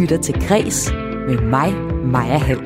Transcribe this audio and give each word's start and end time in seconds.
lytter 0.00 0.16
til 0.16 0.48
Græs 0.48 0.90
med 1.28 1.40
mig, 1.40 1.74
Maja 2.04 2.38
Hall. 2.38 2.60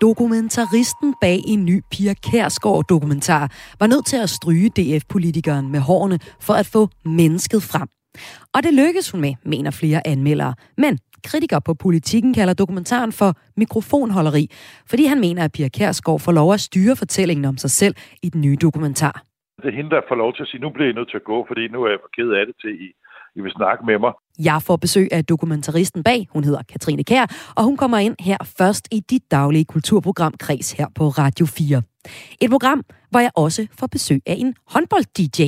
Dokumentaristen 0.00 1.14
bag 1.20 1.42
en 1.46 1.64
ny 1.64 1.82
Pia 1.90 2.14
Kærsgaard 2.14 2.84
dokumentar 2.88 3.52
var 3.80 3.86
nødt 3.86 4.06
til 4.06 4.16
at 4.16 4.30
stryge 4.30 4.68
DF-politikeren 4.68 5.72
med 5.72 5.80
hårene 5.80 6.18
for 6.40 6.54
at 6.54 6.66
få 6.66 6.88
mennesket 7.04 7.62
frem. 7.62 7.88
Og 8.54 8.62
det 8.62 8.74
lykkedes 8.74 9.10
hun 9.10 9.20
med, 9.20 9.34
mener 9.42 9.70
flere 9.70 10.06
anmeldere. 10.06 10.54
Men 10.76 10.98
kritikere 11.24 11.60
på 11.60 11.74
politikken 11.74 12.34
kalder 12.34 12.54
dokumentaren 12.54 13.12
for 13.12 13.30
mikrofonholderi, 13.56 14.50
fordi 14.90 15.04
han 15.04 15.20
mener, 15.20 15.44
at 15.44 15.52
Pia 15.52 15.68
Kærsgaard 15.68 16.20
får 16.20 16.32
lov 16.32 16.52
at 16.52 16.60
styre 16.60 16.96
fortællingen 16.96 17.44
om 17.44 17.56
sig 17.56 17.70
selv 17.70 17.94
i 18.22 18.28
den 18.28 18.40
nye 18.40 18.56
dokumentar. 18.56 19.22
Det 19.62 19.68
er 19.72 19.76
hende, 19.76 19.90
der 19.90 20.00
får 20.08 20.14
lov 20.14 20.34
til 20.34 20.42
at 20.42 20.48
sige, 20.48 20.60
nu 20.60 20.70
bliver 20.70 20.86
jeg 20.86 20.94
nødt 20.94 21.10
til 21.10 21.16
at 21.16 21.24
gå, 21.24 21.44
fordi 21.48 21.68
nu 21.68 21.78
er 21.84 21.90
jeg 21.90 21.98
for 22.02 22.10
ked 22.16 22.30
af 22.38 22.46
det 22.46 22.54
til, 22.62 22.70
I, 22.84 22.88
I 23.36 23.40
vil 23.40 23.52
snakke 23.56 23.86
med 23.86 23.98
mig. 23.98 24.12
Jeg 24.38 24.58
får 24.66 24.76
besøg 24.76 25.08
af 25.12 25.24
dokumentaristen 25.24 26.02
bag, 26.02 26.26
hun 26.30 26.44
hedder 26.44 26.62
Katrine 26.72 27.04
Kær, 27.04 27.52
og 27.56 27.64
hun 27.64 27.76
kommer 27.76 27.98
ind 27.98 28.16
her 28.20 28.36
først 28.58 28.88
i 28.92 29.00
dit 29.10 29.30
daglige 29.30 29.64
kulturprogram 29.64 30.34
Kreds 30.40 30.72
her 30.72 30.86
på 30.94 31.04
Radio 31.08 31.46
4. 31.46 31.82
Et 32.40 32.50
program, 32.50 32.82
hvor 33.10 33.20
jeg 33.20 33.30
også 33.36 33.66
får 33.78 33.86
besøg 33.86 34.20
af 34.26 34.36
en 34.38 34.54
håndbold-DJ. 34.72 35.40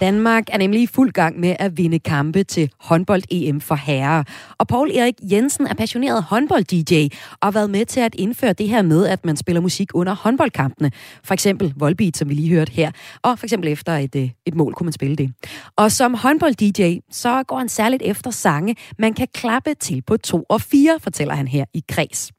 Danmark 0.00 0.44
er 0.52 0.58
nemlig 0.58 0.82
i 0.82 0.86
fuld 0.86 1.12
gang 1.12 1.40
med 1.40 1.56
at 1.58 1.76
vinde 1.76 1.98
kampe 1.98 2.44
til 2.44 2.70
håndbold-EM 2.80 3.60
for 3.60 3.74
herrer. 3.74 4.24
Og 4.58 4.68
Paul 4.68 4.90
Erik 4.90 5.14
Jensen 5.22 5.66
er 5.66 5.74
passioneret 5.74 6.22
håndbold-DJ 6.22 7.08
og 7.40 7.46
har 7.46 7.50
været 7.50 7.70
med 7.70 7.86
til 7.86 8.00
at 8.00 8.14
indføre 8.14 8.52
det 8.52 8.68
her 8.68 8.82
med, 8.82 9.06
at 9.06 9.24
man 9.24 9.36
spiller 9.36 9.60
musik 9.60 9.90
under 9.94 10.14
håndboldkampene. 10.14 10.90
For 11.24 11.34
eksempel 11.34 11.74
Volbeat, 11.76 12.16
som 12.16 12.28
vi 12.28 12.34
lige 12.34 12.48
hørte 12.48 12.72
her. 12.72 12.90
Og 13.22 13.38
for 13.38 13.46
eksempel 13.46 13.68
efter 13.68 13.92
et, 13.92 14.16
øh, 14.16 14.30
et 14.46 14.54
mål 14.54 14.74
kunne 14.74 14.84
man 14.84 14.92
spille 14.92 15.16
det. 15.16 15.32
Og 15.76 15.92
som 15.92 16.14
håndbold-DJ, 16.14 16.98
så 17.10 17.42
går 17.42 17.58
han 17.58 17.68
særligt 17.68 18.02
efter 18.02 18.30
sange, 18.30 18.76
man 18.98 19.14
kan 19.14 19.28
klappe 19.34 19.74
til 19.74 20.02
på 20.02 20.16
to 20.16 20.46
og 20.48 20.60
fire, 20.60 20.98
fortæller 21.00 21.34
han 21.34 21.48
her 21.48 21.64
i 21.74 21.84
Kreds. 21.88 22.32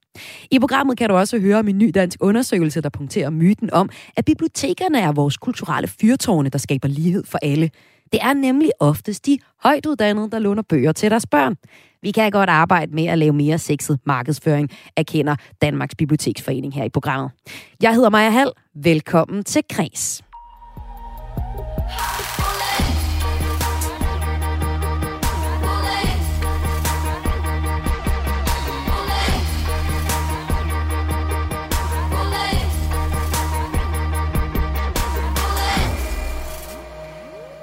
I 0.51 0.59
programmet 0.59 0.97
kan 0.97 1.09
du 1.09 1.15
også 1.15 1.39
høre 1.39 1.59
om 1.59 1.67
en 1.67 1.77
ny 1.77 1.91
dansk 1.95 2.17
undersøgelse, 2.21 2.81
der 2.81 2.89
punkterer 2.89 3.29
myten 3.29 3.73
om, 3.73 3.89
at 4.17 4.25
bibliotekerne 4.25 4.99
er 4.99 5.11
vores 5.11 5.37
kulturelle 5.37 5.87
fyrtårne, 5.87 6.49
der 6.49 6.57
skaber 6.57 6.87
lighed 6.87 7.23
for 7.25 7.39
alle. 7.41 7.69
Det 8.11 8.19
er 8.21 8.33
nemlig 8.33 8.69
oftest 8.79 9.25
de 9.25 9.39
højtuddannede, 9.63 10.31
der 10.31 10.39
låner 10.39 10.61
bøger 10.61 10.91
til 10.91 11.11
deres 11.11 11.25
børn. 11.25 11.55
Vi 12.01 12.11
kan 12.11 12.31
godt 12.31 12.49
arbejde 12.49 12.95
med 12.95 13.05
at 13.05 13.17
lave 13.17 13.33
mere 13.33 13.57
sexet 13.57 13.99
markedsføring, 14.05 14.69
erkender 14.97 15.35
Danmarks 15.61 15.95
Biblioteksforening 15.95 16.73
her 16.73 16.83
i 16.83 16.89
programmet. 16.89 17.31
Jeg 17.81 17.93
hedder 17.93 18.09
Maja 18.09 18.29
Hall. 18.29 18.51
Velkommen 18.75 19.43
til 19.43 19.61
Kres. 19.69 20.23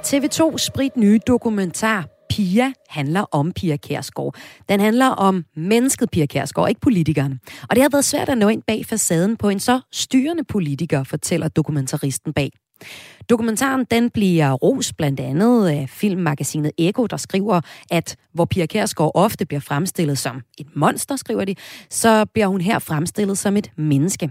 TV2 0.08 0.58
sprit 0.58 0.96
nye 0.96 1.20
dokumentar 1.26 2.08
Pia 2.30 2.72
handler 2.88 3.20
om 3.20 3.52
Pia 3.52 3.76
Kærsgaard. 3.76 4.34
Den 4.68 4.80
handler 4.80 5.06
om 5.06 5.44
mennesket 5.56 6.10
Pia 6.10 6.26
Kærsgaard, 6.26 6.68
ikke 6.68 6.80
politikeren. 6.80 7.40
Og 7.70 7.76
det 7.76 7.82
har 7.82 7.88
været 7.92 8.04
svært 8.04 8.28
at 8.28 8.38
nå 8.38 8.48
ind 8.48 8.62
bag 8.66 8.86
facaden 8.86 9.36
på 9.36 9.48
en 9.48 9.60
så 9.60 9.80
styrende 9.92 10.44
politiker, 10.44 11.04
fortæller 11.04 11.48
dokumentaristen 11.48 12.32
bag. 12.32 12.50
Dokumentaren 13.30 13.86
den 13.90 14.10
bliver 14.10 14.52
ros 14.52 14.92
blandt 14.92 15.20
andet 15.20 15.68
af 15.68 15.86
filmmagasinet 15.88 16.72
Ego, 16.78 17.06
der 17.06 17.16
skriver, 17.16 17.60
at 17.90 18.16
hvor 18.34 18.44
Pia 18.44 18.66
Kærsgaard 18.66 19.12
ofte 19.14 19.46
bliver 19.46 19.60
fremstillet 19.60 20.18
som 20.18 20.40
et 20.58 20.66
monster, 20.76 21.16
skriver 21.16 21.44
de, 21.44 21.54
så 21.90 22.24
bliver 22.24 22.46
hun 22.46 22.60
her 22.60 22.78
fremstillet 22.78 23.38
som 23.38 23.56
et 23.56 23.70
menneske. 23.76 24.30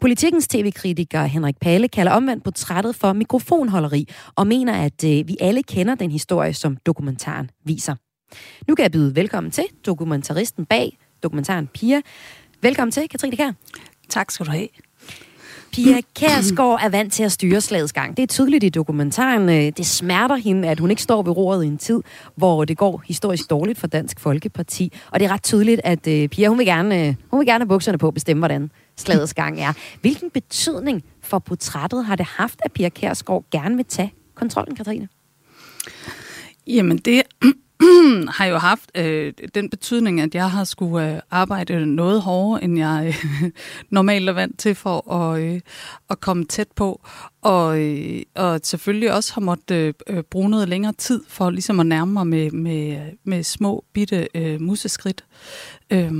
Politikens 0.00 0.48
tv-kritiker 0.48 1.24
Henrik 1.24 1.56
Palle 1.60 1.88
kalder 1.88 2.12
omvendt 2.12 2.44
portrættet 2.44 2.96
for 2.96 3.12
mikrofonholderi 3.12 4.08
og 4.36 4.46
mener, 4.46 4.72
at 4.72 5.04
øh, 5.04 5.28
vi 5.28 5.36
alle 5.40 5.62
kender 5.62 5.94
den 5.94 6.10
historie, 6.10 6.54
som 6.54 6.76
dokumentaren 6.76 7.50
viser. 7.64 7.94
Nu 8.68 8.74
kan 8.74 8.82
jeg 8.82 8.92
byde 8.92 9.16
velkommen 9.16 9.50
til 9.50 9.64
dokumentaristen 9.86 10.64
bag 10.64 10.98
dokumentaren 11.22 11.66
Pia. 11.66 12.00
Velkommen 12.62 12.92
til, 12.92 13.08
Katrine 13.08 13.36
Kær. 13.36 13.52
Tak 14.08 14.30
skal 14.30 14.46
du 14.46 14.50
have. 14.50 14.68
Pia 15.72 16.00
Kærsgaard 16.14 16.80
er 16.82 16.88
vant 16.88 17.12
til 17.12 17.22
at 17.22 17.32
styre 17.32 17.60
slagets 17.60 17.92
gang. 17.92 18.16
Det 18.16 18.22
er 18.22 18.26
tydeligt 18.26 18.64
i 18.64 18.68
dokumentaren. 18.68 19.48
Øh, 19.48 19.72
det 19.76 19.86
smerter 19.86 20.36
hende, 20.36 20.68
at 20.68 20.80
hun 20.80 20.90
ikke 20.90 21.02
står 21.02 21.22
ved 21.22 21.36
roret 21.36 21.64
i 21.64 21.66
en 21.66 21.78
tid, 21.78 22.00
hvor 22.36 22.64
det 22.64 22.76
går 22.76 23.02
historisk 23.06 23.50
dårligt 23.50 23.78
for 23.78 23.86
Dansk 23.86 24.20
Folkeparti. 24.20 24.92
Og 25.10 25.20
det 25.20 25.26
er 25.26 25.32
ret 25.32 25.42
tydeligt, 25.42 25.80
at 25.84 26.06
øh, 26.06 26.28
Pia 26.28 26.48
hun 26.48 26.58
vil, 26.58 26.66
gerne, 26.66 27.16
hun 27.30 27.40
vil 27.40 27.46
gerne 27.46 27.62
have 27.62 27.68
bukserne 27.68 27.98
på 27.98 28.08
at 28.08 28.14
bestemme, 28.14 28.40
hvordan 28.40 28.70
slagets 29.00 29.34
gang 29.34 29.60
er. 29.60 29.72
Hvilken 30.00 30.30
betydning 30.30 31.04
for 31.22 31.38
portrættet 31.38 32.04
har 32.04 32.16
det 32.16 32.26
haft, 32.26 32.60
at 32.64 32.72
Pia 32.72 32.88
Kærsgaard 32.88 33.44
gerne 33.50 33.76
vil 33.76 33.84
tage 33.84 34.12
kontrollen, 34.34 34.76
Katrine? 34.76 35.08
Jamen, 36.66 36.98
det 36.98 37.22
har 38.36 38.44
jo 38.44 38.58
haft 38.58 38.90
øh, 38.94 39.32
den 39.54 39.70
betydning, 39.70 40.20
at 40.20 40.34
jeg 40.34 40.50
har 40.50 40.64
skulle 40.64 41.14
øh, 41.14 41.20
arbejde 41.30 41.86
noget 41.86 42.22
hårdere, 42.22 42.64
end 42.64 42.78
jeg 42.78 43.14
øh, 43.42 43.50
normalt 43.90 44.28
er 44.28 44.32
vant 44.32 44.58
til 44.58 44.74
for 44.74 45.12
at, 45.12 45.42
øh, 45.42 45.60
at 46.10 46.20
komme 46.20 46.44
tæt 46.44 46.68
på. 46.76 47.00
Og, 47.42 47.80
øh, 47.80 48.22
og 48.34 48.60
selvfølgelig 48.62 49.12
også 49.12 49.34
har 49.34 49.40
måttet 49.40 49.74
øh, 49.74 49.94
øh, 50.06 50.22
bruge 50.22 50.50
noget 50.50 50.68
længere 50.68 50.92
tid 50.92 51.22
for 51.28 51.50
ligesom 51.50 51.80
at 51.80 51.86
nærme 51.86 52.12
mig 52.12 52.26
med, 52.26 52.50
med, 52.50 53.00
med 53.24 53.42
små, 53.42 53.84
bitte 53.92 54.28
øh, 54.34 54.60
museskridt. 54.60 55.24
Øh, 55.90 56.12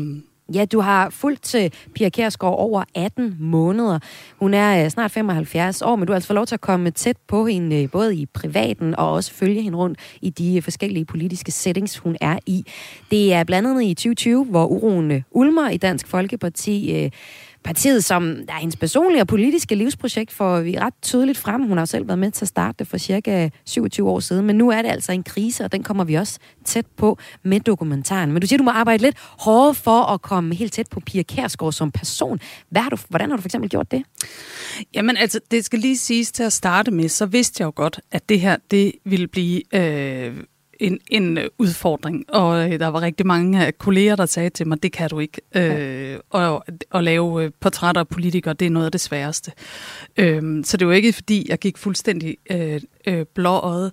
Ja, 0.55 0.65
du 0.65 0.81
har 0.81 1.11
fulgt 1.11 1.43
til 1.43 1.73
Pia 1.95 2.09
Kærsgaard 2.09 2.59
over 2.59 2.85
18 2.95 3.37
måneder. 3.39 3.99
Hun 4.39 4.55
er 4.55 4.85
øh, 4.85 4.91
snart 4.91 5.11
75 5.11 5.83
år, 5.83 5.97
men 5.97 6.07
du 6.07 6.13
har 6.13 6.15
altså 6.15 6.27
fået 6.27 6.35
lov 6.35 6.47
til 6.47 6.55
at 6.55 6.61
komme 6.61 6.91
tæt 6.91 7.17
på 7.29 7.47
hende, 7.47 7.83
øh, 7.83 7.91
både 7.91 8.17
i 8.17 8.27
privaten 8.27 8.95
og 8.95 9.13
også 9.13 9.33
følge 9.33 9.63
hende 9.63 9.79
rundt 9.79 9.99
i 10.21 10.31
de 10.31 10.63
forskellige 10.63 11.05
politiske 11.05 11.53
settings, 11.53 11.99
hun 11.99 12.17
er 12.21 12.39
i. 12.47 12.65
Det 13.11 13.33
er 13.33 13.45
blandt 13.45 13.69
andet 13.69 13.83
i 13.83 13.95
2020, 13.95 14.45
hvor 14.45 14.67
uroen 14.67 15.25
ulmer 15.31 15.69
i 15.69 15.77
Dansk 15.77 16.07
Folkeparti. 16.07 17.11
Partiet, 17.65 18.05
som 18.05 18.37
er 18.49 18.59
hendes 18.61 18.77
personlige 18.77 19.23
og 19.23 19.27
politiske 19.27 19.75
livsprojekt, 19.75 20.33
får 20.33 20.61
vi 20.61 20.79
ret 20.79 20.95
tydeligt 21.03 21.39
frem. 21.39 21.63
Hun 21.63 21.79
har 21.79 21.85
selv 21.85 22.09
været 22.09 22.19
med 22.19 22.31
til 22.31 22.45
at 22.45 22.49
starte 22.49 22.77
det 22.79 22.87
for 22.87 22.99
cirka 22.99 23.49
27 23.65 24.11
år 24.11 24.21
siden, 24.21 24.47
men 24.47 24.57
nu 24.57 24.71
er 24.71 24.83
det 24.83 24.89
altså 24.89 25.13
en 25.13 25.23
krise, 25.23 25.65
og 25.65 25.73
den 25.73 25.83
kommer 25.83 26.05
vi 26.05 26.15
også 26.15 26.39
tæt 26.65 26.87
på 26.97 27.19
med 27.43 27.61
dokumentaren. 27.61 28.33
Men 28.33 28.41
du 28.41 28.47
siger, 28.47 28.59
du 28.59 28.65
må 28.65 28.71
arbejde 28.71 29.03
lidt 29.03 29.17
hårdere 29.21 29.75
for 29.75 30.01
at 30.03 30.23
komme 30.23 30.55
helt 30.55 30.73
tæt 30.73 30.89
på 30.91 31.01
Pia 31.01 31.23
Kærsgaard 31.23 31.73
som 31.73 31.91
person. 31.91 32.41
Hvad 32.71 32.83
har 32.83 32.91
du, 32.91 32.97
hvordan 33.09 33.31
har 33.31 33.37
du 33.37 33.43
for 33.43 33.49
eksempel 33.49 33.71
gjort 33.71 33.91
det? 33.91 34.03
Jamen 34.95 35.17
altså, 35.17 35.41
det 35.51 35.65
skal 35.65 35.79
lige 35.79 35.99
siges 35.99 36.33
til 36.33 36.43
at 36.43 36.53
starte 36.53 36.91
med, 36.91 37.09
så 37.09 37.27
vidste 37.27 37.61
jeg 37.61 37.67
jo 37.67 37.73
godt, 37.77 38.01
at 38.13 38.29
det 38.29 38.41
her, 38.41 38.57
det 38.71 38.93
ville 39.05 39.29
blive... 39.29 39.63
Øh 39.75 40.35
en, 40.81 40.99
en 41.11 41.39
udfordring, 41.59 42.25
og 42.29 42.73
øh, 42.73 42.81
der 42.81 42.87
var 42.87 43.01
rigtig 43.03 43.27
mange 43.27 43.73
kolleger, 43.73 44.17
der 44.17 44.27
sagde 44.27 44.51
til 44.51 44.69
mig, 44.69 44.83
det 44.83 44.93
kan 44.93 45.11
du 45.11 45.19
ikke. 45.19 45.41
Øh, 45.57 46.19
og 46.31 46.65
at 46.95 47.05
lave 47.05 47.45
øh, 47.45 47.51
portrætter 47.61 48.01
af 48.01 48.09
politikere, 48.09 48.55
det 48.55 48.67
er 48.67 48.71
noget 48.71 48.87
af 48.87 48.93
det 48.93 49.01
sværeste. 49.01 49.53
Øh, 50.17 50.65
så 50.65 50.77
det 50.77 50.87
var 50.87 50.93
ikke 50.93 51.13
fordi, 51.13 51.47
jeg 51.49 51.59
gik 51.59 51.79
fuldstændig 51.79 52.37
øh, 52.51 52.81
øh, 53.07 53.27
blåøjet 53.35 53.93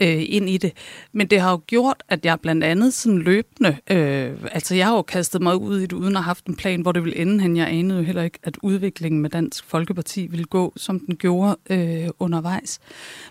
øh, 0.00 0.24
ind 0.28 0.48
i 0.48 0.56
det. 0.56 0.72
Men 1.12 1.26
det 1.26 1.40
har 1.40 1.50
jo 1.50 1.60
gjort, 1.66 2.02
at 2.08 2.24
jeg 2.24 2.40
blandt 2.40 2.64
andet 2.64 2.94
sådan 2.94 3.18
løbende, 3.18 3.76
øh, 3.90 4.32
altså 4.52 4.74
jeg 4.74 4.86
har 4.86 4.94
jo 4.94 5.02
kastet 5.02 5.42
mig 5.42 5.56
ud 5.56 5.78
i 5.78 5.82
det, 5.82 5.92
uden 5.92 6.16
at 6.16 6.22
have 6.22 6.24
haft 6.24 6.46
en 6.46 6.56
plan, 6.56 6.80
hvor 6.80 6.92
det 6.92 7.04
ville 7.04 7.18
ende 7.18 7.40
hen. 7.40 7.56
Jeg 7.56 7.68
anede 7.68 7.98
jo 7.98 8.04
heller 8.04 8.22
ikke, 8.22 8.38
at 8.42 8.58
udviklingen 8.62 9.22
med 9.22 9.30
Dansk 9.30 9.64
Folkeparti 9.64 10.26
ville 10.26 10.44
gå, 10.44 10.72
som 10.76 11.00
den 11.00 11.16
gjorde 11.16 11.56
øh, 11.70 12.08
undervejs. 12.18 12.80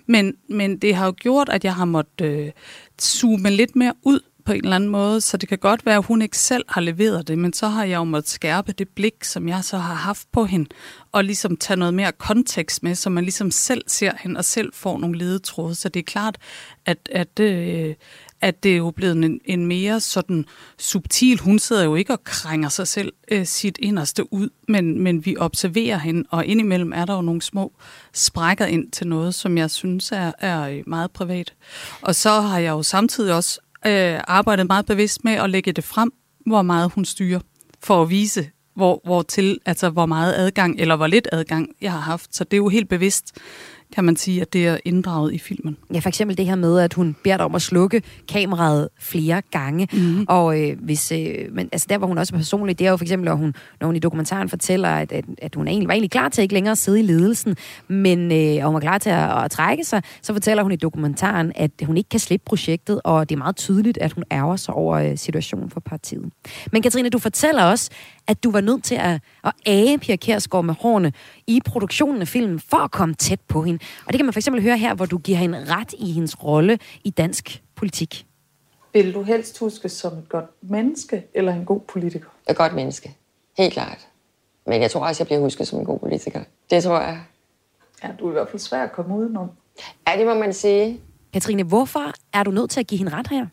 Men, 0.06 0.36
men 0.50 0.77
det 0.77 0.95
har 0.95 1.06
jo 1.06 1.13
gjort, 1.19 1.50
at 1.50 1.63
jeg 1.63 1.75
har 1.75 1.86
måttet 1.86 2.25
øh, 2.25 2.51
zoome 3.01 3.50
lidt 3.50 3.75
mere 3.75 3.94
ud 4.04 4.19
på 4.45 4.51
en 4.51 4.63
eller 4.63 4.75
anden 4.75 4.90
måde, 4.90 5.22
så 5.22 5.38
det 5.38 5.50
kan 5.50 5.57
godt 5.57 5.86
være, 5.86 5.98
at 5.98 6.06
hun 6.06 6.22
ikke 6.22 6.38
selv 6.38 6.66
har 6.68 6.81
leveret 6.81 7.28
det, 7.28 7.38
men 7.38 7.54
så 7.54 7.68
har 7.68 7.84
jeg 7.84 7.98
jo 7.98 8.04
måttet 8.04 8.30
skærpe 8.30 8.72
det 8.72 8.90
blik, 8.90 9.24
som 9.24 9.48
jeg 9.48 9.63
så 9.63 9.78
har 9.78 9.94
haft 9.94 10.31
på 10.31 10.45
hende, 10.45 10.69
og 11.12 11.24
ligesom 11.24 11.57
tage 11.57 11.78
noget 11.78 11.94
mere 11.94 12.12
kontekst 12.12 12.84
med, 12.84 12.95
så 12.95 13.10
man 13.10 13.24
ligesom 13.24 13.51
selv 13.51 13.84
ser 13.88 14.12
hende 14.19 14.38
og 14.38 14.45
selv 14.45 14.74
får 14.74 14.98
nogle 14.98 15.18
ledetråde. 15.18 15.75
Så 15.75 15.90
det 15.90 16.00
er 16.00 16.04
klart, 16.04 16.38
at, 16.86 17.10
at, 17.12 17.40
øh, 17.40 17.95
at 18.44 18.63
det 18.63 18.72
er 18.74 18.78
jo 18.78 18.92
blevet 18.92 19.16
en, 19.16 19.40
en 19.45 19.66
mere 19.66 20.00
sådan 20.00 20.45
subtil, 20.78 21.40
hun 21.40 21.60
sidder 21.60 21.84
jo 21.84 21.95
ikke 21.95 22.13
og 22.13 22.24
krænger 22.24 22.69
sig 22.69 22.88
selv 22.88 23.13
øh, 23.31 23.45
sit 23.45 23.78
inderste 23.81 24.34
ud, 24.34 24.50
men, 24.68 25.01
men 25.01 25.25
vi 25.25 25.38
observerer 25.38 25.98
hende, 25.98 26.24
og 26.30 26.45
indimellem 26.45 26.94
er 26.94 27.06
der 27.06 27.16
jo 27.16 27.22
nogle 27.22 27.42
små 27.42 27.74
sprækker 28.13 28.66
ind 28.66 28.92
til 28.92 29.07
noget, 29.07 29.36
som 29.36 29.57
jeg 29.57 29.72
synes 29.72 30.12
er, 30.12 30.31
er 30.40 30.69
øh, 30.69 30.84
meget 30.88 31.12
privat. 31.12 31.54
Og 32.01 32.16
så 32.16 32.42
har 32.42 32.60
jeg 32.60 32.72
jo 32.72 32.84
samtidig 32.84 33.34
også 33.34 33.60
øh, 33.86 34.19
arbejdet 34.28 34.68
meget 34.68 34.86
bevidst 34.86 35.24
med 35.24 35.34
at 35.34 35.50
lægge 35.50 35.72
det 35.72 35.84
frem, 35.84 36.13
hvor 36.46 36.62
meget 36.62 36.92
hun 36.92 37.06
styrer, 37.06 37.39
for 37.84 38.01
at 38.01 38.10
vise, 38.10 38.50
hvor, 38.75 39.01
hvor 39.04 39.22
til, 39.22 39.60
altså 39.66 39.89
hvor 39.89 40.06
meget 40.06 40.34
adgang, 40.34 40.80
eller 40.80 40.96
hvor 40.96 41.07
lidt 41.07 41.28
adgang 41.31 41.69
jeg 41.81 41.92
har 41.92 42.00
haft. 42.00 42.36
Så 42.36 42.44
det 42.44 42.54
er 42.54 42.57
jo 42.57 42.69
helt 42.69 42.89
bevidst 42.89 43.38
kan 43.95 44.04
man 44.04 44.16
sige, 44.16 44.42
at 44.42 44.54
det 44.54 44.68
er 44.68 44.78
inddraget 44.86 45.34
i 45.34 45.38
filmen. 45.38 45.78
Ja, 45.94 46.00
for 46.00 46.10
eksempel 46.10 46.38
det 46.38 46.45
her 46.45 46.56
med, 46.56 46.80
at 46.80 46.94
hun 46.94 47.16
beder 47.24 47.38
dig 47.38 47.45
om 47.45 47.56
at 47.56 47.62
slukke 47.62 48.01
kameraet 48.28 48.90
flere 49.00 49.42
gange. 49.51 49.88
Mm-hmm. 49.94 50.25
Og 50.30 50.62
øh, 50.62 50.78
hvis, 50.80 51.12
øh, 51.12 51.36
men, 51.51 51.69
altså 51.72 51.88
der, 51.90 51.98
hvor 51.98 52.07
hun 52.07 52.18
også 52.18 52.36
er 52.36 52.38
personlig, 52.38 52.80
det 52.80 52.88
er 52.88 52.92
jo 52.92 52.98
for 52.98 53.04
eksempel, 53.04 53.30
at 53.30 53.38
hun, 53.38 53.56
når 53.80 53.88
hun 53.88 53.95
i 53.95 54.00
dokumentaren 54.00 54.50
fortæller, 54.50 54.90
at, 54.90 55.12
at, 55.12 55.25
at 55.38 55.56
hun 55.56 55.68
egentlig, 55.68 55.88
var 55.88 55.94
egentlig 55.94 56.12
klar 56.12 56.30
til 56.30 56.42
ikke 56.42 56.54
længere 56.54 56.72
at 56.72 56.78
sidde 56.78 57.00
i 57.00 57.04
ledelsen, 57.04 57.56
men 57.88 58.31
øh, 58.31 58.66
og 58.66 58.66
hun 58.66 58.74
var 58.74 58.80
klar 58.80 58.98
til 58.98 59.10
at, 59.10 59.44
at 59.44 59.51
trække 59.51 59.84
sig, 59.84 60.01
så 60.22 60.34
fortæller 60.34 60.63
hun 60.63 60.72
i 60.72 60.75
dokumentaren, 60.75 61.51
at 61.56 61.72
hun 61.84 61.98
ikke 61.98 62.10
kan 62.10 62.19
slippe 62.19 62.44
projektet, 62.46 63.01
og 63.04 63.30
det 63.30 63.36
er 63.36 63.39
meget 63.39 63.56
tydeligt, 63.56 63.98
at 63.98 64.12
hun 64.12 64.24
ærger 64.31 64.56
sig 64.56 64.74
over 64.74 64.98
øh, 64.98 65.18
situationen 65.18 65.69
for 65.69 65.80
partiet. 65.80 66.31
Men 66.72 66.81
Katrine, 66.81 67.10
du 67.10 67.19
fortæller 67.19 67.63
også, 67.63 67.89
at 68.28 68.44
du 68.44 68.52
var 68.52 68.62
nødt 68.62 68.84
til 68.84 68.96
at, 68.96 69.22
at 69.44 69.54
age 69.66 70.00
Pia 70.00 70.16
Kjærsgaard 70.16 70.66
med 70.66 70.74
hårene 70.80 71.14
i 71.48 71.62
produktionen 71.66 72.22
af 72.22 72.28
filmen, 72.28 72.60
for 72.60 72.78
at 72.78 72.92
komme 72.92 73.16
tæt 73.16 73.40
på 73.48 73.64
hende. 73.64 73.80
Og 74.06 74.14
det 74.14 74.20
kan 74.20 74.25
man 74.25 74.34
for 74.34 74.40
eksempel 74.40 74.62
høre 74.62 74.78
her, 74.78 74.96
hvor 74.96 75.06
du 75.06 75.18
giver 75.18 75.38
hende 75.38 75.66
ret 75.66 75.94
i 75.98 76.12
hendes 76.12 76.44
rolle 76.44 76.80
i 77.04 77.10
dansk 77.10 77.62
politik. 77.75 78.25
Vil 78.94 79.14
du 79.14 79.24
helst 79.24 79.60
huske 79.60 79.90
som 79.90 80.18
et 80.18 80.30
godt 80.30 80.46
menneske 80.62 81.24
eller 81.34 81.54
en 81.54 81.66
god 81.66 81.80
politiker? 81.80 82.28
Et 82.50 82.56
godt 82.56 82.75
menneske. 82.75 83.16
Helt 83.58 83.74
klart. 83.74 84.08
Men 84.68 84.81
jeg 84.81 84.92
tror 84.92 85.08
også, 85.08 85.24
jeg 85.24 85.28
bliver 85.28 85.40
husket 85.40 85.68
som 85.68 85.80
en 85.80 85.86
god 85.86 86.00
politiker. 86.00 86.44
Det 86.70 86.84
tror 86.84 87.02
jeg. 87.02 87.22
Ja, 88.04 88.10
du 88.20 88.25
er 88.25 88.30
i 88.30 88.34
hvert 88.34 88.50
fald 88.50 88.60
svær 88.60 88.84
at 88.84 88.92
komme 88.92 89.16
udenom. 89.16 89.50
Ja, 90.08 90.18
det 90.18 90.25
må 90.25 90.34
man 90.34 90.54
sige. 90.54 91.02
Katrine, 91.34 91.64
hvorfor 91.64 92.14
er 92.34 92.44
du 92.44 92.52
nødt 92.52 92.70
til 92.70 92.80
at 92.80 92.88
give 92.88 92.98
hende 92.98 93.12
ret 93.12 93.28
her? 93.28 93.46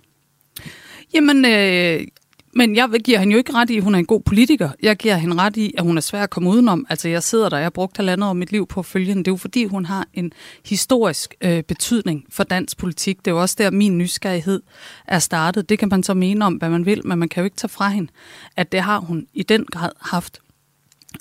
Jamen, 1.15 1.45
øh, 1.45 2.07
men 2.55 2.77
jeg 2.77 2.91
giver 3.05 3.19
hende 3.19 3.33
jo 3.33 3.39
ikke 3.39 3.55
ret 3.55 3.71
i, 3.71 3.77
at 3.77 3.83
hun 3.83 3.95
er 3.95 3.99
en 3.99 4.07
god 4.07 4.21
politiker. 4.21 4.71
Jeg 4.83 4.97
giver 4.97 5.17
hende 5.17 5.37
ret 5.37 5.57
i, 5.57 5.75
at 5.79 5.85
hun 5.85 5.97
er 5.97 6.01
svær 6.01 6.23
at 6.23 6.31
komme 6.31 6.51
udenom. 6.51 6.87
Altså, 6.89 7.09
jeg 7.09 7.23
sidder 7.23 7.49
der, 7.49 7.57
jeg 7.57 7.65
har 7.65 7.71
brugt 7.71 7.97
halvandet 7.97 8.29
år 8.29 8.33
mit 8.33 8.53
liv 8.53 8.67
på 8.67 8.81
at 8.81 8.87
følge 8.87 9.07
hende. 9.07 9.25
Det 9.25 9.29
er 9.29 9.33
jo 9.33 9.37
fordi, 9.37 9.65
hun 9.65 9.85
har 9.85 10.07
en 10.15 10.33
historisk 10.65 11.35
øh, 11.41 11.63
betydning 11.63 12.25
for 12.29 12.45
dansk 12.45 12.79
politik. 12.79 13.19
Det 13.19 13.27
er 13.27 13.31
jo 13.31 13.41
også 13.41 13.55
der, 13.59 13.71
min 13.71 13.99
nysgerrighed 13.99 14.63
er 15.07 15.19
startet. 15.19 15.69
Det 15.69 15.79
kan 15.79 15.89
man 15.89 16.03
så 16.03 16.15
mene 16.15 16.45
om, 16.45 16.55
hvad 16.55 16.71
man 16.71 16.87
vil, 16.87 17.07
men 17.07 17.19
man 17.19 17.29
kan 17.29 17.41
jo 17.41 17.45
ikke 17.45 17.57
tage 17.57 17.69
fra 17.69 17.89
hende, 17.89 18.13
at 18.57 18.73
det 18.73 18.81
har 18.81 18.99
hun 18.99 19.27
i 19.35 19.43
den 19.43 19.65
grad 19.65 19.91
haft. 20.01 20.41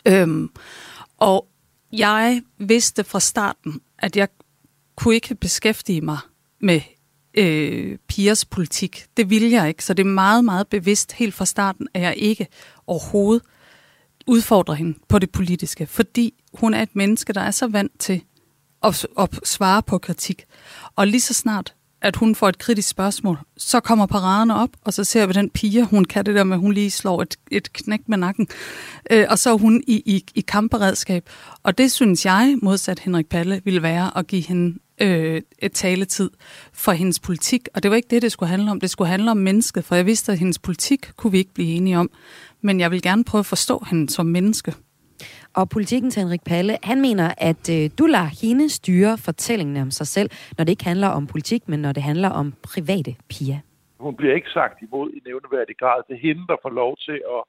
Øhm, 0.06 0.50
og 1.18 1.48
jeg 1.94 2.42
vidste 2.58 3.04
fra 3.04 3.20
starten, 3.20 3.82
at 4.00 4.18
jeg 4.18 4.28
kunne 4.96 5.16
ikke 5.16 5.36
beskæftige 5.36 6.02
mig 6.02 6.18
med 6.60 6.82
øh, 7.34 7.98
pigers 8.08 8.46
politik. 8.46 9.06
Det 9.18 9.30
vil 9.30 9.50
jeg 9.50 9.68
ikke, 9.68 9.86
så 9.86 9.94
det 9.94 10.04
er 10.04 10.10
meget, 10.10 10.46
meget 10.46 10.68
bevidst 10.68 11.12
helt 11.12 11.34
fra 11.34 11.46
starten, 11.46 11.88
at 11.94 12.02
jeg 12.02 12.14
ikke 12.18 12.48
overhovedet 12.88 13.44
udfordrer 14.28 14.76
hende 14.76 15.00
på 15.08 15.20
det 15.20 15.32
politiske, 15.32 15.88
fordi 15.88 16.34
hun 16.54 16.74
er 16.74 16.82
et 16.82 16.96
menneske, 16.96 17.34
der 17.34 17.42
er 17.42 17.52
så 17.52 17.68
vant 17.68 18.00
til 18.00 18.22
at, 18.84 19.08
at 19.20 19.40
svare 19.44 19.84
på 19.84 19.98
kritik. 19.98 20.46
Og 20.96 21.08
lige 21.08 21.22
så 21.22 21.34
snart, 21.34 21.74
at 22.02 22.16
hun 22.16 22.36
får 22.36 22.50
et 22.50 22.58
kritisk 22.58 22.90
spørgsmål, 22.90 23.40
så 23.58 23.80
kommer 23.80 24.06
paraderne 24.06 24.56
op, 24.56 24.70
og 24.84 24.94
så 24.94 25.04
ser 25.04 25.26
vi 25.26 25.34
den 25.34 25.50
pige, 25.50 25.86
hun 25.86 26.06
kan 26.06 26.26
det 26.26 26.36
der 26.36 26.44
med, 26.44 26.56
at 26.56 26.60
hun 26.60 26.74
lige 26.74 26.92
slår 26.92 27.22
et, 27.22 27.36
et 27.52 27.74
knæk 27.74 28.00
med 28.08 28.18
nakken, 28.18 28.48
øh, 29.12 29.26
og 29.30 29.40
så 29.40 29.54
er 29.54 29.58
hun 29.58 29.84
i, 29.88 29.94
i, 30.06 30.26
i 30.36 30.42
kampberedskab. 30.42 31.30
Og 31.64 31.78
det 31.78 31.92
synes 31.92 32.26
jeg, 32.26 32.58
modsat 32.62 33.00
Henrik 33.00 33.28
Palle, 33.28 33.62
ville 33.66 33.84
være 33.84 34.18
at 34.18 34.28
give 34.28 34.42
hende 34.42 34.80
øh, 35.02 35.42
et 35.60 35.72
taletid 35.72 36.30
for 36.74 36.92
hendes 36.92 37.20
politik. 37.20 37.68
Og 37.74 37.84
det 37.84 37.92
var 37.92 37.98
ikke 37.98 38.08
det, 38.10 38.22
det 38.22 38.32
skulle 38.32 38.50
handle 38.50 38.72
om. 38.72 38.80
Det 38.80 38.90
skulle 38.90 39.10
handle 39.10 39.32
om 39.32 39.38
mennesket, 39.38 39.86
for 39.86 39.96
jeg 39.96 40.06
vidste, 40.06 40.32
at 40.32 40.40
hendes 40.40 40.60
politik 40.60 41.12
kunne 41.18 41.32
vi 41.32 41.38
ikke 41.38 41.54
blive 41.54 41.70
enige 41.70 41.98
om. 41.98 42.10
Men 42.62 42.80
jeg 42.80 42.92
vil 42.92 43.02
gerne 43.02 43.24
prøve 43.24 43.40
at 43.40 43.46
forstå 43.46 43.86
hende 43.90 44.10
som 44.10 44.26
menneske. 44.26 44.74
Og 45.60 45.70
politikens 45.70 46.16
Henrik 46.16 46.44
Palle, 46.52 46.74
han 46.84 47.02
mener, 47.02 47.28
at 47.50 47.64
øh, 47.76 47.84
du 48.00 48.06
lader 48.16 48.32
hende 48.44 48.70
styre 48.80 49.14
fortællingen 49.28 49.78
om 49.86 49.92
sig 49.92 50.08
selv, 50.08 50.30
når 50.58 50.64
det 50.64 50.72
ikke 50.72 50.90
handler 50.92 51.10
om 51.18 51.28
politik, 51.28 51.62
men 51.72 51.80
når 51.86 51.92
det 51.92 52.04
handler 52.04 52.30
om 52.42 52.48
private 52.72 53.12
piger. 53.32 53.60
Hun 54.00 54.16
bliver 54.16 54.36
ikke 54.36 54.50
sagt 54.50 54.82
imod 54.82 55.10
i 55.18 55.20
nævneværdig 55.26 55.76
grad. 55.82 56.00
Det 56.08 56.14
er 56.16 56.28
hende, 56.28 56.44
der 56.52 56.58
får 56.62 56.74
lov 56.82 56.98
til 57.08 57.20
at, 57.36 57.42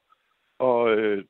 at 0.69 0.81
øh, 0.97 1.23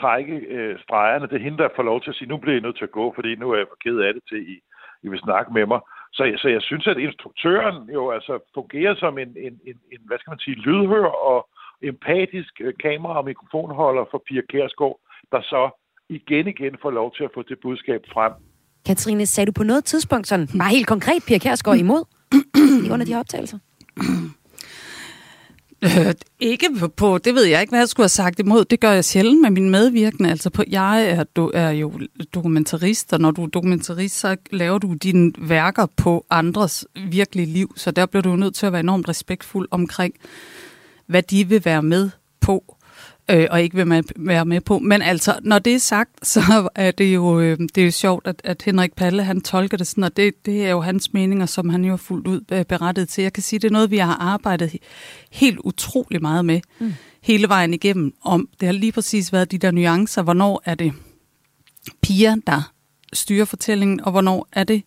trække 0.00 0.34
øh, 0.56 0.78
stregerne. 0.84 1.26
Det 1.30 1.36
er 1.36 1.46
hende, 1.46 1.58
der 1.58 1.76
får 1.76 1.82
lov 1.82 1.98
til 2.00 2.10
at 2.10 2.16
sige, 2.16 2.28
nu 2.28 2.36
bliver 2.36 2.56
I 2.56 2.64
nødt 2.66 2.78
til 2.78 2.88
at 2.90 2.96
gå, 3.00 3.12
fordi 3.14 3.30
nu 3.34 3.46
er 3.50 3.56
jeg 3.58 3.70
for 3.70 3.80
ked 3.84 3.98
af 4.06 4.14
det 4.14 4.22
til, 4.28 4.40
I, 4.52 4.56
I 5.04 5.08
vil 5.08 5.24
snakke 5.26 5.52
med 5.52 5.66
mig. 5.66 5.80
Så, 6.16 6.22
så 6.42 6.48
jeg 6.48 6.62
synes, 6.62 6.86
at 6.86 6.98
instruktøren 6.98 7.90
jo 7.96 8.10
altså 8.10 8.34
fungerer 8.54 8.94
som 8.94 9.18
en, 9.18 9.30
en, 9.46 9.54
en, 9.68 9.76
en 9.92 10.02
hvad 10.06 10.18
skal 10.18 10.30
man 10.30 10.44
sige, 10.44 10.62
lydhør 10.66 11.08
og 11.30 11.48
empatisk 11.82 12.52
øh, 12.60 12.74
kamera- 12.84 13.18
og 13.20 13.24
mikrofonholder 13.24 14.04
for 14.10 14.22
Pia 14.26 14.42
Kærsgaard, 14.50 14.98
der 15.32 15.42
så 15.42 15.62
igen 16.08 16.48
igen 16.48 16.76
får 16.82 16.90
lov 16.90 17.14
til 17.16 17.24
at 17.24 17.30
få 17.34 17.42
det 17.42 17.58
budskab 17.62 18.00
frem. 18.12 18.32
Katrine, 18.86 19.26
sagde 19.26 19.46
du 19.46 19.52
på 19.52 19.64
noget 19.64 19.84
tidspunkt 19.84 20.26
sådan, 20.26 20.48
bare 20.58 20.70
helt 20.70 20.86
konkret, 20.86 21.24
Pia 21.26 21.38
Kærsgaard 21.38 21.78
imod 21.78 22.04
under 22.92 23.04
de 23.06 23.12
her 23.12 23.18
optagelser? 23.18 23.58
Øh, 25.84 26.14
ikke 26.40 26.66
på, 26.96 27.18
det 27.18 27.34
ved 27.34 27.44
jeg 27.44 27.60
ikke, 27.60 27.70
hvad 27.70 27.80
jeg 27.80 27.88
skulle 27.88 28.04
have 28.04 28.08
sagt 28.08 28.40
imod. 28.40 28.64
Det 28.64 28.80
gør 28.80 28.90
jeg 28.90 29.04
sjældent 29.04 29.40
med 29.40 29.50
min 29.50 29.70
medvirkende. 29.70 30.30
Altså 30.30 30.50
på, 30.50 30.62
jeg 30.68 31.10
er, 31.10 31.24
du, 31.24 31.50
er 31.54 31.70
jo 31.70 31.92
dokumentarist, 32.34 33.12
og 33.12 33.20
når 33.20 33.30
du 33.30 33.42
er 33.42 33.46
dokumentarist, 33.46 34.18
så 34.18 34.36
laver 34.50 34.78
du 34.78 34.94
dine 34.94 35.32
værker 35.38 35.86
på 35.96 36.26
andres 36.30 36.86
virkelige 37.10 37.46
liv. 37.46 37.72
Så 37.76 37.90
der 37.90 38.06
bliver 38.06 38.22
du 38.22 38.36
nødt 38.36 38.54
til 38.54 38.66
at 38.66 38.72
være 38.72 38.80
enormt 38.80 39.08
respektfuld 39.08 39.68
omkring, 39.70 40.14
hvad 41.06 41.22
de 41.22 41.48
vil 41.48 41.64
være 41.64 41.82
med 41.82 42.10
på 42.40 42.73
øh, 43.30 43.46
og 43.50 43.62
ikke 43.62 43.76
vil 43.76 43.86
med, 43.86 44.02
være 44.16 44.44
med 44.44 44.60
på. 44.60 44.78
Men 44.78 45.02
altså, 45.02 45.38
når 45.42 45.58
det 45.58 45.74
er 45.74 45.78
sagt, 45.78 46.26
så 46.26 46.68
er 46.74 46.90
det 46.90 47.14
jo, 47.14 47.40
øh, 47.40 47.58
det 47.58 47.78
er 47.78 47.84
jo 47.84 47.90
sjovt, 47.90 48.26
at, 48.26 48.40
at 48.44 48.62
Henrik 48.62 48.92
Palle, 48.92 49.24
han 49.24 49.40
tolker 49.40 49.76
det 49.76 49.86
sådan, 49.86 50.04
og 50.04 50.16
det, 50.16 50.46
det 50.46 50.66
er 50.66 50.70
jo 50.70 50.80
hans 50.80 51.12
meninger, 51.12 51.46
som 51.46 51.68
han 51.68 51.84
jo 51.84 51.90
har 51.90 51.96
fuldt 51.96 52.26
ud 52.26 52.40
øh, 52.52 52.64
berettet 52.64 53.08
til. 53.08 53.22
Jeg 53.22 53.32
kan 53.32 53.42
sige, 53.42 53.58
det 53.58 53.68
er 53.68 53.72
noget, 53.72 53.90
vi 53.90 53.98
har 53.98 54.14
arbejdet 54.14 54.76
helt 55.30 55.58
utrolig 55.58 56.22
meget 56.22 56.44
med, 56.44 56.60
mm. 56.78 56.94
hele 57.22 57.48
vejen 57.48 57.74
igennem, 57.74 58.14
om 58.22 58.48
det 58.60 58.66
har 58.66 58.72
lige 58.72 58.92
præcis 58.92 59.32
været 59.32 59.52
de 59.52 59.58
der 59.58 59.70
nuancer, 59.70 60.22
hvornår 60.22 60.62
er 60.64 60.74
det 60.74 60.92
piger, 62.02 62.36
der 62.46 62.72
styrer 63.12 63.44
fortællingen, 63.44 64.00
og 64.00 64.10
hvornår 64.10 64.48
er 64.52 64.64
det 64.64 64.82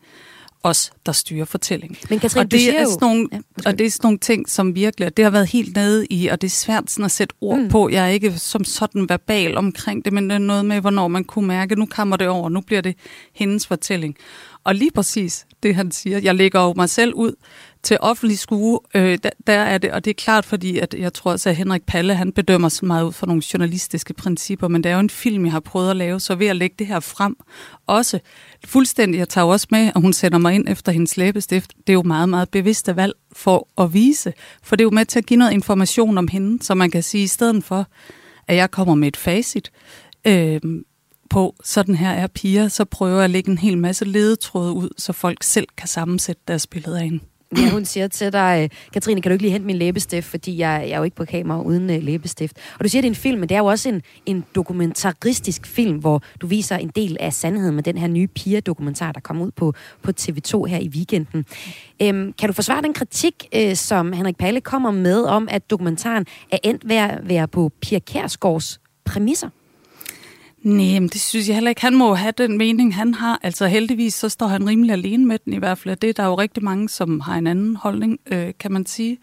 os, 0.70 0.92
der 1.06 1.12
styrer 1.12 1.46
fortællingen. 1.46 1.98
Men 2.10 2.20
Katrine, 2.20 2.46
og, 2.46 2.52
det 2.52 2.80
er 2.80 2.86
sådan 2.86 2.98
nogle, 3.02 3.28
ja, 3.32 3.40
og 3.66 3.80
det 3.80 3.86
er 3.86 3.92
sådan 3.92 4.06
nogle 4.08 4.18
ting, 4.18 4.50
som 4.50 4.76
virkelig, 4.76 5.18
det 5.18 5.26
har 5.26 5.30
været 5.30 5.48
helt 5.48 5.76
nede 5.76 6.06
i, 6.10 6.28
og 6.28 6.42
det 6.42 6.48
er 6.48 6.52
svært 6.52 6.92
sådan 6.92 7.06
at 7.06 7.12
sætte 7.12 7.36
ord 7.42 7.60
mm. 7.60 7.70
på. 7.70 7.90
Jeg 7.90 8.06
er 8.06 8.10
ikke 8.10 8.40
som 8.40 8.64
sådan 8.64 9.10
verbal 9.10 9.58
omkring 9.58 10.06
det, 10.06 10.14
men 10.14 10.30
det 10.30 10.36
er 10.36 10.40
noget 10.40 10.66
med, 10.66 10.82
hvornår 10.82 11.08
man 11.08 11.24
kunne 11.24 11.48
mærke, 11.48 11.76
nu 11.76 11.86
kommer 11.86 12.18
det 12.18 12.28
over, 12.28 12.50
nu 12.50 12.62
bliver 12.62 12.82
det 12.82 12.96
hendes 13.34 13.68
fortælling. 13.68 14.16
Og 14.68 14.76
lige 14.76 14.92
præcis 14.92 15.46
det, 15.64 15.76
han 15.76 15.92
siger, 15.92 16.20
jeg 16.20 16.36
lægger 16.36 16.62
jo 16.62 16.74
mig 16.74 16.90
selv 16.90 17.14
ud 17.14 17.34
til 17.84 17.98
offentlig 18.00 18.40
skue, 18.40 18.80
øh, 18.96 19.18
der, 19.24 19.30
der 19.48 19.54
er 19.54 19.78
det, 19.78 19.92
og 19.92 20.06
det 20.06 20.12
er 20.12 20.16
klart, 20.16 20.46
fordi 20.46 20.78
at 20.78 20.96
jeg 21.00 21.14
tror 21.14 21.32
også, 21.32 21.50
at 21.50 21.56
Henrik 21.56 21.82
Palle, 21.84 22.16
han 22.16 22.32
bedømmer 22.32 22.70
så 22.70 22.86
meget 22.86 23.06
ud 23.06 23.12
fra 23.12 23.28
nogle 23.28 23.42
journalistiske 23.54 24.14
principper, 24.14 24.68
men 24.68 24.84
det 24.84 24.90
er 24.90 24.94
jo 24.94 25.00
en 25.00 25.10
film, 25.10 25.46
jeg 25.46 25.52
har 25.52 25.60
prøvet 25.60 25.90
at 25.90 25.96
lave, 25.96 26.20
så 26.20 26.36
ved 26.36 26.48
at 26.48 26.56
lægge 26.56 26.76
det 26.80 26.88
her 26.88 27.00
frem, 27.00 27.36
også 27.88 28.20
fuldstændig, 28.66 29.20
jeg 29.20 29.30
tager 29.30 29.46
også 29.46 29.68
med, 29.72 29.92
at 29.96 30.02
hun 30.02 30.14
sender 30.14 30.38
mig 30.38 30.56
ind 30.56 30.70
efter 30.70 30.92
hendes 30.92 31.18
læbestift, 31.18 31.74
det 31.78 31.90
er 31.90 31.94
jo 31.94 32.04
meget, 32.04 32.30
meget 32.30 32.50
bevidste 32.50 32.96
valg 32.96 33.14
for 33.32 33.68
at 33.78 33.94
vise, 33.94 34.34
for 34.64 34.76
det 34.76 34.82
er 34.84 34.86
jo 34.86 34.92
med 34.92 35.06
til 35.06 35.20
at 35.20 35.26
give 35.26 35.38
noget 35.38 35.52
information 35.52 36.18
om 36.18 36.28
hende, 36.28 36.64
så 36.64 36.76
man 36.76 36.92
kan 36.92 37.04
sige, 37.04 37.24
i 37.24 37.28
stedet 37.28 37.64
for, 37.64 37.88
at 38.48 38.56
jeg 38.56 38.72
kommer 38.72 38.96
med 38.96 39.08
et 39.08 39.18
facit, 39.18 39.72
øh, 40.28 40.62
på, 41.30 41.56
sådan 41.64 41.96
her 41.96 42.12
er 42.12 42.28
piger, 42.28 42.68
så 42.68 42.86
prøver 42.86 43.16
jeg 43.16 43.24
at 43.24 43.30
lægge 43.30 43.52
en 43.52 43.58
hel 43.58 43.78
masse 43.78 44.06
ledetråde 44.06 44.74
ud, 44.74 44.90
så 44.98 45.14
folk 45.14 45.44
selv 45.44 45.68
kan 45.78 45.88
sammensætte 45.88 46.42
deres 46.48 46.68
billeder 46.68 46.98
af 46.98 47.04
hende. 47.04 47.20
Ja, 47.58 47.70
hun 47.70 47.86
siger 47.86 48.08
til 48.08 48.34
dig, 48.34 48.70
Katrine, 48.94 49.22
kan 49.22 49.30
du 49.30 49.34
ikke 49.34 49.44
lige 49.44 49.52
hente 49.52 49.66
min 49.66 49.76
læbestift, 49.76 50.28
fordi 50.28 50.58
jeg, 50.58 50.84
jeg 50.88 50.94
er 50.94 50.98
jo 50.98 51.04
ikke 51.04 51.16
på 51.16 51.26
kamera 51.26 51.62
uden 51.62 51.90
øh, 51.90 52.04
læbestift. 52.04 52.58
Og 52.80 52.84
du 52.84 52.90
siger, 52.90 53.02
det 53.02 53.08
er 53.08 53.12
en 53.12 53.16
film, 53.16 53.40
men 53.40 53.50
det 53.50 53.56
er 53.56 53.60
jo 53.60 53.66
også 53.66 53.90
en, 53.90 54.02
en 54.26 54.46
dokumentaristisk 54.56 55.68
film, 55.68 55.98
hvor 55.98 56.22
du 56.42 56.48
viser 56.48 56.78
en 56.78 56.92
del 56.96 57.18
af 57.20 57.34
sandheden 57.34 57.76
med 57.76 57.84
den 57.84 57.98
her 57.98 58.08
nye 58.08 58.28
piger-dokumentar, 58.28 59.12
der 59.12 59.20
kom 59.20 59.42
ud 59.42 59.52
på, 59.52 59.74
på 60.02 60.12
TV2 60.20 60.66
her 60.66 60.78
i 60.78 60.88
weekenden. 60.88 61.46
Øhm, 62.02 62.34
kan 62.34 62.50
du 62.50 62.54
forsvare 62.54 62.82
den 62.82 62.94
kritik, 62.94 63.34
øh, 63.56 63.76
som 63.76 64.14
Henrik 64.14 64.38
Palle 64.38 64.62
kommer 64.62 64.92
med, 64.92 65.24
om 65.24 65.48
at 65.52 65.70
dokumentaren 65.70 66.26
er 66.52 66.58
endt 66.64 66.90
ved 66.90 66.96
at 66.96 67.20
være 67.24 67.48
på 67.48 67.72
Pia 67.82 68.00
Kærsgaards 68.00 68.80
præmisser? 69.06 69.50
Nej, 70.64 71.00
men 71.00 71.08
det 71.08 71.22
synes 71.22 71.48
jeg 71.48 71.56
heller 71.56 71.70
ikke. 71.70 71.82
Han 71.82 71.96
må 71.96 72.14
have 72.14 72.34
den 72.38 72.58
mening, 72.58 72.96
han 72.96 73.14
har. 73.14 73.40
Altså 73.44 73.68
heldigvis, 73.68 74.14
så 74.14 74.30
står 74.30 74.48
han 74.48 74.70
rimelig 74.70 74.92
alene 74.92 75.26
med 75.26 75.40
den 75.46 75.54
i 75.54 75.58
hvert 75.58 75.78
fald. 75.78 75.96
Det 75.96 76.10
er 76.10 76.14
der 76.14 76.26
jo 76.26 76.36
rigtig 76.36 76.64
mange, 76.64 76.90
som 76.90 77.20
har 77.20 77.36
en 77.36 77.48
anden 77.48 77.76
holdning, 77.76 78.20
øh, 78.32 78.54
kan 78.60 78.72
man 78.72 78.86
sige. 78.86 79.18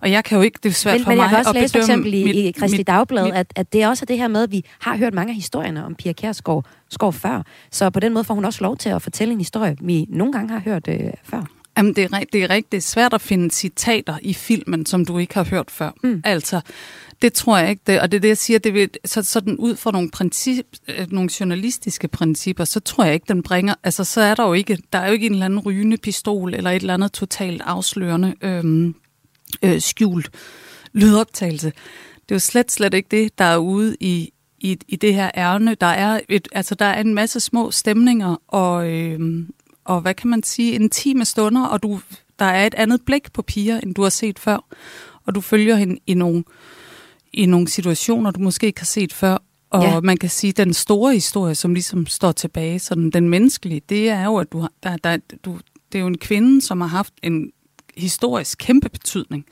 Og 0.00 0.10
jeg 0.10 0.24
kan 0.24 0.38
jo 0.38 0.42
ikke, 0.42 0.58
det 0.62 0.68
er 0.68 0.72
svært 0.72 0.94
men, 0.94 1.04
for 1.04 1.10
men 1.10 1.16
mig 1.16 1.22
jeg 1.22 1.30
kan 1.30 1.38
også 1.38 1.50
at 1.50 1.56
læse 1.56 1.72
for 1.72 1.78
bedømme 1.78 1.92
eksempel 1.92 2.14
i, 2.14 2.24
mit, 2.24 2.36
i 2.36 2.50
Kristi 2.50 2.82
Dagblad, 2.82 3.24
mit, 3.24 3.34
at, 3.34 3.52
at 3.56 3.72
det 3.72 3.82
er 3.82 3.88
også 3.88 4.04
det 4.04 4.18
her 4.18 4.28
med, 4.28 4.42
at 4.42 4.52
vi 4.52 4.64
har 4.80 4.96
hørt 4.96 5.14
mange 5.14 5.30
af 5.30 5.34
historierne 5.34 5.84
om 5.84 5.94
Pia 5.94 6.12
Kjærsgaard 6.12 6.64
skov 6.90 7.12
før. 7.12 7.42
Så 7.70 7.90
på 7.90 8.00
den 8.00 8.12
måde 8.12 8.24
får 8.24 8.34
hun 8.34 8.44
også 8.44 8.64
lov 8.64 8.76
til 8.76 8.88
at 8.88 9.02
fortælle 9.02 9.32
en 9.32 9.40
historie, 9.40 9.76
vi 9.80 10.06
nogle 10.08 10.32
gange 10.32 10.52
har 10.52 10.60
hørt 10.60 10.88
øh, 10.88 11.00
før. 11.24 11.44
Jamen, 11.76 11.94
det 11.94 12.04
er, 12.04 12.24
det 12.32 12.44
er 12.44 12.62
er 12.72 12.80
svært 12.80 13.14
at 13.14 13.20
finde 13.20 13.50
citater 13.50 14.18
i 14.22 14.34
filmen, 14.34 14.86
som 14.86 15.04
du 15.04 15.18
ikke 15.18 15.34
har 15.34 15.44
hørt 15.44 15.70
før. 15.70 15.90
Mm. 16.02 16.22
Altså, 16.24 16.60
det 17.22 17.32
tror 17.32 17.58
jeg 17.58 17.70
ikke. 17.70 17.82
Det, 17.86 18.00
og 18.00 18.12
det 18.12 18.16
er 18.16 18.20
det, 18.20 18.28
jeg 18.28 18.38
siger, 18.38 18.58
det 18.58 18.74
vil, 18.74 18.90
så, 19.04 19.22
sådan 19.22 19.56
ud 19.56 19.76
fra 19.76 19.90
nogle, 19.90 20.10
princip, 20.10 20.66
øh, 20.88 21.12
nogle 21.12 21.30
journalistiske 21.40 22.08
principper, 22.08 22.64
så 22.64 22.80
tror 22.80 23.04
jeg 23.04 23.14
ikke, 23.14 23.26
den 23.28 23.42
bringer... 23.42 23.74
Altså, 23.82 24.04
så 24.04 24.20
er 24.20 24.34
der 24.34 24.46
jo 24.46 24.52
ikke... 24.52 24.78
Der 24.92 24.98
er 24.98 25.06
jo 25.06 25.12
ikke 25.12 25.26
en 25.26 25.32
eller 25.32 25.44
anden 25.44 25.58
rygende 25.58 25.96
pistol, 25.96 26.54
eller 26.54 26.70
et 26.70 26.80
eller 26.80 26.94
andet 26.94 27.12
totalt 27.12 27.62
afslørende 27.64 28.34
øhm, 28.42 28.94
øh, 29.62 29.80
skjult 29.80 30.30
lydoptagelse. 30.92 31.72
Det 32.14 32.30
er 32.30 32.34
jo 32.34 32.38
slet, 32.38 32.72
slet 32.72 32.94
ikke 32.94 33.08
det, 33.10 33.38
der 33.38 33.44
er 33.44 33.56
ude 33.56 33.96
i, 34.00 34.32
i, 34.58 34.78
i 34.88 34.96
det 34.96 35.14
her 35.14 35.30
ærne. 35.36 35.74
Der 35.74 35.86
er, 35.86 36.20
et, 36.28 36.48
altså, 36.52 36.74
der 36.74 36.84
er 36.84 37.00
en 37.00 37.14
masse 37.14 37.40
små 37.40 37.70
stemninger, 37.70 38.36
og, 38.48 38.90
øhm, 38.90 39.54
og 39.84 40.00
hvad 40.00 40.14
kan 40.14 40.30
man 40.30 40.42
sige, 40.42 40.72
intime 40.72 41.24
stunder, 41.24 41.66
og 41.66 41.82
du, 41.82 42.00
der 42.38 42.44
er 42.44 42.66
et 42.66 42.74
andet 42.74 43.00
blik 43.06 43.32
på 43.32 43.42
piger, 43.42 43.80
end 43.80 43.94
du 43.94 44.02
har 44.02 44.10
set 44.10 44.38
før. 44.38 44.64
Og 45.26 45.34
du 45.34 45.40
følger 45.40 45.76
hende 45.76 45.98
i 46.06 46.14
nogle, 46.14 46.44
i 47.32 47.46
nogle 47.46 47.68
situationer, 47.68 48.30
du 48.30 48.40
måske 48.40 48.66
ikke 48.66 48.80
har 48.80 48.84
set 48.86 49.12
før. 49.12 49.38
Og 49.70 49.82
Ja. 49.82 50.00
man 50.00 50.16
kan 50.16 50.30
sige, 50.30 50.48
at 50.48 50.56
den 50.56 50.74
store 50.74 51.14
historie, 51.14 51.54
som 51.54 51.74
ligesom 51.74 52.06
står 52.06 52.32
tilbage, 52.32 52.78
sådan 52.78 53.10
den 53.10 53.28
menneskelige, 53.28 53.80
det 53.88 54.08
er 54.08 54.24
jo, 54.24 54.36
at 54.36 54.52
du 54.52 54.58
har, 54.58 54.70
der, 54.82 54.96
der, 54.96 55.16
du, 55.44 55.58
det 55.92 55.98
er 55.98 56.02
jo 56.02 56.06
en 56.06 56.18
kvinde, 56.18 56.62
som 56.62 56.80
har 56.80 56.88
haft 56.88 57.14
en 57.22 57.52
historisk 57.96 58.58
kæmpe 58.58 58.88
betydning 58.88 59.44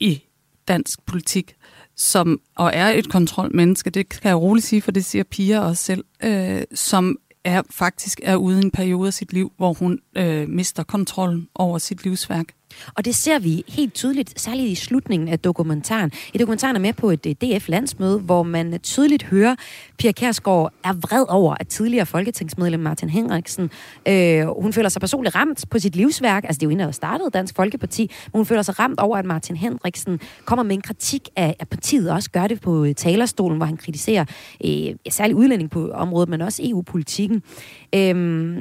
i 0.00 0.22
dansk 0.68 1.06
politik, 1.06 1.54
som, 1.96 2.40
og 2.56 2.70
er 2.74 2.88
et 2.88 3.08
kontrolmenneske, 3.08 3.90
det 3.90 4.08
kan 4.08 4.28
jeg 4.28 4.36
roligt 4.36 4.66
sige, 4.66 4.82
for 4.82 4.90
det 4.90 5.04
siger 5.04 5.24
Pia 5.24 5.60
også 5.60 5.84
selv, 5.84 6.04
øh, 6.24 6.62
som 6.74 7.16
er 7.44 7.62
faktisk 7.70 8.20
er 8.22 8.36
ude 8.36 8.60
i 8.60 8.64
en 8.64 8.70
periode 8.70 9.06
af 9.06 9.14
sit 9.14 9.32
liv, 9.32 9.52
hvor 9.56 9.72
hun 9.72 9.98
øh, 10.16 10.48
mister 10.48 10.82
kontrollen 10.82 11.48
over 11.54 11.78
sit 11.78 12.04
livsværk. 12.04 12.46
Og 12.94 13.04
det 13.04 13.14
ser 13.14 13.38
vi 13.38 13.64
helt 13.68 13.94
tydeligt, 13.94 14.40
særligt 14.40 14.68
i 14.68 14.74
slutningen 14.74 15.28
af 15.28 15.38
dokumentaren. 15.38 16.12
I 16.34 16.38
dokumentaren 16.38 16.76
er 16.76 16.80
med 16.80 16.92
på 16.92 17.10
et 17.10 17.26
DF-landsmøde, 17.26 18.18
hvor 18.18 18.42
man 18.42 18.80
tydeligt 18.82 19.22
hører, 19.22 19.54
Pia 19.98 20.12
Kærsgaard 20.12 20.72
er 20.84 20.92
vred 20.92 21.24
over, 21.28 21.54
at 21.60 21.68
tidligere 21.68 22.06
folketingsmedlem 22.06 22.80
Martin 22.80 23.08
Henriksen, 23.08 23.70
øh, 24.08 24.46
hun 24.62 24.72
føler 24.72 24.88
sig 24.88 25.00
personligt 25.00 25.34
ramt 25.34 25.64
på 25.70 25.78
sit 25.78 25.96
livsværk. 25.96 26.44
Altså 26.44 26.58
det 26.58 26.62
er 26.62 26.66
jo 26.66 26.70
hende, 26.70 26.84
der 26.84 26.90
startede 26.90 27.30
Dansk 27.30 27.56
Folkeparti, 27.56 28.10
men 28.32 28.38
hun 28.38 28.46
føler 28.46 28.62
sig 28.62 28.78
ramt 28.78 29.00
over, 29.00 29.16
at 29.16 29.24
Martin 29.24 29.56
Henriksen 29.56 30.20
kommer 30.44 30.62
med 30.62 30.74
en 30.74 30.82
kritik 30.82 31.28
af, 31.36 31.56
at 31.58 31.68
partiet, 31.68 32.10
og 32.10 32.14
også 32.16 32.30
gør 32.30 32.46
det 32.46 32.60
på 32.60 32.84
øh, 32.84 32.94
talerstolen, 32.94 33.56
hvor 33.56 33.66
han 33.66 33.76
kritiserer 33.76 34.24
øh, 34.64 34.94
særligt 35.10 35.36
udlænding 35.36 35.70
på 35.70 35.90
området, 35.90 36.28
men 36.28 36.40
også 36.40 36.62
EU-politikken. 36.64 37.42
Øh, 37.94 38.14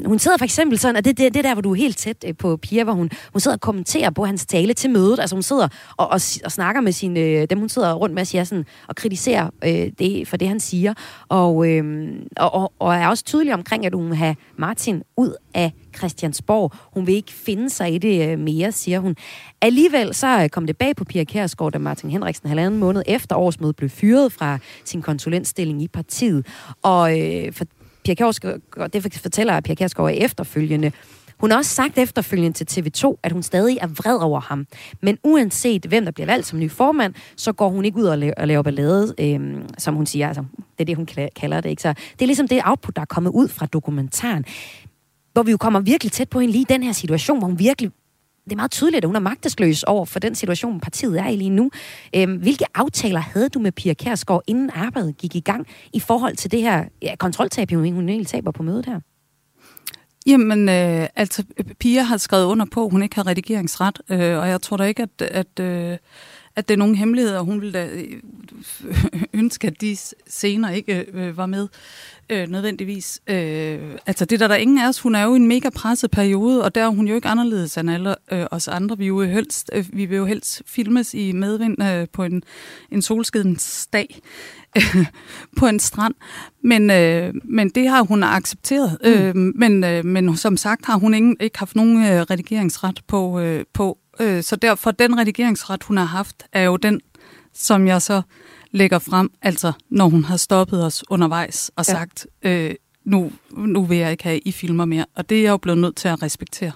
hun 0.05 0.19
sidder 0.19 0.37
for 0.37 0.45
eksempel 0.45 0.79
sådan, 0.79 0.95
og 0.95 1.05
det, 1.05 1.17
det, 1.17 1.33
det 1.33 1.39
er 1.39 1.43
der, 1.43 1.53
hvor 1.53 1.61
du 1.61 1.71
er 1.71 1.75
helt 1.75 1.97
tæt 1.97 2.25
øh, 2.27 2.35
på 2.37 2.57
Pia, 2.57 2.83
hvor 2.83 2.93
hun, 2.93 3.09
hun 3.33 3.39
sidder 3.39 3.57
og 3.57 3.61
kommenterer 3.61 3.96
på 4.15 4.25
hans 4.25 4.45
tale 4.45 4.73
til 4.73 4.89
mødet. 4.89 5.19
Altså 5.19 5.35
hun 5.35 5.43
sidder 5.43 5.67
og, 5.97 6.07
og, 6.07 6.21
og 6.45 6.51
snakker 6.51 6.81
med 6.81 6.91
sine, 6.91 7.19
øh, 7.19 7.47
dem, 7.49 7.59
hun 7.59 7.69
sidder 7.69 7.93
rundt 7.93 8.15
med, 8.15 8.25
siger 8.25 8.43
sådan, 8.43 8.65
og 8.87 8.95
kritiserer 8.95 9.49
øh, 9.63 9.91
det 9.99 10.27
for 10.27 10.37
det, 10.37 10.47
han 10.47 10.59
siger. 10.59 10.93
Og, 11.29 11.69
øh, 11.69 12.09
og, 12.37 12.53
og, 12.53 12.73
og 12.79 12.95
er 12.95 13.07
også 13.07 13.23
tydelig 13.23 13.53
omkring, 13.53 13.85
at 13.85 13.93
hun 13.93 14.07
vil 14.07 14.15
have 14.15 14.35
Martin 14.57 15.03
ud 15.17 15.35
af 15.53 15.71
Christiansborg. 15.97 16.71
Hun 16.93 17.07
vil 17.07 17.15
ikke 17.15 17.33
finde 17.33 17.69
sig 17.69 17.93
i 17.93 17.97
det 17.97 18.29
øh, 18.29 18.39
mere, 18.39 18.71
siger 18.71 18.99
hun. 18.99 19.15
Alligevel 19.61 20.13
så 20.13 20.43
øh, 20.43 20.49
kom 20.49 20.67
det 20.67 20.77
bag 20.77 20.95
på 20.95 21.03
Pia 21.03 21.23
Kærsgaard, 21.23 21.71
da 21.71 21.77
Martin 21.77 22.09
Henriksen 22.09 22.47
halvanden 22.47 22.79
måned 22.79 23.03
efter 23.05 23.35
årsmødet 23.35 23.75
blev 23.75 23.89
fyret 23.89 24.33
fra 24.33 24.57
sin 24.85 25.01
konsulentstilling 25.01 25.81
i 25.81 25.87
partiet. 25.87 26.45
Og 26.81 27.19
øh, 27.19 27.53
for 27.53 27.65
Pia 28.05 28.13
Kjærsgaard, 28.13 28.59
det 28.93 29.19
fortæller 29.21 29.61
Pia 29.61 29.75
Kærsgaard 29.75 30.11
efterfølgende. 30.15 30.91
Hun 31.39 31.51
har 31.51 31.57
også 31.57 31.75
sagt 31.75 31.97
efterfølgende 31.97 32.63
til 32.63 32.81
TV2, 32.81 33.19
at 33.23 33.31
hun 33.31 33.43
stadig 33.43 33.77
er 33.81 33.87
vred 33.87 34.17
over 34.17 34.39
ham. 34.39 34.67
Men 35.01 35.17
uanset 35.23 35.85
hvem 35.85 36.05
der 36.05 36.11
bliver 36.11 36.27
valgt 36.27 36.47
som 36.47 36.59
ny 36.59 36.71
formand, 36.71 37.13
så 37.35 37.51
går 37.51 37.69
hun 37.69 37.85
ikke 37.85 37.97
ud 37.97 38.03
og 38.03 38.17
laver, 38.17 38.33
og 38.37 38.47
laver 38.47 38.61
ballade, 38.61 39.15
øhm, 39.19 39.65
som 39.77 39.95
hun 39.95 40.05
siger. 40.05 40.27
Altså, 40.27 40.43
det 40.57 40.79
er 40.79 40.85
det, 40.85 40.95
hun 40.95 41.07
kalder 41.35 41.61
det. 41.61 41.69
Ikke? 41.69 41.81
Så 41.81 41.93
det 42.13 42.21
er 42.21 42.25
ligesom 42.25 42.47
det 42.47 42.61
output, 42.65 42.95
der 42.95 43.01
er 43.01 43.05
kommet 43.05 43.31
ud 43.31 43.47
fra 43.47 43.65
dokumentaren. 43.65 44.45
Hvor 45.33 45.43
vi 45.43 45.51
jo 45.51 45.57
kommer 45.57 45.79
virkelig 45.79 46.11
tæt 46.11 46.29
på 46.29 46.39
hende 46.39 46.51
lige 46.51 46.61
i 46.61 46.65
den 46.69 46.83
her 46.83 46.91
situation, 46.91 47.37
hvor 47.37 47.47
hun 47.47 47.59
virkelig 47.59 47.91
det 48.45 48.51
er 48.53 48.55
meget 48.55 48.71
tydeligt, 48.71 49.03
at 49.03 49.05
hun 49.05 49.15
er 49.15 49.19
magtesløs 49.19 49.83
over 49.83 50.05
for 50.05 50.19
den 50.19 50.35
situation, 50.35 50.79
partiet 50.79 51.19
er 51.19 51.27
i 51.27 51.35
lige 51.35 51.49
nu. 51.49 51.71
Øhm, 52.15 52.35
hvilke 52.35 52.65
aftaler 52.75 53.19
havde 53.19 53.49
du 53.49 53.59
med 53.59 53.71
Pia 53.71 53.93
Kærsgaard, 53.93 54.41
inden 54.47 54.69
arbejdet 54.73 55.17
gik 55.17 55.35
i 55.35 55.39
gang, 55.39 55.67
i 55.93 55.99
forhold 55.99 56.35
til 56.35 56.51
det 56.51 56.61
her 56.61 56.85
ja, 57.01 57.15
kontroltab, 57.15 57.71
hun 57.71 58.09
egentlig 58.09 58.27
taber 58.27 58.51
på 58.51 58.63
mødet 58.63 58.85
her? 58.85 58.99
Jamen, 60.27 60.69
øh, 60.69 61.07
altså, 61.15 61.43
Pia 61.79 62.01
har 62.01 62.17
skrevet 62.17 62.45
under 62.45 62.65
på, 62.65 62.85
at 62.85 62.91
hun 62.91 63.03
ikke 63.03 63.15
har 63.15 63.27
redigeringsret, 63.27 64.01
øh, 64.09 64.37
og 64.37 64.49
jeg 64.49 64.61
tror 64.61 64.77
da 64.77 64.83
ikke, 64.83 65.03
at, 65.03 65.21
at, 65.21 65.59
øh, 65.59 65.97
at 66.55 66.67
det 66.67 66.73
er 66.73 66.77
nogen 66.77 66.95
hemmeligheder. 66.95 67.41
Hun 67.41 67.61
ville 67.61 67.73
da 67.73 67.89
øh, 67.93 68.21
ønske, 69.41 69.67
at 69.67 69.81
de 69.81 69.97
scener 70.27 70.69
ikke 70.69 71.05
øh, 71.13 71.37
var 71.37 71.45
med 71.45 71.67
øh, 72.29 72.47
nødvendigvis. 72.47 73.21
Øh, 73.27 73.79
altså, 74.05 74.25
det 74.25 74.39
der, 74.39 74.47
der 74.47 74.55
er 74.55 74.59
ingen 74.59 74.77
af 74.77 74.87
os. 74.87 74.99
Hun 74.99 75.15
er 75.15 75.23
jo 75.23 75.33
i 75.33 75.35
en 75.35 75.47
mega 75.47 75.69
presset 75.69 76.11
periode, 76.11 76.63
og 76.63 76.75
der 76.75 76.83
er 76.83 76.89
hun 76.89 77.07
jo 77.07 77.15
ikke 77.15 77.27
anderledes 77.27 77.77
end 77.77 77.91
alle 77.91 78.15
øh, 78.31 78.45
os 78.51 78.67
andre. 78.67 78.97
Vi, 78.97 79.05
jo 79.05 79.21
helst, 79.21 79.69
øh, 79.73 79.85
vi 79.93 80.05
vil 80.05 80.17
jo 80.17 80.25
helst 80.25 80.61
filmes 80.65 81.13
i 81.13 81.31
medvind 81.31 81.83
øh, 81.83 82.07
på 82.13 82.23
en, 82.23 82.43
en 82.91 83.01
solskidens 83.01 83.87
dag 83.93 84.21
på 85.57 85.67
en 85.67 85.79
strand. 85.79 86.13
Men, 86.63 86.91
øh, 86.91 87.33
men 87.43 87.69
det 87.69 87.89
har 87.89 88.01
hun 88.03 88.23
accepteret. 88.23 88.97
Mm. 89.03 89.09
Øh, 89.09 89.35
men, 89.35 89.83
øh, 89.83 90.05
men 90.05 90.37
som 90.37 90.57
sagt 90.57 90.85
har 90.85 90.97
hun 90.97 91.13
ingen, 91.13 91.37
ikke 91.39 91.59
haft 91.59 91.75
nogen 91.75 91.97
øh, 92.05 92.21
redigeringsret 92.21 93.01
på, 93.07 93.39
øh, 93.39 93.65
på 93.73 93.97
øh, 94.19 94.43
så 94.43 94.55
derfor 94.55 94.91
den 94.91 95.17
redigeringsret, 95.17 95.83
hun 95.83 95.97
har 95.97 96.05
haft, 96.05 96.43
er 96.53 96.61
jo 96.63 96.77
den, 96.77 97.01
som 97.53 97.87
jeg 97.87 98.01
så 98.01 98.21
lægger 98.71 98.99
frem, 98.99 99.29
altså 99.41 99.71
når 99.89 100.09
hun 100.09 100.23
har 100.23 100.37
stoppet 100.37 100.85
os 100.85 101.03
undervejs 101.09 101.71
og 101.75 101.85
Ja. 101.87 101.93
sagt, 101.93 102.27
øh, 102.43 102.75
nu, 103.05 103.31
nu 103.57 103.83
vil 103.85 103.97
jeg 103.97 104.11
ikke 104.11 104.23
have, 104.23 104.39
I 104.39 104.51
filmer 104.51 104.85
mere. 104.85 105.05
Og 105.15 105.29
det 105.29 105.37
er 105.37 105.41
jeg 105.41 105.49
jo 105.51 105.57
blevet 105.57 105.79
nødt 105.79 105.95
til 105.95 106.07
at 106.07 106.23
respektere. 106.23 106.71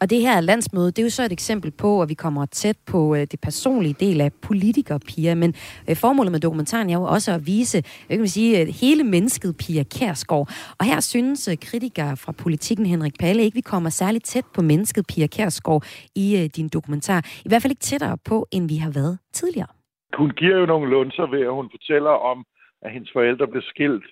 Og 0.00 0.10
det 0.10 0.20
her 0.20 0.40
landsmøde, 0.40 0.86
det 0.86 0.98
er 0.98 1.02
jo 1.02 1.10
så 1.10 1.22
et 1.24 1.32
eksempel 1.32 1.70
på, 1.70 2.02
at 2.02 2.08
vi 2.08 2.14
kommer 2.14 2.46
tæt 2.46 2.76
på 2.86 3.14
øh, 3.14 3.20
det 3.20 3.40
personlige 3.40 3.96
del 4.00 4.20
af 4.20 4.32
politikerpiger. 4.32 5.34
Men 5.34 5.54
øh, 5.88 5.96
formålet 5.96 6.32
med 6.32 6.40
dokumentaren 6.40 6.90
er 6.90 6.94
jo 6.94 7.02
også 7.02 7.32
at 7.32 7.46
vise, 7.46 7.76
jeg 8.08 8.14
kan 8.16 8.18
man 8.18 8.28
sige, 8.28 8.60
øh, 8.60 8.66
hele 8.82 9.04
mennesket 9.04 9.56
Pia 9.56 9.82
Kærsgaard. 9.82 10.48
Og 10.78 10.84
her 10.86 11.00
synes 11.00 11.48
øh, 11.48 11.56
kritikere 11.62 12.16
fra 12.16 12.32
politikken 12.32 12.86
Henrik 12.86 13.14
Palle 13.20 13.42
ikke, 13.42 13.54
vi 13.54 13.60
kommer 13.60 13.90
særligt 13.90 14.24
tæt 14.24 14.44
på 14.54 14.62
mennesket 14.62 15.06
Pia 15.06 15.26
Kærsgaard 15.26 15.84
i 16.14 16.26
øh, 16.40 16.44
din 16.56 16.68
dokumentar. 16.68 17.20
I 17.44 17.48
hvert 17.48 17.62
fald 17.62 17.70
ikke 17.70 17.88
tættere 17.90 18.16
på, 18.24 18.46
end 18.52 18.68
vi 18.68 18.76
har 18.76 18.90
været 18.90 19.18
tidligere. 19.32 19.70
Hun 20.18 20.30
giver 20.30 20.56
jo 20.56 20.66
nogle 20.66 20.90
lunser 20.90 21.26
ved, 21.34 21.40
at 21.40 21.52
hun 21.52 21.68
fortæller 21.70 22.10
om, 22.10 22.44
at 22.82 22.92
hendes 22.92 23.10
forældre 23.12 23.46
blev 23.46 23.62
skilt, 23.62 24.04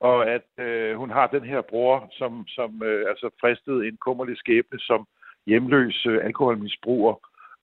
og 0.00 0.30
at 0.30 0.48
øh, 0.58 0.96
hun 0.96 1.10
har 1.10 1.26
den 1.26 1.44
her 1.44 1.60
bror, 1.60 2.08
som, 2.12 2.44
som 2.48 2.82
øh, 2.82 3.04
altså 3.08 3.30
fristede 3.40 3.88
en 3.88 3.96
kummerlig 3.96 4.36
skæbne 4.38 4.78
som 4.78 5.06
hjemløs 5.46 6.06
øh, 6.06 6.24
alkoholmisbruger. 6.24 7.14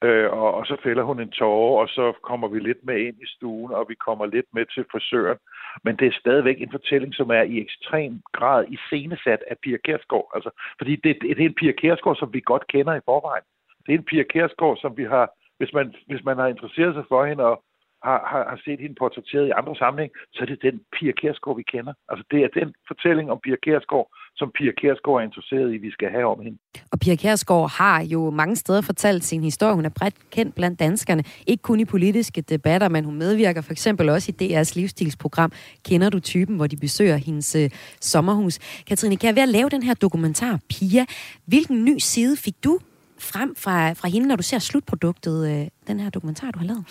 Øh, 0.04 0.32
og, 0.32 0.54
og 0.54 0.66
så 0.66 0.78
fælder 0.84 1.04
hun 1.04 1.20
en 1.20 1.30
tårer, 1.30 1.82
og 1.82 1.90
så 1.90 2.14
kommer 2.24 2.48
vi 2.48 2.60
lidt 2.60 2.86
med 2.86 2.98
ind 2.98 3.18
i 3.22 3.28
stuen, 3.36 3.72
og 3.72 3.86
vi 3.90 3.96
kommer 3.96 4.26
lidt 4.26 4.46
med 4.54 4.66
til 4.66 4.86
frisøren. 4.92 5.38
Men 5.84 5.96
det 5.96 6.08
er 6.08 6.20
stadigvæk 6.20 6.62
en 6.62 6.72
fortælling, 6.72 7.14
som 7.14 7.30
er 7.30 7.42
i 7.42 7.62
ekstrem 7.62 8.22
grad 8.34 8.66
iscenesat 8.70 9.44
af 9.52 9.56
Pia 9.64 9.78
Kærsgaard. 9.78 10.32
Altså, 10.36 10.50
fordi 10.78 10.96
det, 10.96 11.18
det, 11.22 11.38
det 11.38 11.44
er 11.44 11.50
en 11.50 11.60
Pia 11.62 11.72
Kærsgaard, 11.72 12.16
som 12.16 12.34
vi 12.34 12.42
godt 12.46 12.68
kender 12.68 12.96
i 12.96 13.06
forvejen. 13.06 13.44
Det 13.86 13.94
er 13.94 13.98
en 13.98 14.10
Pia 14.12 14.24
Kærsgaard, 14.24 14.78
som 14.78 14.98
vi 14.98 15.04
har, 15.04 15.30
hvis 15.58 15.74
man, 15.74 15.96
hvis 16.08 16.24
man 16.24 16.38
har 16.38 16.48
interesseret 16.48 16.94
sig 16.96 17.06
for 17.10 17.26
hende 17.26 17.44
og 17.44 17.64
har, 18.04 18.20
har, 18.32 18.44
har 18.52 18.60
set 18.66 18.80
hende 18.80 18.96
portrætteret 19.00 19.48
i 19.48 19.58
andre 19.60 19.76
sammenhæng, 19.76 20.12
så 20.34 20.40
er 20.44 20.46
det 20.46 20.60
den 20.62 20.76
Pia 20.96 21.12
Kærsgaard, 21.12 21.58
vi 21.58 21.64
kender. 21.74 21.94
Altså 22.10 22.24
det 22.32 22.40
er 22.46 22.50
den 22.60 22.70
fortælling 22.88 23.32
om 23.32 23.40
Pia 23.44 23.56
Kærsgaard, 23.66 24.08
som 24.36 24.52
Pia 24.58 24.72
Kærsgaard 24.82 25.18
er 25.20 25.26
interesseret 25.30 25.74
i, 25.74 25.78
vi 25.78 25.92
skal 25.92 26.10
have 26.10 26.28
om 26.34 26.40
hende. 26.46 26.58
Og 26.92 27.00
Pia 27.00 27.16
Kærsgaard 27.16 27.72
har 27.80 28.04
jo 28.14 28.30
mange 28.30 28.56
steder 28.56 28.82
fortalt 28.82 29.24
sin 29.24 29.44
historie. 29.44 29.76
Hun 29.76 29.86
er 29.86 29.96
bredt 30.00 30.30
kendt 30.32 30.56
blandt 30.56 30.80
danskerne. 30.80 31.24
Ikke 31.48 31.62
kun 31.62 31.80
i 31.80 31.86
politiske 31.86 32.42
debatter, 32.42 32.90
men 32.90 33.06
hun 33.06 33.16
medvirker 33.16 33.62
for 33.62 33.72
eksempel 33.72 34.10
også 34.10 34.28
i 34.32 34.36
DR's 34.42 34.72
livsstilsprogram 34.76 35.52
Kender 35.86 36.10
du 36.10 36.20
typen, 36.20 36.56
hvor 36.56 36.68
de 36.68 36.78
besøger 36.78 37.18
hendes 37.18 37.56
øh, 37.56 37.70
sommerhus. 38.02 38.60
Katrine, 38.88 39.18
kan 39.18 39.28
jeg 39.28 39.36
ved 39.36 39.44
at 39.44 39.50
lave 39.50 39.70
den 39.70 39.84
her 39.84 39.94
dokumentar, 39.94 40.60
Pia, 40.70 41.06
hvilken 41.46 41.86
ny 41.86 41.98
side 41.98 42.38
fik 42.38 42.64
du 42.64 42.80
frem 43.20 43.56
fra, 43.56 43.94
fra 43.94 44.08
hende, 44.08 44.28
når 44.28 44.36
du 44.36 44.44
ser 44.44 44.60
slutproduktet, 44.60 45.38
øh, 45.52 45.68
den 45.88 46.00
her 46.00 46.10
dokumentar, 46.10 46.52
du 46.52 46.60
har 46.60 46.66
lavet? 46.66 46.86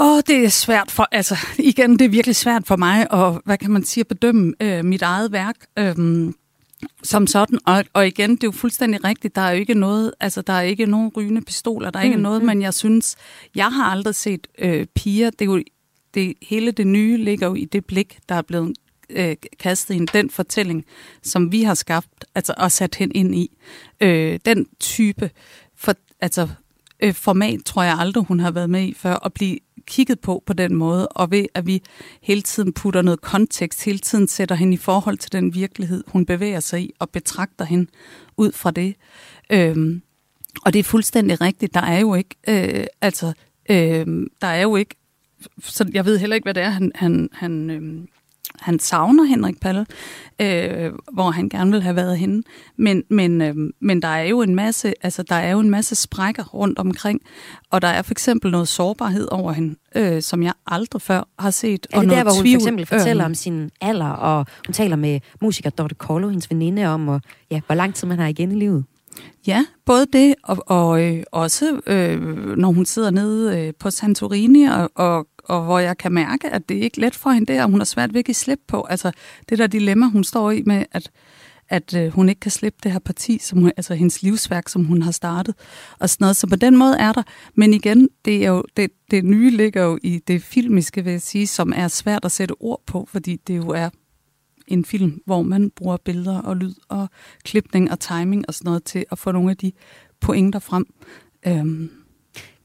Åh, 0.00 0.12
oh, 0.12 0.20
det 0.26 0.44
er 0.44 0.48
svært 0.48 0.90
for, 0.90 1.08
altså 1.12 1.36
igen, 1.58 1.98
det 1.98 2.04
er 2.04 2.08
virkelig 2.08 2.36
svært 2.36 2.66
for 2.66 2.76
mig 2.76 3.06
at, 3.12 3.40
hvad 3.44 3.58
kan 3.58 3.70
man 3.70 3.84
sige, 3.84 4.02
at 4.02 4.08
bedømme 4.08 4.54
øh, 4.60 4.84
mit 4.84 5.02
eget 5.02 5.32
værk. 5.32 5.56
Øhm, 5.78 6.34
som 7.02 7.26
sådan, 7.26 7.58
og, 7.66 7.84
og 7.92 8.06
igen, 8.06 8.30
det 8.30 8.44
er 8.44 8.46
jo 8.46 8.52
fuldstændig 8.52 9.04
rigtigt, 9.04 9.34
der 9.34 9.40
er 9.40 9.50
jo 9.50 9.58
ikke 9.58 9.74
noget, 9.74 10.12
altså 10.20 10.42
der 10.42 10.52
er 10.52 10.60
ikke 10.60 10.86
nogen 10.86 11.12
rygende 11.16 11.42
pistoler, 11.42 11.90
der 11.90 11.98
er 11.98 12.04
mm, 12.04 12.10
ikke 12.10 12.22
noget, 12.22 12.42
mm. 12.42 12.46
men 12.46 12.62
jeg 12.62 12.74
synes, 12.74 13.16
jeg 13.54 13.72
har 13.72 13.90
aldrig 13.90 14.14
set 14.14 14.46
øh, 14.58 14.86
piger, 14.94 15.30
det 15.30 15.40
er 15.40 15.44
jo, 15.44 15.62
det, 16.14 16.34
hele 16.42 16.70
det 16.70 16.86
nye 16.86 17.16
ligger 17.16 17.46
jo 17.46 17.54
i 17.54 17.64
det 17.64 17.84
blik, 17.84 18.18
der 18.28 18.34
er 18.34 18.42
blevet 18.42 18.76
øh, 19.10 19.36
kastet 19.58 19.94
ind, 19.94 20.08
den 20.08 20.30
fortælling, 20.30 20.84
som 21.22 21.52
vi 21.52 21.62
har 21.62 21.74
skabt, 21.74 22.24
altså 22.34 22.54
og 22.56 22.72
sat 22.72 22.94
hen 22.94 23.12
ind 23.14 23.34
i. 23.34 23.50
Øh, 24.00 24.40
den 24.44 24.66
type 24.80 25.30
for, 25.76 25.94
altså, 26.20 26.48
øh, 27.00 27.14
format, 27.14 27.60
tror 27.64 27.82
jeg 27.82 27.96
aldrig, 27.98 28.24
hun 28.24 28.40
har 28.40 28.50
været 28.50 28.70
med 28.70 28.82
i 28.82 28.94
før, 28.94 29.26
at 29.26 29.32
blive 29.32 29.58
kigget 29.86 30.20
på 30.20 30.42
på 30.46 30.52
den 30.52 30.74
måde, 30.74 31.08
og 31.08 31.30
ved 31.30 31.46
at 31.54 31.66
vi 31.66 31.82
hele 32.22 32.42
tiden 32.42 32.72
putter 32.72 33.02
noget 33.02 33.20
kontekst, 33.20 33.84
hele 33.84 33.98
tiden 33.98 34.28
sætter 34.28 34.54
hende 34.54 34.74
i 34.74 34.76
forhold 34.76 35.18
til 35.18 35.32
den 35.32 35.54
virkelighed, 35.54 36.04
hun 36.06 36.26
bevæger 36.26 36.60
sig 36.60 36.82
i, 36.82 36.92
og 36.98 37.10
betragter 37.10 37.64
hende 37.64 37.86
ud 38.36 38.52
fra 38.52 38.70
det. 38.70 38.94
Øhm, 39.50 40.02
og 40.64 40.72
det 40.72 40.78
er 40.78 40.84
fuldstændig 40.84 41.40
rigtigt, 41.40 41.74
der 41.74 41.82
er 41.82 42.00
jo 42.00 42.14
ikke, 42.14 42.36
øh, 42.48 42.86
altså, 43.00 43.32
øh, 43.70 44.06
der 44.40 44.46
er 44.46 44.62
jo 44.62 44.76
ikke, 44.76 44.94
så 45.58 45.90
jeg 45.92 46.04
ved 46.04 46.18
heller 46.18 46.36
ikke, 46.36 46.44
hvad 46.44 46.54
det 46.54 46.62
er, 46.62 46.70
han, 46.70 46.92
han, 46.94 47.28
han 47.32 47.70
øh, 47.70 48.06
han 48.60 48.78
savner 48.78 49.24
Henrik 49.24 49.60
Palle, 49.60 49.86
øh, 50.40 50.92
hvor 51.12 51.30
han 51.30 51.48
gerne 51.48 51.70
vil 51.70 51.82
have 51.82 51.96
været 51.96 52.18
henne. 52.18 52.42
Men, 52.76 53.02
men, 53.10 53.42
øh, 53.42 53.54
men 53.80 54.02
der 54.02 54.08
er 54.08 54.22
jo 54.22 54.42
en 54.42 54.54
masse, 54.54 54.92
altså 55.02 55.22
der 55.22 55.34
er 55.34 55.50
jo 55.50 55.60
en 55.60 55.70
masse 55.70 55.94
sprækker 55.94 56.44
rundt 56.44 56.78
omkring, 56.78 57.20
og 57.70 57.82
der 57.82 57.88
er 57.88 58.02
for 58.02 58.12
eksempel 58.12 58.50
noget 58.50 58.68
sårbarhed 58.68 59.28
over 59.32 59.52
hende, 59.52 59.74
øh, 59.94 60.22
som 60.22 60.42
jeg 60.42 60.52
aldrig 60.66 61.02
før 61.02 61.28
har 61.38 61.50
set. 61.50 61.86
Er 61.90 62.00
det 62.00 62.10
og 62.10 62.16
der, 62.16 62.22
hvor 62.22 62.32
hun 62.32 62.42
tvivl, 62.42 62.60
for 62.60 62.66
eksempel 62.66 62.86
fortæller 62.86 63.24
øh, 63.24 63.30
om 63.30 63.34
sin 63.34 63.70
alder, 63.80 64.10
og 64.10 64.46
hun 64.66 64.72
taler 64.72 64.96
med 64.96 65.20
musiker 65.42 65.70
Dorte 65.70 65.94
Kollo, 65.94 66.28
hendes 66.28 66.50
veninde, 66.50 66.86
om, 66.86 67.08
og, 67.08 67.20
ja, 67.50 67.60
hvor 67.66 67.74
lang 67.74 67.94
tid 67.94 68.08
man 68.08 68.18
har 68.18 68.26
igen 68.26 68.52
i 68.52 68.54
livet? 68.54 68.84
Ja, 69.46 69.64
både 69.86 70.06
det, 70.12 70.34
og, 70.42 70.58
og 70.66 71.02
øh, 71.02 71.22
også 71.32 71.80
øh, 71.86 72.20
når 72.56 72.72
hun 72.72 72.84
sidder 72.84 73.10
nede 73.10 73.58
øh, 73.58 73.72
på 73.78 73.90
Santorini 73.90 74.64
og, 74.64 74.90
og 74.94 75.26
og 75.44 75.64
hvor 75.64 75.78
jeg 75.78 75.98
kan 75.98 76.12
mærke, 76.12 76.50
at 76.50 76.68
det 76.68 76.76
er 76.78 76.82
ikke 76.82 77.00
let 77.00 77.14
for 77.14 77.30
hende 77.30 77.52
der, 77.52 77.62
og 77.62 77.70
hun 77.70 77.80
har 77.80 77.84
svært 77.84 78.14
ved 78.14 78.18
at 78.18 78.24
give 78.24 78.34
slip 78.34 78.60
på. 78.66 78.82
Altså 78.82 79.12
det 79.48 79.58
der 79.58 79.66
dilemma, 79.66 80.06
hun 80.06 80.24
står 80.24 80.50
i 80.50 80.62
med, 80.66 80.84
at, 80.92 81.10
at 81.68 81.94
øh, 81.94 82.12
hun 82.12 82.28
ikke 82.28 82.40
kan 82.40 82.50
slippe 82.50 82.78
det 82.82 82.92
her 82.92 82.98
parti, 82.98 83.38
som 83.38 83.58
hun, 83.58 83.72
altså 83.76 83.94
hendes 83.94 84.22
livsværk, 84.22 84.68
som 84.68 84.84
hun 84.84 85.02
har 85.02 85.10
startet, 85.10 85.54
og 85.98 86.10
sådan 86.10 86.24
noget. 86.24 86.36
Så 86.36 86.46
på 86.46 86.56
den 86.56 86.76
måde 86.76 86.96
er 86.98 87.12
der. 87.12 87.22
Men 87.54 87.74
igen, 87.74 88.08
det, 88.24 88.44
er 88.44 88.50
jo, 88.50 88.64
det, 88.76 88.90
det 89.10 89.24
nye 89.24 89.50
ligger 89.50 89.82
jo 89.82 89.98
i 90.02 90.18
det 90.18 90.42
filmiske, 90.42 91.04
vil 91.04 91.10
jeg 91.10 91.22
sige, 91.22 91.46
som 91.46 91.72
er 91.76 91.88
svært 91.88 92.24
at 92.24 92.32
sætte 92.32 92.54
ord 92.60 92.82
på, 92.86 93.08
fordi 93.10 93.36
det 93.36 93.56
jo 93.56 93.68
er 93.68 93.90
en 94.66 94.84
film, 94.84 95.22
hvor 95.26 95.42
man 95.42 95.70
bruger 95.70 95.96
billeder 95.96 96.38
og 96.38 96.56
lyd 96.56 96.74
og 96.88 97.08
klipning 97.44 97.90
og 97.90 98.00
timing 98.00 98.44
og 98.48 98.54
sådan 98.54 98.68
noget 98.68 98.84
til 98.84 99.04
at 99.12 99.18
få 99.18 99.32
nogle 99.32 99.50
af 99.50 99.56
de 99.56 99.72
pointer 100.20 100.58
frem. 100.58 100.86
Øhm. 101.46 101.90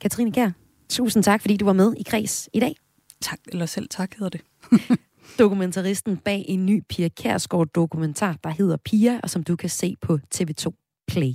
Katrine 0.02 0.32
Kær, 0.32 0.52
Tusind 0.90 1.24
tak, 1.24 1.42
fordi 1.42 1.58
du 1.58 1.66
var 1.66 1.74
med 1.74 1.94
i 1.98 2.04
Kreds 2.04 2.50
i 2.54 2.60
dag. 2.60 2.76
Tak, 3.22 3.40
eller 3.48 3.66
selv 3.66 3.88
tak 3.90 4.14
hedder 4.20 4.30
det. 4.30 4.42
Dokumentaristen 5.40 6.18
bag 6.18 6.46
en 6.48 6.66
ny 6.66 6.84
Pia 6.90 7.08
Kærsgaard 7.08 7.68
dokumentar, 7.76 8.36
der 8.44 8.50
hedder 8.50 8.78
Pia, 8.86 9.20
og 9.24 9.30
som 9.30 9.44
du 9.44 9.56
kan 9.56 9.70
se 9.70 9.96
på 10.02 10.20
TV2 10.36 10.72
Play. 11.08 11.34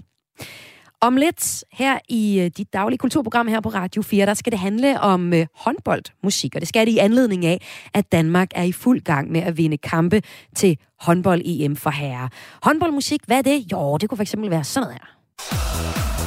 Om 1.03 1.17
lidt 1.17 1.65
her 1.73 1.99
i 2.09 2.41
øh, 2.41 2.51
dit 2.57 2.73
daglige 2.73 2.99
kulturprogram 2.99 3.49
her 3.49 3.61
på 3.61 3.69
Radio 3.69 4.03
4, 4.03 4.27
der 4.27 4.35
skal 4.35 4.53
det 4.53 4.59
handle 4.61 5.01
om 5.01 5.33
øh, 5.33 5.47
håndboldmusik, 5.55 6.55
og 6.55 6.61
det 6.61 6.69
skal 6.69 6.87
det 6.87 6.93
i 6.93 6.99
anledning 6.99 7.47
af, 7.47 7.67
at 7.95 8.13
Danmark 8.13 8.49
er 8.55 8.63
i 8.63 8.73
fuld 8.73 9.01
gang 9.01 9.33
med 9.33 9.41
at 9.41 9.57
vinde 9.57 9.77
kampe 9.77 10.23
til 10.57 10.79
håndbold-EM 11.01 11.77
for 11.77 11.91
herrer. 11.91 12.29
Håndboldmusik, 12.63 13.21
hvad 13.27 13.39
er 13.39 13.43
det? 13.43 13.73
Jo, 13.73 13.97
det 13.97 14.09
kunne 14.09 14.27
fx 14.27 14.35
være 14.39 14.65
sådan 14.65 14.87
noget 14.87 15.01
her. 15.03 16.20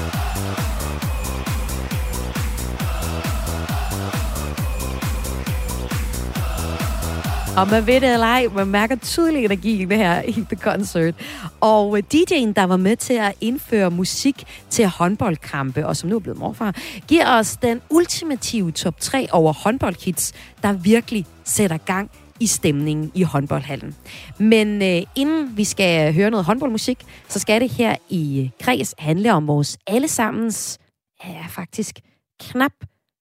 Og 7.58 7.68
man 7.68 7.88
ved 7.88 8.02
det 8.02 8.14
eller 8.14 8.28
ej, 8.28 8.48
man 8.56 8.68
mærker 8.68 8.96
tydelig 8.96 9.46
energi 9.46 9.82
i 9.82 9.86
det 9.86 9.98
her 9.98 10.22
i 10.22 10.32
The 10.32 10.56
Concert. 10.56 11.16
Og 11.62 11.98
øh, 11.98 12.04
DJ'en, 12.14 12.54
der 12.54 12.64
var 12.64 12.78
med 12.78 12.96
til 12.96 13.14
at 13.14 13.34
indføre 13.42 13.92
musik 13.92 14.44
til 14.70 14.88
håndboldkampe, 14.88 15.88
og 15.88 15.98
som 15.98 16.10
nu 16.10 16.16
er 16.16 16.20
blevet 16.20 16.40
morfar, 16.40 16.76
giver 17.08 17.38
os 17.40 17.58
den 17.58 17.82
ultimative 17.90 18.72
top 18.72 19.00
3 19.00 19.28
over 19.32 19.54
håndboldhits, 19.54 20.34
der 20.64 20.74
virkelig 20.74 21.26
sætter 21.44 21.78
gang 21.78 22.12
i 22.40 22.48
stemningen 22.48 23.12
i 23.16 23.24
håndboldhallen. 23.24 23.96
Men 24.38 24.82
øh, 24.82 25.02
inden 25.16 25.58
vi 25.58 25.64
skal 25.64 26.14
høre 26.14 26.30
noget 26.30 26.46
håndboldmusik, 26.46 26.98
så 27.30 27.40
skal 27.40 27.62
det 27.62 27.70
her 27.70 27.96
i 28.10 28.42
øh, 28.42 28.50
Kreds 28.62 28.96
handle 28.98 29.34
om 29.34 29.48
vores 29.48 29.78
allesammens, 29.88 30.80
ja 31.26 31.46
faktisk, 31.50 32.00
knap 32.40 32.74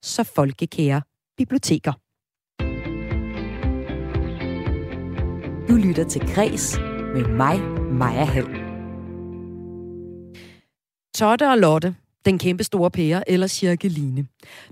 så 0.02 0.24
folkekære 0.24 1.02
biblioteker. 1.38 1.92
Du 5.68 5.76
lytter 5.76 6.04
til 6.04 6.34
Græs 6.34 6.78
med 7.14 7.28
mig, 7.28 7.60
Maja 7.92 8.24
Hall. 8.24 8.46
Totte 11.14 11.50
og 11.50 11.58
Lotte, 11.58 11.94
den 12.24 12.38
kæmpe 12.38 12.64
store 12.64 12.90
pære 12.90 13.30
eller 13.30 13.46
cirkeline. 13.46 14.26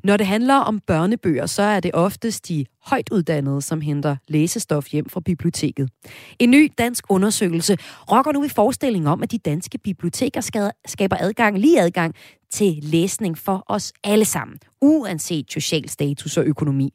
Når 0.05 0.17
det 0.17 0.27
handler 0.27 0.55
om 0.55 0.81
børnebøger, 0.81 1.47
så 1.47 1.63
er 1.63 1.81
det 1.81 1.91
oftest 1.95 2.49
de 2.49 2.67
højt 2.85 3.09
uddannede, 3.13 3.63
som 3.63 3.81
henter 3.81 4.17
læsestof 4.29 4.93
hjem 4.93 5.09
fra 5.09 5.21
biblioteket. 5.21 5.91
En 6.39 6.51
ny 6.51 6.73
dansk 6.79 7.05
undersøgelse 7.09 7.77
rokker 8.11 8.33
nu 8.33 8.45
i 8.45 8.49
forestillingen 8.49 9.09
om, 9.09 9.23
at 9.23 9.31
de 9.31 9.39
danske 9.39 9.79
biblioteker 9.79 10.41
skaber 10.87 11.17
adgang, 11.21 11.59
lige 11.59 11.81
adgang 11.81 12.15
til 12.51 12.79
læsning 12.83 13.39
for 13.39 13.65
os 13.67 13.93
alle 14.05 14.25
sammen, 14.25 14.59
uanset 14.81 15.53
social 15.53 15.89
status 15.89 16.37
og 16.37 16.45
økonomi. 16.45 16.95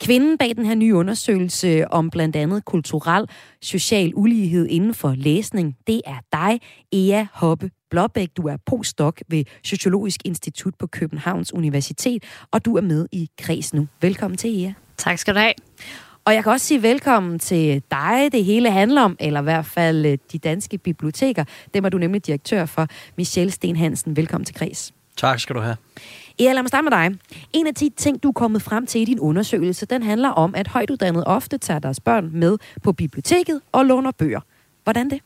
Kvinden 0.00 0.38
bag 0.38 0.56
den 0.56 0.66
her 0.66 0.74
nye 0.74 0.94
undersøgelse 0.94 1.90
om 1.90 2.10
blandt 2.10 2.36
andet 2.36 2.64
kulturel 2.64 3.28
social 3.62 4.12
ulighed 4.14 4.66
inden 4.68 4.94
for 4.94 5.14
læsning, 5.16 5.76
det 5.86 6.00
er 6.06 6.18
dig, 6.32 6.60
Ea 6.92 7.26
Hoppe 7.32 7.70
Blåbæk. 7.90 8.28
Du 8.36 8.48
er 8.48 8.56
postdoc 8.66 9.16
ved 9.28 9.44
Sociologisk 9.64 10.20
Institut 10.24 10.74
på 10.78 10.86
Københavns 10.86 11.54
Universitet, 11.54 12.24
og 12.50 12.64
du 12.64 12.76
er 12.76 12.80
med 12.80 13.06
i 13.12 13.30
kreds 13.38 13.74
nu. 13.74 13.88
Velkommen 14.00 14.38
til, 14.38 14.64
Ea. 14.64 14.72
Tak 14.96 15.18
skal 15.18 15.34
du 15.34 15.38
have. 15.38 15.52
Og 16.24 16.34
jeg 16.34 16.42
kan 16.42 16.52
også 16.52 16.66
sige 16.66 16.82
velkommen 16.82 17.38
til 17.38 17.82
dig, 17.90 18.28
det 18.32 18.44
hele 18.44 18.70
handler 18.70 19.02
om, 19.02 19.16
eller 19.20 19.40
i 19.40 19.42
hvert 19.42 19.66
fald 19.66 20.06
øh, 20.06 20.18
de 20.32 20.38
danske 20.38 20.78
biblioteker. 20.78 21.44
Dem 21.74 21.84
er 21.84 21.88
du 21.88 21.98
nemlig 21.98 22.26
direktør 22.26 22.66
for. 22.66 22.86
Michelle 23.16 23.50
Sten 23.50 23.76
Hansen, 23.76 24.16
velkommen 24.16 24.44
til 24.44 24.54
Kreds. 24.54 24.92
Tak 25.16 25.40
skal 25.40 25.56
du 25.56 25.60
have. 25.60 25.76
Ja, 26.38 26.52
lad 26.52 26.62
mig 26.62 26.68
starte 26.68 26.84
med 26.84 26.90
dig. 26.90 27.18
En 27.52 27.66
af 27.66 27.74
de 27.74 27.90
ting, 27.96 28.22
du 28.22 28.28
er 28.28 28.32
kommet 28.32 28.62
frem 28.62 28.86
til 28.86 29.00
i 29.00 29.04
din 29.04 29.20
undersøgelse, 29.20 29.86
den 29.86 30.02
handler 30.02 30.28
om, 30.28 30.54
at 30.54 30.68
højtuddannede 30.68 31.24
ofte 31.24 31.58
tager 31.58 31.78
deres 31.78 32.00
børn 32.00 32.30
med 32.32 32.58
på 32.82 32.92
biblioteket 32.92 33.60
og 33.72 33.86
låner 33.86 34.10
bøger. 34.10 34.40
Hvordan 34.84 35.10
det? 35.10 35.20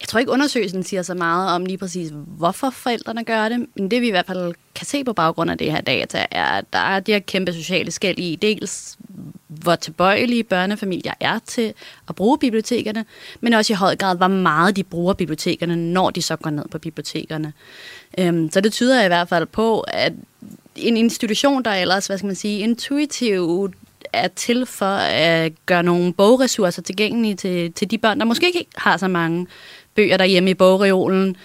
Jeg 0.00 0.08
tror 0.08 0.20
ikke, 0.20 0.32
undersøgelsen 0.32 0.82
siger 0.82 1.02
så 1.02 1.14
meget 1.14 1.54
om 1.54 1.66
lige 1.66 1.78
præcis, 1.78 2.10
hvorfor 2.26 2.70
forældrene 2.70 3.24
gør 3.24 3.48
det, 3.48 3.66
men 3.76 3.90
det 3.90 4.00
vi 4.00 4.08
i 4.08 4.10
hvert 4.10 4.26
fald 4.26 4.54
kan 4.74 4.86
se 4.86 5.04
på 5.04 5.12
baggrund 5.12 5.50
af 5.50 5.58
det 5.58 5.72
her 5.72 5.80
data, 5.80 6.26
er, 6.30 6.44
at 6.44 6.64
der 6.72 6.78
er 6.78 7.00
de 7.00 7.12
her 7.12 7.18
kæmpe 7.18 7.52
sociale 7.52 7.90
skæld 7.90 8.18
i 8.18 8.36
dels, 8.36 8.98
hvor 9.62 9.74
tilbøjelige 9.76 10.44
børnefamilier 10.44 11.12
er 11.20 11.38
til 11.46 11.74
at 12.08 12.14
bruge 12.14 12.38
bibliotekerne, 12.38 13.04
men 13.40 13.52
også 13.52 13.72
i 13.72 13.76
høj 13.76 13.96
grad, 13.96 14.16
hvor 14.16 14.28
meget 14.28 14.76
de 14.76 14.84
bruger 14.84 15.14
bibliotekerne, 15.14 15.76
når 15.76 16.10
de 16.10 16.22
så 16.22 16.36
går 16.36 16.50
ned 16.50 16.64
på 16.70 16.78
bibliotekerne. 16.78 17.52
Øhm, 18.18 18.50
så 18.50 18.60
det 18.60 18.72
tyder 18.72 19.04
i 19.04 19.08
hvert 19.08 19.28
fald 19.28 19.46
på, 19.46 19.80
at 19.80 20.12
en 20.76 20.96
institution, 20.96 21.62
der 21.64 21.70
ellers, 21.70 22.06
hvad 22.06 22.18
skal 22.18 22.26
man 22.26 22.36
sige, 22.36 22.58
intuitivt 22.58 23.74
er 24.12 24.28
til 24.28 24.66
for 24.66 24.96
at 24.96 25.52
gøre 25.66 25.82
nogle 25.82 26.12
bogressourcer 26.12 26.82
tilgængelige 26.82 27.34
til, 27.34 27.72
til 27.72 27.90
de 27.90 27.98
børn, 27.98 28.18
der 28.18 28.24
måske 28.24 28.46
ikke 28.46 28.66
har 28.76 28.96
så 28.96 29.08
mange 29.08 29.46
bøger 29.94 30.16
derhjemme 30.16 30.50
i 30.50 30.54
bogreolen. 30.54 31.36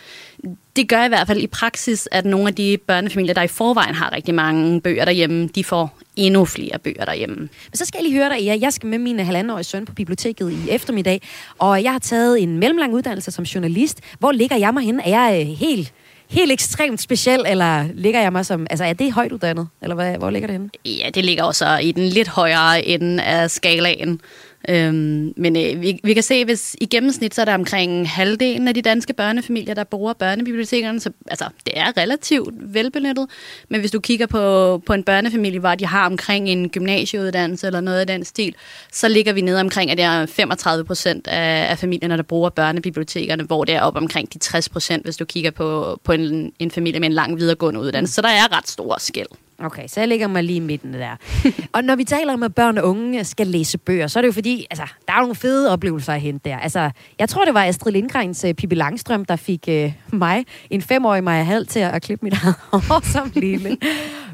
Det 0.77 0.89
gør 0.89 1.05
i 1.05 1.07
hvert 1.07 1.27
fald 1.27 1.41
i 1.41 1.47
praksis, 1.47 2.07
at 2.11 2.25
nogle 2.25 2.47
af 2.47 2.55
de 2.55 2.77
børnefamilier, 2.87 3.33
der 3.33 3.41
i 3.41 3.47
forvejen 3.47 3.95
har 3.95 4.13
rigtig 4.13 4.35
mange 4.35 4.81
bøger 4.81 5.05
derhjemme, 5.05 5.47
de 5.47 5.63
får 5.63 5.97
endnu 6.15 6.45
flere 6.45 6.79
bøger 6.79 7.05
derhjemme. 7.05 7.35
Men 7.35 7.75
så 7.75 7.85
skal 7.85 7.97
jeg 7.97 8.09
lige 8.09 8.19
høre 8.19 8.29
dig, 8.29 8.43
ja. 8.43 8.57
Jeg 8.61 8.73
skal 8.73 8.89
med 8.89 8.97
min 8.97 9.19
halvandenårige 9.19 9.63
søn 9.63 9.85
på 9.85 9.93
biblioteket 9.93 10.51
i 10.51 10.69
eftermiddag, 10.69 11.21
og 11.57 11.83
jeg 11.83 11.91
har 11.91 11.99
taget 11.99 12.43
en 12.43 12.57
mellemlang 12.57 12.93
uddannelse 12.93 13.31
som 13.31 13.43
journalist. 13.43 13.99
Hvor 14.19 14.31
ligger 14.31 14.55
jeg 14.55 14.73
mig 14.73 14.83
henne? 14.83 15.03
Er 15.07 15.29
jeg 15.29 15.41
øh, 15.41 15.47
helt 15.47 15.93
helt 16.29 16.51
ekstremt 16.51 17.01
speciel, 17.01 17.45
eller 17.47 17.85
ligger 17.93 18.21
jeg 18.21 18.31
mig 18.31 18.45
som... 18.45 18.67
Altså, 18.69 18.85
er 18.85 18.93
det 18.93 19.11
højt 19.11 19.31
uddannet, 19.31 19.67
eller 19.81 19.95
hvad, 19.95 20.17
hvor 20.17 20.29
ligger 20.29 20.47
det 20.47 20.53
henne? 20.53 20.69
Ja, 20.85 21.09
det 21.13 21.25
ligger 21.25 21.43
også 21.43 21.77
i 21.77 21.91
den 21.91 22.03
lidt 22.03 22.27
højere 22.27 22.85
ende 22.85 23.23
af 23.23 23.51
skalaen. 23.51 24.21
Øhm, 24.69 25.33
men 25.37 25.55
øh, 25.55 25.81
vi, 25.81 25.99
vi 26.03 26.13
kan 26.13 26.23
se, 26.23 26.45
hvis 26.45 26.75
i 26.81 26.85
gennemsnit 26.85 27.35
så 27.35 27.41
er 27.41 27.45
der 27.45 27.53
omkring 27.53 28.09
halvdelen 28.09 28.67
af 28.67 28.73
de 28.73 28.81
danske 28.81 29.13
børnefamilier, 29.13 29.73
der 29.73 29.83
bruger 29.83 30.13
børnebibliotekerne, 30.13 30.99
så 30.99 31.11
altså, 31.27 31.45
det 31.65 31.73
er 31.75 31.97
relativt 31.97 32.73
velbenyttet. 32.73 33.27
Men 33.69 33.79
hvis 33.79 33.91
du 33.91 33.99
kigger 33.99 34.25
på, 34.25 34.77
på 34.85 34.93
en 34.93 35.03
børnefamilie, 35.03 35.59
hvor 35.59 35.75
de 35.75 35.85
har 35.85 36.05
omkring 36.05 36.49
en 36.49 36.69
gymnasieuddannelse 36.69 37.67
eller 37.67 37.81
noget 37.81 37.99
af 37.99 38.07
den 38.07 38.25
stil, 38.25 38.55
så 38.91 39.07
ligger 39.07 39.33
vi 39.33 39.41
nede 39.41 39.59
omkring, 39.59 39.91
at 39.91 39.97
det 39.97 40.05
er 40.05 40.25
35 40.25 40.85
procent 40.85 41.27
af, 41.27 41.71
af 41.71 41.77
familierne, 41.77 42.17
der 42.17 42.23
bruger 42.23 42.49
børnebibliotekerne, 42.49 43.43
hvor 43.43 43.63
det 43.63 43.75
er 43.75 43.81
op 43.81 43.95
omkring 43.95 44.33
de 44.33 44.39
60 44.39 44.69
procent, 44.69 45.03
hvis 45.03 45.17
du 45.17 45.25
kigger 45.25 45.51
på, 45.51 45.99
på 46.03 46.11
en, 46.11 46.51
en 46.59 46.71
familie 46.71 46.99
med 46.99 47.07
en 47.07 47.13
lang 47.13 47.37
videregående 47.37 47.79
uddannelse. 47.79 48.13
Så 48.13 48.21
der 48.21 48.29
er 48.29 48.57
ret 48.57 48.67
stor 48.67 48.95
skæld. 48.99 49.27
Okay, 49.59 49.87
så 49.87 49.99
jeg 49.99 50.07
lægger 50.07 50.27
mig 50.27 50.43
lige 50.43 50.57
i 50.57 50.59
midten 50.59 50.93
der. 50.93 51.15
og 51.75 51.83
når 51.83 51.95
vi 51.95 52.03
taler 52.03 52.33
om, 52.33 52.43
at 52.43 52.55
børn 52.55 52.77
og 52.77 52.89
unge 52.89 53.23
skal 53.23 53.47
læse 53.47 53.77
bøger, 53.77 54.07
så 54.07 54.19
er 54.19 54.21
det 54.21 54.27
jo 54.27 54.33
fordi, 54.33 54.67
altså, 54.69 54.85
der 55.07 55.13
er 55.13 55.19
nogle 55.19 55.35
fede 55.35 55.71
oplevelser 55.71 56.13
at 56.13 56.21
hente 56.21 56.49
der. 56.49 56.57
Altså, 56.57 56.89
jeg 57.19 57.29
tror, 57.29 57.45
det 57.45 57.53
var 57.53 57.63
Astrid 57.63 57.91
Lindgrens 57.91 58.43
uh, 58.43 58.51
Pippi 58.51 58.75
Langstrøm, 58.75 59.25
der 59.25 59.35
fik 59.35 59.67
uh, 59.67 60.19
mig, 60.19 60.45
en 60.69 60.81
femårig 60.81 61.23
Maja 61.23 61.43
Hall, 61.43 61.65
til 61.65 61.79
at, 61.79 61.91
at 61.91 62.01
klippe 62.01 62.25
mit 62.25 62.35
hår 62.87 63.11
som 63.11 63.31
lille. 63.35 63.77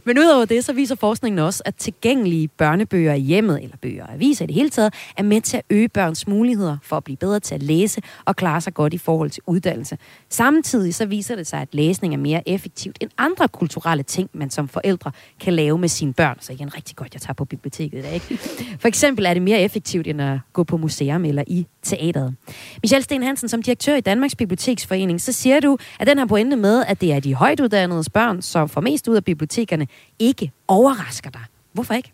Men 0.05 0.19
udover 0.19 0.45
det, 0.45 0.65
så 0.65 0.73
viser 0.73 0.95
forskningen 0.95 1.39
også, 1.39 1.63
at 1.65 1.75
tilgængelige 1.75 2.47
børnebøger 2.47 3.13
i 3.13 3.19
hjemmet, 3.19 3.63
eller 3.63 3.77
bøger 3.77 4.05
og 4.05 4.13
aviser 4.13 4.45
i 4.45 4.47
det 4.47 4.55
hele 4.55 4.69
taget, 4.69 4.93
er 5.17 5.23
med 5.23 5.41
til 5.41 5.57
at 5.57 5.63
øge 5.69 5.89
børns 5.89 6.27
muligheder 6.27 6.77
for 6.83 6.97
at 6.97 7.03
blive 7.03 7.17
bedre 7.17 7.39
til 7.39 7.55
at 7.55 7.63
læse 7.63 8.01
og 8.25 8.35
klare 8.35 8.61
sig 8.61 8.73
godt 8.73 8.93
i 8.93 8.97
forhold 8.97 9.29
til 9.29 9.43
uddannelse. 9.47 9.97
Samtidig 10.29 10.95
så 10.95 11.05
viser 11.05 11.35
det 11.35 11.47
sig, 11.47 11.61
at 11.61 11.67
læsning 11.71 12.13
er 12.13 12.17
mere 12.17 12.49
effektivt 12.49 12.97
end 13.01 13.09
andre 13.17 13.47
kulturelle 13.47 14.03
ting, 14.03 14.29
man 14.33 14.49
som 14.49 14.67
forældre 14.67 15.11
kan 15.39 15.53
lave 15.53 15.77
med 15.77 15.89
sine 15.89 16.13
børn. 16.13 16.37
Så 16.41 16.53
igen, 16.53 16.75
rigtig 16.75 16.95
godt, 16.95 17.13
jeg 17.13 17.21
tager 17.21 17.33
på 17.33 17.45
biblioteket 17.45 17.99
i 17.99 18.01
dag. 18.01 18.13
Ikke? 18.13 18.37
For 18.79 18.87
eksempel 18.87 19.25
er 19.25 19.33
det 19.33 19.41
mere 19.41 19.61
effektivt, 19.61 20.07
end 20.07 20.21
at 20.21 20.39
gå 20.53 20.63
på 20.63 20.77
museum 20.77 21.25
eller 21.25 21.43
i 21.47 21.67
teateret. 21.81 22.35
Michel 22.83 23.03
Sten 23.03 23.23
Hansen, 23.23 23.49
som 23.49 23.61
direktør 23.61 23.95
i 23.95 24.01
Danmarks 24.01 24.35
Biblioteksforening, 24.35 25.21
så 25.21 25.31
siger 25.31 25.59
du, 25.59 25.77
at 25.99 26.07
den 26.07 26.17
her 26.17 26.25
pointe 26.25 26.55
med, 26.55 26.83
at 26.87 27.01
det 27.01 27.13
er 27.13 27.19
de 27.19 27.35
højtuddannede 27.35 28.03
børn, 28.13 28.41
som 28.41 28.69
får 28.69 28.81
mest 28.81 29.07
ud 29.07 29.15
af 29.15 29.23
bibliotekerne, 29.23 29.87
ikke 30.19 30.51
overrasker 30.67 31.29
dig. 31.29 31.41
Hvorfor 31.73 31.93
ikke? 31.93 32.11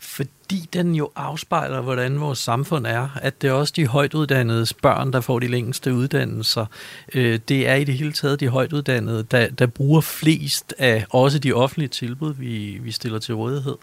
fordi 0.00 0.30
den 0.72 0.94
jo 0.94 1.10
afspejler, 1.16 1.80
hvordan 1.80 2.20
vores 2.20 2.38
samfund 2.38 2.86
er. 2.86 3.08
At 3.22 3.42
det 3.42 3.48
er 3.48 3.52
også 3.52 3.72
de 3.76 3.86
højtuddannede 3.86 4.66
børn, 4.82 5.12
der 5.12 5.20
får 5.20 5.38
de 5.38 5.48
længste 5.48 5.94
uddannelser. 5.94 6.66
Øh, 7.14 7.38
det 7.48 7.68
er 7.68 7.74
i 7.74 7.84
det 7.84 7.94
hele 7.94 8.12
taget 8.12 8.40
de 8.40 8.48
højtuddannede, 8.48 9.26
der, 9.30 9.48
der 9.48 9.66
bruger 9.66 10.00
flest 10.00 10.74
af 10.78 11.04
også 11.10 11.38
de 11.38 11.52
offentlige 11.52 11.88
tilbud, 11.88 12.34
vi, 12.38 12.78
vi 12.82 12.92
stiller 12.92 13.18
til 13.18 13.34
rådighed. 13.34 13.74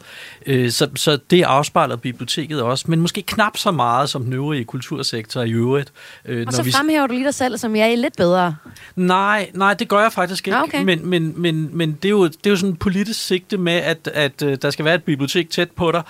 Øh, 0.46 0.72
så, 0.72 0.90
så 0.96 1.20
det 1.30 1.44
afspejler 1.44 1.96
biblioteket 1.96 2.62
også, 2.62 2.86
men 2.88 3.02
måske 3.02 3.22
knap 3.22 3.58
så 3.58 3.72
meget 3.72 4.10
som 4.10 4.24
den 4.24 4.34
øvrige 4.34 4.66
kultursektor 4.66 5.42
i 5.42 5.52
øvrigt. 5.52 5.92
Øh, 6.26 6.44
Og 6.48 6.54
så 6.54 6.64
vi... 6.64 6.72
fremhæver 6.72 7.08
du 7.08 7.14
lige 7.14 7.26
dig 7.26 7.34
selv, 7.34 7.58
som 7.58 7.76
jeg 7.76 7.92
er 7.92 7.96
lidt 7.96 8.18
bedre. 8.18 8.56
Nej, 8.96 9.50
nej, 9.54 9.74
det 9.74 9.88
gør 9.88 10.02
jeg 10.02 10.12
faktisk 10.12 10.48
ikke. 10.48 10.60
Okay. 10.60 10.84
Men, 10.84 11.10
men, 11.10 11.34
men, 11.38 11.70
men 11.72 11.92
det, 11.92 12.06
er 12.06 12.10
jo, 12.10 12.28
det 12.28 12.46
er 12.46 12.50
jo 12.50 12.56
sådan 12.56 12.74
et 12.74 12.80
politisk 12.80 13.26
sigte 13.26 13.58
med, 13.58 13.74
at, 13.74 14.10
at 14.14 14.40
der 14.40 14.70
skal 14.70 14.86
være 14.86 14.96
et 14.96 15.04
bibliotek 15.04 15.50
tæt 15.50 15.72
på 15.72 15.92
dig, 15.92 16.04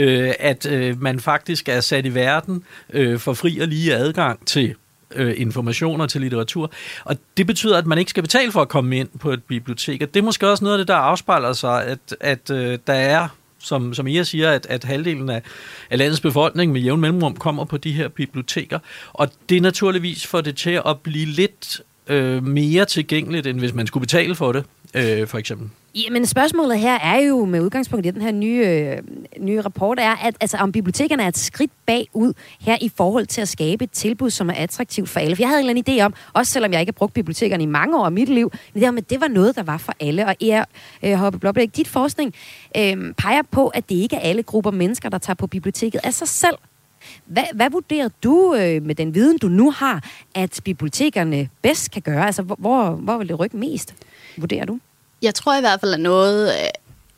øh, 0.00 0.32
at 0.38 0.66
øh, 0.66 1.02
man 1.02 1.20
faktisk 1.20 1.68
er 1.68 1.80
sat 1.80 2.06
i 2.06 2.14
verden 2.14 2.64
øh, 2.92 3.18
for 3.18 3.32
fri 3.32 3.58
og 3.58 3.68
lige 3.68 3.94
adgang 3.94 4.46
til 4.46 4.74
øh, 5.14 5.34
informationer 5.36 6.06
til 6.06 6.20
litteratur. 6.20 6.70
Og 7.04 7.16
det 7.36 7.46
betyder, 7.46 7.78
at 7.78 7.86
man 7.86 7.98
ikke 7.98 8.10
skal 8.10 8.22
betale 8.22 8.52
for 8.52 8.62
at 8.62 8.68
komme 8.68 8.96
ind 8.96 9.08
på 9.20 9.30
et 9.30 9.44
bibliotek. 9.44 10.02
Og 10.02 10.14
det 10.14 10.20
er 10.20 10.24
måske 10.24 10.48
også 10.48 10.64
noget 10.64 10.74
af 10.74 10.78
det, 10.78 10.88
der 10.88 10.94
afspejler 10.94 11.52
sig, 11.52 11.84
at, 11.84 12.16
at 12.20 12.50
øh, 12.50 12.78
der 12.86 12.92
er 12.92 13.28
som, 13.58 13.94
som 13.94 14.06
I 14.06 14.24
siger, 14.24 14.50
at, 14.50 14.66
at 14.70 14.84
halvdelen 14.84 15.30
af, 15.30 15.42
af 15.90 15.98
landets 15.98 16.20
befolkning 16.20 16.72
med 16.72 16.80
jævn 16.80 17.00
mellemrum 17.00 17.36
kommer 17.36 17.64
på 17.64 17.76
de 17.76 17.92
her 17.92 18.08
biblioteker. 18.08 18.78
Og 19.12 19.28
det 19.48 19.56
er 19.56 19.60
naturligvis 19.60 20.26
for 20.26 20.40
det 20.40 20.56
til 20.56 20.80
at 20.86 21.00
blive 21.02 21.26
lidt 21.26 21.80
øh, 22.06 22.44
mere 22.44 22.84
tilgængeligt, 22.84 23.46
end 23.46 23.58
hvis 23.58 23.74
man 23.74 23.86
skulle 23.86 24.00
betale 24.00 24.34
for 24.34 24.52
det, 24.52 24.64
øh, 24.94 25.26
for 25.26 25.38
eksempel. 25.38 25.70
Jamen 25.94 26.26
spørgsmålet 26.26 26.78
her 26.78 26.98
er 26.98 27.18
jo 27.18 27.44
med 27.44 27.60
udgangspunkt 27.60 28.06
i 28.06 28.10
den 28.10 28.22
her 28.22 28.32
nye, 28.32 28.66
øh, 28.66 28.98
nye 29.38 29.60
rapport, 29.60 29.98
er, 30.00 30.16
at 30.16 30.36
altså, 30.40 30.56
om 30.56 30.72
bibliotekerne 30.72 31.22
er 31.22 31.28
et 31.28 31.38
skridt 31.38 31.70
bagud 31.86 32.32
her 32.60 32.76
i 32.80 32.90
forhold 32.96 33.26
til 33.26 33.40
at 33.40 33.48
skabe 33.48 33.84
et 33.84 33.90
tilbud, 33.90 34.30
som 34.30 34.50
er 34.50 34.54
attraktivt 34.54 35.08
for 35.08 35.20
alle. 35.20 35.36
For 35.36 35.42
jeg 35.42 35.48
havde 35.48 35.60
en 35.60 35.68
eller 35.68 35.82
anden 35.86 36.00
idé 36.00 36.04
om, 36.04 36.14
også 36.32 36.52
selvom 36.52 36.72
jeg 36.72 36.80
ikke 36.80 36.90
har 36.90 36.98
brugt 36.98 37.14
bibliotekerne 37.14 37.62
i 37.62 37.66
mange 37.66 37.98
år 37.98 38.04
af 38.04 38.12
mit 38.12 38.28
liv, 38.28 38.52
men 38.74 38.80
det, 38.80 38.88
om, 38.88 38.98
at 38.98 39.10
det 39.10 39.20
var 39.20 39.28
noget, 39.28 39.56
der 39.56 39.62
var 39.62 39.76
for 39.76 39.94
alle. 40.00 40.26
Og 40.26 40.34
jeg 40.40 40.64
øh, 41.02 41.14
Hoppe 41.14 41.38
Blåblæk, 41.38 41.76
dit 41.76 41.88
forskning 41.88 42.34
øh, 42.76 43.14
peger 43.14 43.42
på, 43.50 43.68
at 43.68 43.88
det 43.88 43.94
ikke 43.94 44.16
er 44.16 44.20
alle 44.20 44.42
grupper 44.42 44.70
mennesker, 44.70 45.08
der 45.08 45.18
tager 45.18 45.34
på 45.34 45.46
biblioteket 45.46 46.00
af 46.04 46.14
sig 46.14 46.28
selv. 46.28 46.56
Hvad, 47.26 47.44
hvad 47.54 47.70
vurderer 47.70 48.08
du 48.24 48.54
øh, 48.54 48.82
med 48.82 48.94
den 48.94 49.14
viden, 49.14 49.38
du 49.38 49.48
nu 49.48 49.70
har, 49.70 50.04
at 50.34 50.60
bibliotekerne 50.64 51.48
bedst 51.62 51.90
kan 51.90 52.02
gøre? 52.02 52.26
Altså, 52.26 52.42
hvor, 52.42 52.90
hvor 52.90 53.18
vil 53.18 53.28
det 53.28 53.38
rykke 53.40 53.56
mest, 53.56 53.94
vurderer 54.38 54.64
du? 54.64 54.78
Jeg 55.22 55.34
tror 55.34 55.56
i 55.56 55.60
hvert 55.60 55.80
fald, 55.80 55.94
at 55.94 56.00
noget 56.00 56.52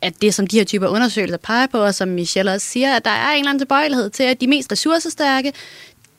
at 0.01 0.21
det, 0.21 0.33
som 0.33 0.47
de 0.47 0.57
her 0.57 0.63
typer 0.63 0.87
undersøgelser 0.87 1.37
peger 1.37 1.67
på, 1.67 1.77
og 1.77 1.95
som 1.95 2.07
Michelle 2.07 2.51
også 2.51 2.67
siger, 2.67 2.95
at 2.95 3.05
der 3.05 3.11
er 3.11 3.31
en 3.31 3.39
eller 3.39 3.49
anden 3.49 3.59
tilbøjelighed 3.59 4.09
til, 4.09 4.23
at 4.23 4.41
de 4.41 4.47
mest 4.47 4.71
ressourcestærke, 4.71 5.53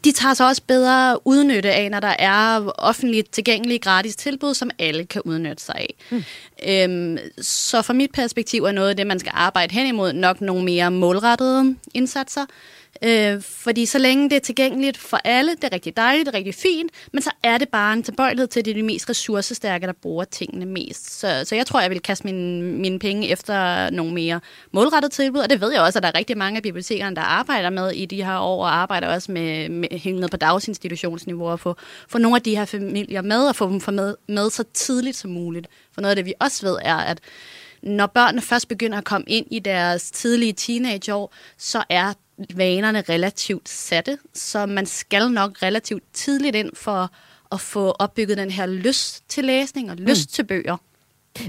de 0.05 0.13
tager 0.13 0.35
sig 0.35 0.47
også 0.47 0.63
bedre 0.67 1.27
udnytte 1.27 1.73
af, 1.73 1.91
når 1.91 2.01
der 2.01 2.15
er 2.19 2.73
offentligt 2.79 3.33
tilgængelige 3.33 3.79
gratis 3.79 4.17
tilbud, 4.17 4.55
som 4.55 4.71
alle 4.79 5.05
kan 5.05 5.23
udnytte 5.25 5.65
sig 5.65 5.75
af. 5.75 5.95
Mm. 6.11 6.25
Øhm, 6.69 7.19
så 7.41 7.83
fra 7.83 7.93
mit 7.93 8.13
perspektiv 8.13 8.65
er 8.65 8.73
noget 8.73 8.89
af 8.89 8.97
det, 8.97 9.07
man 9.07 9.19
skal 9.19 9.33
arbejde 9.35 9.75
hen 9.75 9.87
imod, 9.87 10.13
nok 10.13 10.41
nogle 10.41 10.65
mere 10.65 10.91
målrettede 10.91 11.77
indsatser. 11.95 12.47
Øh, 13.03 13.43
fordi 13.43 13.87
så 13.87 13.99
længe 13.99 14.31
det 14.31 14.37
er 14.37 14.41
tilgængeligt 14.41 14.97
for 14.97 15.21
alle, 15.25 15.51
det 15.51 15.65
er 15.65 15.73
rigtig 15.73 15.97
dejligt, 15.97 16.27
det 16.27 16.35
er 16.35 16.39
rigtig 16.39 16.55
fint, 16.55 16.93
men 17.13 17.23
så 17.23 17.31
er 17.43 17.59
det 17.59 17.69
bare 17.69 17.93
en 17.93 18.03
tilbøjelighed 18.03 18.49
til, 18.49 18.61
at 18.61 18.65
det 18.65 18.71
er 18.71 18.75
de 18.75 18.83
mest 18.83 19.11
ressourcestærke, 19.11 19.87
der 19.87 19.93
bruger 19.93 20.25
tingene 20.25 20.67
mest. 20.67 21.21
Så, 21.21 21.45
så 21.45 21.55
jeg 21.55 21.67
tror, 21.67 21.81
jeg 21.81 21.91
vil 21.91 22.01
kaste 22.01 22.25
mine, 22.27 22.63
mine 22.63 22.99
penge 22.99 23.29
efter 23.29 23.91
nogle 23.91 24.15
mere 24.15 24.41
målrettede 24.73 25.13
tilbud, 25.13 25.41
og 25.41 25.51
det 25.51 25.61
ved 25.61 25.73
jeg 25.73 25.83
også, 25.83 25.99
at 25.99 26.03
der 26.03 26.09
er 26.09 26.19
rigtig 26.19 26.39
mange 26.39 26.57
af 26.57 26.63
bibliotekerne, 26.63 27.17
der 27.17 27.23
arbejder 27.23 27.71
med 27.71 27.91
i 27.91 28.07
de 28.07 28.25
her 28.25 28.39
år, 28.39 28.65
og 28.65 28.77
arbejder 28.77 29.09
også 29.09 29.33
med, 29.33 29.69
med 29.69 29.89
helt 29.99 30.21
ned 30.21 30.29
på 30.29 30.37
dagsinstitutionsniveau, 30.37 31.49
og 31.49 31.61
få, 31.61 31.77
få 32.09 32.19
nogle 32.19 32.37
af 32.37 32.43
de 32.43 32.57
her 32.57 32.65
familier 32.65 33.23
med, 33.23 33.49
og 33.49 33.57
få 33.57 33.69
dem 33.69 33.95
med, 33.95 34.15
med 34.29 34.51
så 34.51 34.65
tidligt 34.75 35.17
som 35.17 35.31
muligt. 35.31 35.67
For 35.93 36.01
noget 36.01 36.11
af 36.11 36.17
det, 36.17 36.27
vi 36.27 36.35
også 36.41 36.67
ved, 36.67 36.77
er, 36.83 36.97
at 36.97 37.19
når 37.83 38.07
børnene 38.07 38.43
først 38.43 38.69
begynder 38.69 38.99
at 38.99 39.05
komme 39.05 39.25
ind 39.27 39.47
i 39.51 39.59
deres 39.59 40.11
tidlige 40.11 40.53
teenageår, 40.53 41.35
så 41.59 41.85
er 41.89 42.13
vanerne 42.57 43.01
relativt 43.01 43.69
satte, 43.69 44.19
så 44.35 44.67
man 44.67 44.87
skal 44.87 45.31
nok 45.31 45.63
relativt 45.63 46.03
tidligt 46.13 46.57
ind 46.57 46.71
for 46.75 47.11
at 47.53 47.61
få 47.61 47.91
opbygget 47.91 48.39
den 48.39 48.51
her 48.51 48.67
lyst 48.67 49.29
til 49.29 49.45
læsning 49.45 49.91
og 49.91 49.97
lyst 49.97 50.29
mm. 50.29 50.33
til 50.33 50.45
bøger. 50.45 50.77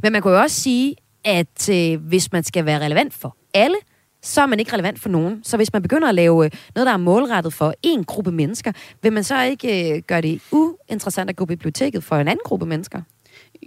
Men 0.03 0.11
man 0.11 0.21
kan 0.21 0.31
jo 0.31 0.41
også 0.41 0.61
sige, 0.61 0.95
at 1.23 1.69
øh, 1.69 2.01
hvis 2.07 2.31
man 2.31 2.43
skal 2.43 2.65
være 2.65 2.79
relevant 2.79 3.13
for 3.13 3.37
alle, 3.53 3.75
så 4.21 4.41
er 4.41 4.45
man 4.45 4.59
ikke 4.59 4.73
relevant 4.73 4.99
for 4.99 5.09
nogen. 5.09 5.43
Så 5.43 5.57
hvis 5.57 5.73
man 5.73 5.81
begynder 5.81 6.09
at 6.09 6.15
lave 6.15 6.45
øh, 6.45 6.51
noget, 6.75 6.87
der 6.87 6.93
er 6.93 6.97
målrettet 6.97 7.53
for 7.53 7.73
en 7.83 8.03
gruppe 8.03 8.31
mennesker, 8.31 8.71
vil 9.01 9.13
man 9.13 9.23
så 9.23 9.43
ikke 9.43 9.95
øh, 9.95 10.01
gøre 10.07 10.21
det 10.21 10.41
uinteressant 10.51 11.29
at 11.29 11.35
gå 11.35 11.45
på 11.45 11.47
biblioteket 11.47 12.03
for 12.03 12.15
en 12.15 12.27
anden 12.27 12.43
gruppe 12.45 12.65
mennesker? 12.65 13.01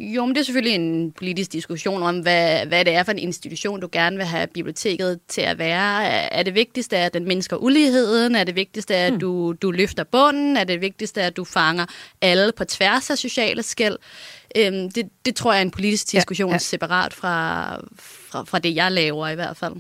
Jo, 0.01 0.25
men 0.25 0.35
det 0.35 0.41
er 0.41 0.45
selvfølgelig 0.45 0.75
en 0.75 1.13
politisk 1.13 1.53
diskussion 1.53 2.03
om, 2.03 2.19
hvad, 2.19 2.67
hvad 2.67 2.85
det 2.85 2.95
er 2.95 3.03
for 3.03 3.13
en 3.13 3.19
institution, 3.19 3.81
du 3.81 3.89
gerne 3.93 4.17
vil 4.17 4.27
have 4.27 4.47
biblioteket 4.47 5.21
til 5.29 5.41
at 5.41 5.59
være. 5.59 6.05
Er 6.33 6.43
det 6.43 6.55
vigtigste, 6.55 6.97
at 6.97 7.15
den 7.15 7.25
mindsker 7.25 7.57
uligheden? 7.57 8.35
Er 8.35 8.45
det 8.45 8.55
vigtigste, 8.55 8.97
at 8.97 9.11
hmm. 9.11 9.21
du, 9.21 9.53
du 9.53 9.71
løfter 9.71 10.05
bunden? 10.05 10.57
Er 10.57 10.65
det 10.65 10.81
vigtigste, 10.81 11.23
at 11.23 11.37
du 11.37 11.45
fanger 11.45 11.87
alle 12.21 12.53
på 12.53 12.65
tværs 12.65 13.11
af 13.11 13.19
sociale 13.19 13.63
skæld? 13.63 13.97
Øhm, 14.57 14.91
det, 14.91 15.09
det 15.25 15.37
tror 15.37 15.53
jeg 15.53 15.59
er 15.59 15.63
en 15.63 15.71
politisk 15.71 16.13
diskussion 16.13 16.49
ja, 16.49 16.55
ja. 16.55 16.59
separat 16.59 17.15
fra, 17.15 17.75
fra, 17.99 18.45
fra 18.45 18.59
det, 18.59 18.77
jeg 18.77 18.93
laver 18.93 19.29
i 19.29 19.35
hvert 19.35 19.57
fald. 19.57 19.75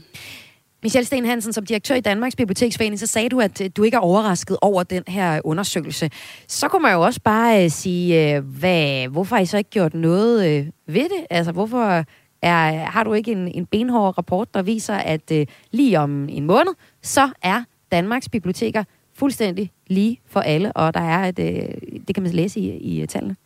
Michel 0.83 1.07
Sten 1.07 1.25
Hansen, 1.25 1.53
som 1.53 1.67
direktør 1.67 1.95
i 1.95 2.01
Danmarks 2.01 2.37
Biblioteksforening, 2.37 2.99
så 2.99 3.07
sagde 3.07 3.29
du, 3.29 3.41
at 3.41 3.61
øh, 3.61 3.71
du 3.77 3.83
ikke 3.83 3.95
er 3.95 4.01
overrasket 4.01 4.57
over 4.63 4.83
den 4.83 5.03
her 5.07 5.41
undersøgelse. 5.45 6.11
Så 6.49 6.69
kunne 6.69 6.83
man 6.83 6.93
jo 6.93 7.01
også 7.01 7.21
bare 7.21 7.65
øh, 7.65 7.71
sige, 7.71 8.37
øh, 8.37 8.45
hvad, 8.45 9.09
hvorfor 9.09 9.37
har 9.37 9.43
I 9.43 9.47
så 9.47 9.59
ikke 9.59 9.71
gjort 9.71 9.95
noget 9.95 10.49
øh, 10.49 10.67
ved 10.87 11.03
det? 11.03 11.27
Altså, 11.31 11.53
hvorfor 11.53 12.05
er, 12.43 12.85
har 12.85 13.05
du 13.05 13.13
ikke 13.13 13.33
en, 13.33 13.49
en 13.49 13.67
benhård 13.67 14.19
rapport, 14.19 14.55
der 14.55 14.63
viser, 14.63 14.95
at 14.95 15.33
øh, 15.33 15.47
lige 15.71 16.01
om 16.01 16.29
en 16.29 16.45
måned, 16.47 16.73
så 17.03 17.31
er 17.43 17.63
Danmarks 17.93 18.29
biblioteker 18.29 18.85
fuldstændig 19.15 19.73
lige 19.87 20.21
for 20.27 20.41
alle, 20.41 20.73
og 20.73 20.95
der 20.95 21.01
er 21.01 21.29
et, 21.29 21.39
øh, 21.39 21.99
det 22.07 22.15
kan 22.15 22.23
man 22.23 22.33
læse 22.33 22.61
i, 22.61 23.01
i 23.03 23.07
tallene. 23.07 23.37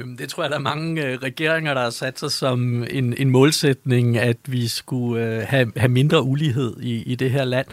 Øhm, 0.00 0.16
det 0.16 0.28
tror 0.28 0.42
jeg, 0.42 0.50
der 0.50 0.56
er 0.56 0.60
mange 0.60 1.06
øh, 1.06 1.18
regeringer, 1.18 1.74
der 1.74 1.82
har 1.82 1.90
sat 1.90 2.18
sig 2.18 2.32
som 2.32 2.84
en, 2.90 3.14
en 3.18 3.30
målsætning, 3.30 4.18
at 4.18 4.36
vi 4.46 4.68
skulle 4.68 5.24
øh, 5.24 5.46
have, 5.48 5.72
have 5.76 5.88
mindre 5.88 6.22
ulighed 6.22 6.76
i, 6.82 7.02
i 7.02 7.14
det 7.14 7.30
her 7.30 7.44
land. 7.44 7.66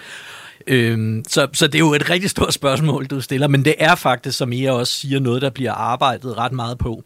Øhm, 0.68 1.24
så, 1.28 1.48
så 1.54 1.68
det 1.68 1.76
er 1.76 1.80
jo 1.80 1.94
et 1.94 2.10
rigtig 2.10 2.30
stort 2.30 2.54
spørgsmål, 2.54 3.06
du 3.06 3.22
stiller, 3.22 3.48
men 3.48 3.66
det 3.66 3.76
er 3.80 3.96
faktisk, 3.96 4.38
som 4.38 4.52
I 4.52 4.66
også 4.66 4.94
siger, 4.94 5.20
noget, 5.20 5.42
der 5.42 5.50
bliver 5.50 5.72
arbejdet 5.72 6.38
ret 6.38 6.52
meget 6.52 6.78
på. 6.78 7.04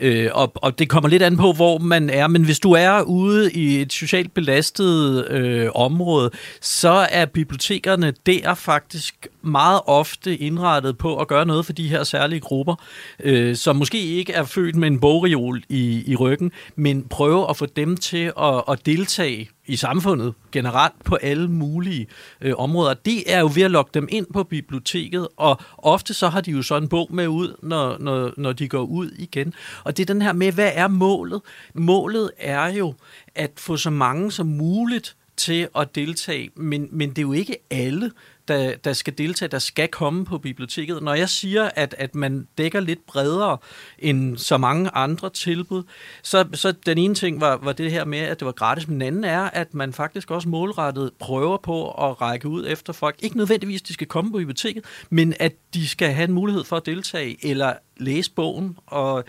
Øh, 0.00 0.30
og, 0.32 0.52
og 0.54 0.78
det 0.78 0.88
kommer 0.88 1.08
lidt 1.08 1.22
an 1.22 1.36
på, 1.36 1.52
hvor 1.52 1.78
man 1.78 2.10
er, 2.10 2.26
men 2.26 2.44
hvis 2.44 2.60
du 2.60 2.72
er 2.72 3.02
ude 3.02 3.52
i 3.52 3.80
et 3.80 3.92
socialt 3.92 4.34
belastet 4.34 5.28
øh, 5.30 5.68
område, 5.74 6.30
så 6.60 7.06
er 7.10 7.24
bibliotekerne 7.24 8.12
der 8.26 8.54
faktisk 8.54 9.28
meget 9.44 9.80
ofte 9.86 10.36
indrettet 10.36 10.98
på 10.98 11.16
at 11.16 11.28
gøre 11.28 11.46
noget 11.46 11.66
for 11.66 11.72
de 11.72 11.88
her 11.88 12.04
særlige 12.04 12.40
grupper, 12.40 12.74
øh, 13.20 13.56
som 13.56 13.76
måske 13.76 13.98
ikke 13.98 14.32
er 14.32 14.44
født 14.44 14.76
med 14.76 14.88
en 14.88 15.00
bogreol 15.00 15.62
i, 15.68 16.04
i 16.06 16.16
ryggen, 16.16 16.52
men 16.76 17.08
prøve 17.08 17.50
at 17.50 17.56
få 17.56 17.66
dem 17.66 17.96
til 17.96 18.32
at, 18.40 18.62
at 18.68 18.86
deltage 18.86 19.48
i 19.66 19.76
samfundet 19.76 20.34
generelt 20.52 21.04
på 21.04 21.14
alle 21.14 21.48
mulige 21.48 22.06
øh, 22.40 22.52
områder. 22.56 22.94
Det 22.94 23.34
er 23.34 23.40
jo 23.40 23.50
ved 23.54 23.62
at 23.62 23.70
lokke 23.70 23.90
dem 23.94 24.08
ind 24.10 24.26
på 24.32 24.42
biblioteket, 24.42 25.28
og 25.36 25.60
ofte 25.78 26.14
så 26.14 26.28
har 26.28 26.40
de 26.40 26.50
jo 26.50 26.62
så 26.62 26.76
en 26.76 26.88
bog 26.88 27.08
med 27.10 27.28
ud, 27.28 27.56
når, 27.62 27.96
når, 28.00 28.32
når 28.36 28.52
de 28.52 28.68
går 28.68 28.82
ud 28.82 29.10
igen. 29.10 29.54
Og 29.84 29.96
det 29.96 30.02
er 30.02 30.14
den 30.14 30.22
her 30.22 30.32
med, 30.32 30.52
hvad 30.52 30.70
er 30.74 30.88
målet? 30.88 31.40
Målet 31.74 32.30
er 32.38 32.66
jo 32.66 32.94
at 33.34 33.50
få 33.56 33.76
så 33.76 33.90
mange 33.90 34.32
som 34.32 34.46
muligt 34.46 35.16
til 35.36 35.68
at 35.76 35.94
deltage, 35.94 36.50
men, 36.56 36.88
men 36.92 37.08
det 37.08 37.18
er 37.18 37.22
jo 37.22 37.32
ikke 37.32 37.56
alle, 37.70 38.10
der, 38.48 38.76
der 38.76 38.92
skal 38.92 39.18
deltage, 39.18 39.48
der 39.48 39.58
skal 39.58 39.88
komme 39.88 40.24
på 40.24 40.38
biblioteket. 40.38 41.02
Når 41.02 41.14
jeg 41.14 41.28
siger, 41.28 41.70
at, 41.74 41.94
at 41.98 42.14
man 42.14 42.48
dækker 42.58 42.80
lidt 42.80 43.06
bredere 43.06 43.58
end 43.98 44.36
så 44.36 44.56
mange 44.56 44.90
andre 44.90 45.30
tilbud, 45.30 45.82
så, 46.22 46.44
så 46.52 46.72
den 46.86 46.98
ene 46.98 47.14
ting 47.14 47.40
var, 47.40 47.56
var 47.56 47.72
det 47.72 47.90
her 47.90 48.04
med, 48.04 48.18
at 48.18 48.40
det 48.40 48.46
var 48.46 48.52
gratis, 48.52 48.88
men 48.88 49.00
den 49.00 49.06
anden 49.06 49.24
er, 49.24 49.40
at 49.40 49.74
man 49.74 49.92
faktisk 49.92 50.30
også 50.30 50.48
målrettet 50.48 51.10
prøver 51.18 51.56
på 51.56 51.90
at 51.90 52.20
række 52.20 52.48
ud 52.48 52.66
efter 52.68 52.92
folk. 52.92 53.16
Ikke 53.18 53.36
nødvendigvis, 53.36 53.82
de 53.82 53.92
skal 53.92 54.06
komme 54.06 54.32
på 54.32 54.38
biblioteket, 54.38 54.84
men 55.10 55.34
at 55.40 55.52
de 55.74 55.88
skal 55.88 56.12
have 56.12 56.28
en 56.28 56.34
mulighed 56.34 56.64
for 56.64 56.76
at 56.76 56.86
deltage 56.86 57.50
eller 57.50 57.72
læse 57.96 58.30
bogen 58.30 58.78
og 58.86 59.24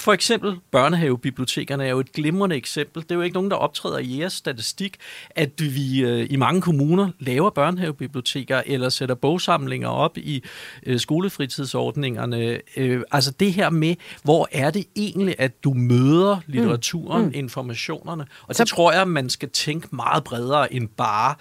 for 0.00 0.12
eksempel 0.12 0.56
børnehavebibliotekerne 0.70 1.84
er 1.84 1.90
jo 1.90 2.00
et 2.00 2.12
glimrende 2.12 2.56
eksempel. 2.56 3.02
Det 3.02 3.10
er 3.10 3.14
jo 3.14 3.20
ikke 3.20 3.34
nogen, 3.34 3.50
der 3.50 3.56
optræder 3.56 3.98
i 3.98 4.18
jeres 4.18 4.32
statistik, 4.32 4.96
at 5.30 5.50
vi 5.58 6.02
øh, 6.02 6.26
i 6.30 6.36
mange 6.36 6.62
kommuner 6.62 7.10
laver 7.18 7.50
børnehavebiblioteker 7.50 8.62
eller 8.66 8.88
sætter 8.88 9.14
bogsamlinger 9.14 9.88
op 9.88 10.18
i 10.18 10.44
øh, 10.86 11.00
skolefritidsordningerne. 11.00 12.60
Øh, 12.76 13.02
altså 13.10 13.30
det 13.30 13.52
her 13.52 13.70
med, 13.70 13.94
hvor 14.22 14.48
er 14.52 14.70
det 14.70 14.84
egentlig, 14.96 15.34
at 15.38 15.64
du 15.64 15.74
møder 15.74 16.40
litteraturen, 16.46 17.22
mm. 17.22 17.28
Mm. 17.28 17.34
informationerne. 17.34 18.26
Og 18.42 18.58
det 18.58 18.68
tror 18.68 18.92
jeg, 18.92 19.08
man 19.08 19.30
skal 19.30 19.50
tænke 19.50 19.88
meget 19.92 20.24
bredere 20.24 20.74
end 20.74 20.88
bare 20.88 21.34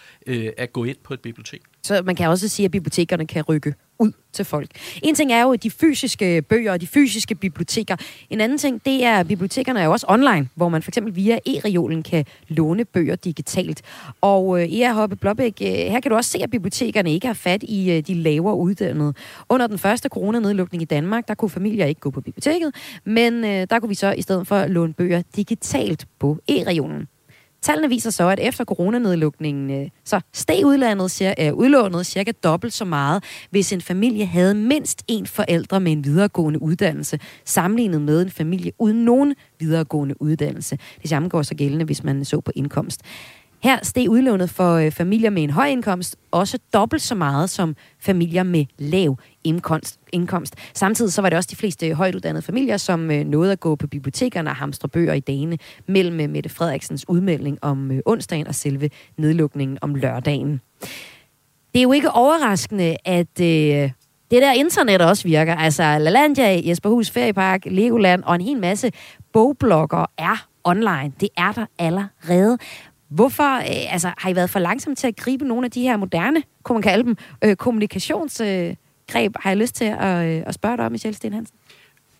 at 0.58 0.74
gå 0.74 0.84
ind 0.84 0.98
på 1.04 1.14
et 1.14 1.20
bibliotek. 1.20 1.62
Så 1.84 2.02
man 2.06 2.16
kan 2.16 2.30
også 2.30 2.48
sige, 2.48 2.66
at 2.66 2.72
bibliotekerne 2.72 3.28
kan 3.28 3.44
rykke 3.44 3.74
ud 4.00 4.12
til 4.34 4.46
folk. 4.46 4.70
En 5.04 5.16
ting 5.16 5.32
er 5.32 5.42
jo 5.42 5.56
de 5.56 5.72
fysiske 5.72 6.42
bøger 6.42 6.72
og 6.72 6.82
de 6.82 6.88
fysiske 6.88 7.36
biblioteker. 7.36 7.96
En 8.30 8.42
anden 8.42 8.58
ting, 8.58 8.82
det 8.86 9.04
er, 9.04 9.20
at 9.20 9.28
bibliotekerne 9.28 9.80
er 9.80 9.86
jo 9.86 9.92
også 9.92 10.06
online, 10.10 10.50
hvor 10.56 10.70
man 10.70 10.82
for 10.82 10.90
eksempel 10.90 11.16
via 11.16 11.40
e-reolen 11.46 12.04
kan 12.04 12.26
låne 12.48 12.86
bøger 12.86 13.16
digitalt. 13.16 13.82
Og 14.22 14.62
øh, 14.62 14.74
Ea 14.74 14.94
Hoppe 14.94 15.16
Blåbæk, 15.16 15.62
øh, 15.62 15.68
her 15.68 16.00
kan 16.00 16.12
du 16.12 16.16
også 16.16 16.32
se, 16.32 16.40
at 16.44 16.52
bibliotekerne 16.52 17.14
ikke 17.14 17.28
har 17.28 17.34
fat 17.34 17.64
i 17.64 17.92
øh, 17.92 18.04
de 18.08 18.14
lavere 18.14 18.56
uddannede. 18.56 19.14
Under 19.50 19.68
den 19.68 19.78
første 19.78 20.10
coronanedlukning 20.10 20.82
i 20.82 20.86
Danmark, 20.86 21.28
der 21.28 21.34
kunne 21.34 21.50
familier 21.50 21.86
ikke 21.86 22.02
gå 22.02 22.10
på 22.10 22.22
biblioteket, 22.22 22.76
men 23.06 23.46
øh, 23.46 23.68
der 23.70 23.80
kunne 23.80 23.90
vi 23.90 23.96
så 23.96 24.12
i 24.12 24.22
stedet 24.22 24.48
for 24.48 24.66
låne 24.66 24.94
bøger 24.94 25.22
digitalt 25.36 26.06
på 26.20 26.38
e-reolen. 26.48 27.08
Tallene 27.62 27.90
viser 27.90 28.10
så, 28.10 28.30
at 28.30 28.40
efter 28.40 28.66
coronanedlukningen, 28.66 29.82
øh, 29.82 29.90
så 30.06 30.20
steg 30.34 30.66
udlandet, 30.66 31.22
øh, 31.40 31.54
udlånet 31.54 32.06
cirka 32.06 32.32
dobbelt 32.44 32.74
så 32.74 32.86
meget, 32.86 33.24
hvis 33.50 33.74
en 33.74 33.82
familie 33.82 34.26
havde 34.26 34.54
mindst 34.54 35.04
en 35.08 35.28
forældre 35.28 35.80
med 35.80 35.92
en 35.92 36.04
videregående 36.04 36.62
uddannelse, 36.62 37.20
sammenlignet 37.46 38.02
med 38.02 38.22
en 38.22 38.30
familie 38.30 38.72
uden 38.80 39.06
nogen 39.06 39.36
videregående 39.60 40.22
uddannelse. 40.22 40.80
Det 41.02 41.10
samme 41.10 41.30
går 41.30 41.42
så 41.42 41.56
gældende, 41.56 41.86
hvis 41.86 42.04
man 42.04 42.26
så 42.26 42.42
på 42.42 42.52
indkomst. 42.56 43.02
Her 43.64 43.80
steg 43.84 44.10
udlånet 44.10 44.50
for 44.50 44.76
øh, 44.76 44.92
familier 44.92 45.30
med 45.30 45.44
en 45.44 45.50
høj 45.50 45.68
indkomst 45.68 46.16
også 46.32 46.60
dobbelt 46.74 47.02
så 47.02 47.16
meget 47.16 47.50
som 47.50 47.76
familier 48.00 48.44
med 48.44 48.66
lav 48.78 49.18
indkomst. 49.44 50.00
indkomst. 50.12 50.56
Samtidig 50.74 51.14
så 51.14 51.22
var 51.22 51.30
det 51.30 51.38
også 51.38 51.48
de 51.52 51.56
fleste 51.56 51.94
højtuddannede 51.94 52.42
familier, 52.42 52.78
som 52.78 53.12
øh, 53.12 53.26
nåede 53.26 53.52
at 53.52 53.60
gå 53.60 53.76
på 53.76 53.88
bibliotekerne 53.88 54.50
og 54.50 54.56
hamstre 54.56 54.90
bøger 54.90 55.14
i 55.14 55.20
dagene 55.20 55.58
mellem 55.88 56.20
øh, 56.20 56.30
Mette 56.30 56.50
Frederiksens 56.50 57.10
udmelding 57.10 57.58
om 57.62 57.92
øh, 57.92 58.00
onsdagen 58.06 58.48
og 58.48 58.56
selve 58.56 58.90
nedlukningen 59.18 59.78
om 59.82 59.96
lørdagen. 59.96 60.62
Det 61.74 61.80
er 61.80 61.84
jo 61.84 61.92
ikke 61.92 62.12
overraskende, 62.12 62.96
at 63.06 63.42
øh, 63.42 63.92
det 64.32 64.42
der 64.42 64.54
internet 64.54 65.02
også 65.02 65.24
virker. 65.24 65.56
Altså 65.56 65.98
LaLandia, 66.00 66.62
Jesperhus 66.66 67.10
Feriepark, 67.10 67.66
Legoland 67.66 68.24
og 68.24 68.36
en 68.36 68.42
hel 68.42 68.58
masse 68.58 68.92
bogblogger 69.34 70.06
er 70.18 70.48
online. 70.64 71.12
Det 71.20 71.30
er 71.38 71.52
der 71.52 71.66
allerede. 71.80 72.58
Hvorfor 73.10 73.56
øh, 73.58 73.94
altså, 73.94 74.12
har 74.18 74.30
I 74.30 74.36
været 74.36 74.50
for 74.50 74.60
langsomme 74.60 74.96
til 74.96 75.08
at 75.08 75.16
gribe 75.16 75.46
nogle 75.46 75.66
af 75.66 75.72
de 75.72 75.82
her 75.82 75.98
moderne, 75.98 76.44
kunne 76.64 76.74
man 76.74 76.82
kalde 76.82 77.04
dem, 77.04 77.18
øh, 77.44 77.56
kommunikationsgreb, 77.56 79.36
har 79.40 79.50
jeg 79.50 79.58
lyst 79.58 79.76
til 79.76 79.86
at, 79.86 80.26
øh, 80.26 80.44
at 80.46 80.54
spørge 80.54 80.78
dig 80.78 80.86
om, 80.86 80.92
Michelle 80.92 81.16
Sten 81.16 81.34
Hansen? 81.34 81.56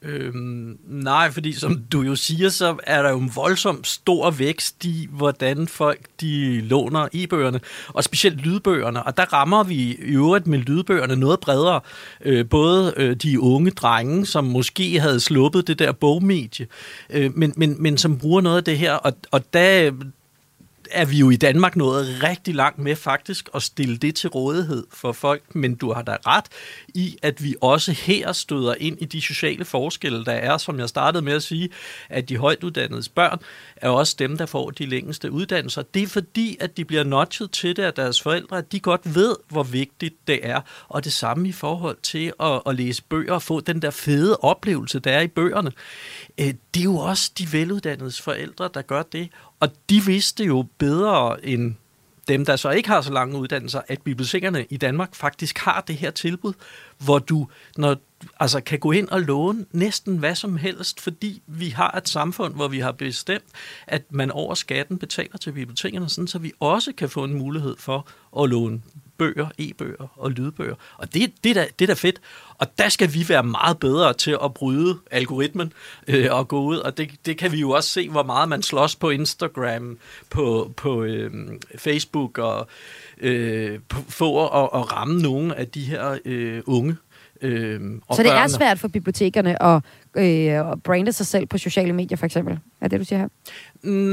Øhm, 0.02 0.78
nej, 0.88 1.32
fordi 1.32 1.54
som 1.54 1.84
du 1.92 2.02
jo 2.02 2.16
siger, 2.16 2.50
så 2.50 2.78
er 2.84 3.02
der 3.02 3.10
jo 3.10 3.20
en 3.20 3.32
voldsom 3.36 3.84
stor 3.84 4.32
vækst 4.32 4.86
i, 4.86 5.08
hvordan 5.12 5.68
folk 5.68 6.00
de 6.22 6.62
låner 6.62 7.08
e-bøgerne, 7.14 7.60
og 7.88 8.04
specielt 8.04 8.38
lydbøgerne. 8.42 9.04
Og 9.04 9.18
der 9.18 9.34
rammer 9.34 9.64
vi 9.64 9.76
i 9.76 9.96
øvrigt 10.00 10.48
med 10.48 10.60
lydbøgerne 10.60 11.16
noget 11.16 11.40
bredere. 11.40 11.82
Øh, 12.26 12.50
både 12.50 12.94
øh, 12.98 13.16
de 13.16 13.40
unge 13.40 13.72
drenge, 13.72 14.26
som 14.26 14.44
måske 14.44 15.00
havde 15.00 15.20
sluppet 15.20 15.68
det 15.68 15.80
der 15.80 15.92
bogmedie, 15.92 16.68
øh, 17.10 17.38
men, 17.38 17.54
men, 17.58 17.84
men 17.84 17.98
som 17.98 18.18
bruger 18.18 18.42
noget 18.42 18.58
af 18.58 18.64
det 18.64 18.78
her. 18.78 18.94
Og, 18.94 19.14
og 19.32 19.54
der, 19.54 19.92
er 20.92 21.06
vi 21.06 21.18
jo 21.18 21.30
i 21.30 21.36
Danmark 21.36 21.76
nået 21.76 22.24
rigtig 22.24 22.56
langt 22.56 22.80
med 22.80 22.96
faktisk 22.96 23.50
at 23.56 23.64
stille 23.64 23.98
det 23.98 24.16
til 24.16 24.30
rådighed 24.30 24.84
for 24.94 25.12
folk, 25.12 25.56
men 25.56 25.76
du 25.76 25.94
har 25.94 26.02
da 26.02 26.18
ret 26.26 26.46
i, 26.88 27.18
at 27.22 27.44
vi 27.44 27.56
også 27.62 27.92
her 27.92 28.32
støder 28.32 28.76
ind 28.80 28.98
i 29.02 29.06
de 29.06 29.22
sociale 29.22 29.66
forskelle, 29.66 30.26
der 30.26 30.32
er, 30.32 30.58
som 30.58 30.80
jeg 30.80 30.90
startede 30.90 31.24
med 31.24 31.34
at 31.34 31.44
sige, 31.44 31.70
at 32.10 32.30
de 32.30 32.38
højt 32.38 32.64
uddannede 32.64 33.10
børn 33.16 33.40
er 33.76 33.90
også 33.90 34.16
dem, 34.20 34.38
der 34.38 34.46
får 34.46 34.70
de 34.70 34.86
længste 34.86 35.32
uddannelser. 35.32 35.82
Det 35.82 36.04
er 36.04 36.08
fordi, 36.08 36.58
at 36.60 36.78
de 36.78 36.86
bliver 36.86 37.04
notchet 37.04 37.52
til 37.52 37.76
det 37.76 37.84
af 37.84 37.94
deres 37.94 38.22
forældre, 38.22 38.58
at 38.58 38.72
de 38.72 38.80
godt 38.80 39.16
ved, 39.16 39.36
hvor 39.50 39.64
vigtigt 39.64 40.16
det 40.28 40.40
er. 40.44 40.62
Og 40.88 41.04
det 41.04 41.14
samme 41.14 41.50
i 41.50 41.52
forhold 41.52 41.98
til 42.04 42.34
at, 42.40 42.62
at 42.66 42.76
læse 42.76 43.04
bøger 43.04 43.34
og 43.34 43.42
få 43.42 43.60
den 43.60 43.82
der 43.82 43.92
fede 43.92 44.38
oplevelse, 44.38 45.00
der 45.00 45.12
er 45.12 45.22
i 45.22 45.28
bøgerne. 45.28 45.72
Øh, 46.40 46.54
det 46.74 46.80
er 46.80 46.84
jo 46.84 46.98
også 46.98 47.32
de 47.38 47.54
veluddannede 47.54 48.12
forældre, 48.22 48.70
der 48.74 48.82
gør 48.82 49.04
det. 49.04 49.30
Og 49.60 49.70
de 49.90 50.06
vidste 50.06 50.44
jo 50.44 50.66
bedre 50.78 51.46
end 51.46 51.76
dem, 52.28 52.46
der 52.46 52.56
så 52.56 52.70
ikke 52.70 52.90
har 52.90 53.02
så 53.02 53.14
lange 53.14 53.38
uddannelser, 53.38 53.82
at 53.88 54.02
bibliotekerne 54.02 54.66
i 54.70 54.78
Danmark 54.78 55.16
faktisk 55.16 55.58
har 55.58 55.82
det 55.82 55.96
her 55.96 56.12
tilbud, 56.12 56.54
hvor 56.98 57.20
du 57.20 57.48
når, 57.78 57.96
altså, 58.40 58.62
kan 58.62 58.80
gå 58.80 58.92
ind 58.92 59.08
og 59.10 59.22
låne 59.22 59.66
næsten 59.72 60.18
hvad 60.18 60.36
som 60.36 60.58
helst, 60.58 61.02
fordi 61.02 61.42
vi 61.48 61.70
har 61.70 61.92
et 61.92 62.10
samfund, 62.10 62.54
hvor 62.54 62.68
vi 62.68 62.80
har 62.80 62.92
bestemt, 62.92 63.46
at 63.88 64.04
man 64.10 64.32
over 64.32 64.56
skatten 64.56 64.98
betaler 64.98 65.38
til 65.38 65.52
bibliotekerne, 65.52 66.10
sådan, 66.10 66.28
så 66.28 66.40
vi 66.40 66.52
også 66.60 66.94
kan 66.98 67.10
få 67.10 67.24
en 67.24 67.34
mulighed 67.34 67.76
for 67.78 68.08
at 68.44 68.50
låne 68.50 68.82
bøger, 69.20 69.48
e-bøger 69.58 70.08
og 70.16 70.32
lydbøger. 70.32 70.76
Og 70.98 71.14
det, 71.14 71.34
det, 71.44 71.50
er 71.50 71.54
da, 71.54 71.68
det 71.80 71.86
er 71.86 71.88
da 71.88 71.94
fedt. 71.94 72.22
Og 72.58 72.68
der 72.78 72.90
skal 72.90 73.14
vi 73.14 73.26
være 73.30 73.44
meget 73.44 73.80
bedre 73.80 74.14
til 74.14 74.38
at 74.44 74.54
bryde 74.54 74.98
algoritmen 75.12 75.74
øh, 76.08 76.28
og 76.32 76.48
gå 76.48 76.62
ud. 76.62 76.78
Og 76.78 76.98
det, 76.98 77.12
det 77.26 77.38
kan 77.38 77.52
vi 77.52 77.60
jo 77.60 77.70
også 77.70 77.90
se, 77.90 78.10
hvor 78.10 78.24
meget 78.24 78.50
man 78.50 78.62
slås 78.64 78.96
på 78.96 79.10
Instagram, 79.10 79.98
på, 80.30 80.72
på 80.78 81.04
øh, 81.04 81.32
Facebook 81.78 82.38
og 82.38 82.68
øh, 83.18 83.80
for 84.10 84.48
at, 84.48 84.82
at 84.82 84.92
ramme 84.98 85.22
nogle 85.22 85.56
af 85.56 85.68
de 85.68 85.82
her 85.82 86.18
øh, 86.26 86.62
unge. 86.66 86.96
Øh, 87.42 87.82
og 88.08 88.16
Så 88.16 88.24
det 88.24 88.30
børnene. 88.30 88.44
er 88.44 88.48
svært 88.48 88.80
for 88.80 88.88
bibliotekerne 88.88 89.64
at, 89.64 89.84
øh, 90.18 90.78
brande 90.84 91.12
sig 91.14 91.26
selv 91.26 91.46
på 91.46 91.58
sociale 91.58 91.94
medier, 91.94 92.18
for 92.18 92.26
eksempel? 92.26 92.60
Er 92.82 92.88
det, 92.88 93.00
du 93.00 93.06
siger 93.06 93.20
her? 93.20 93.28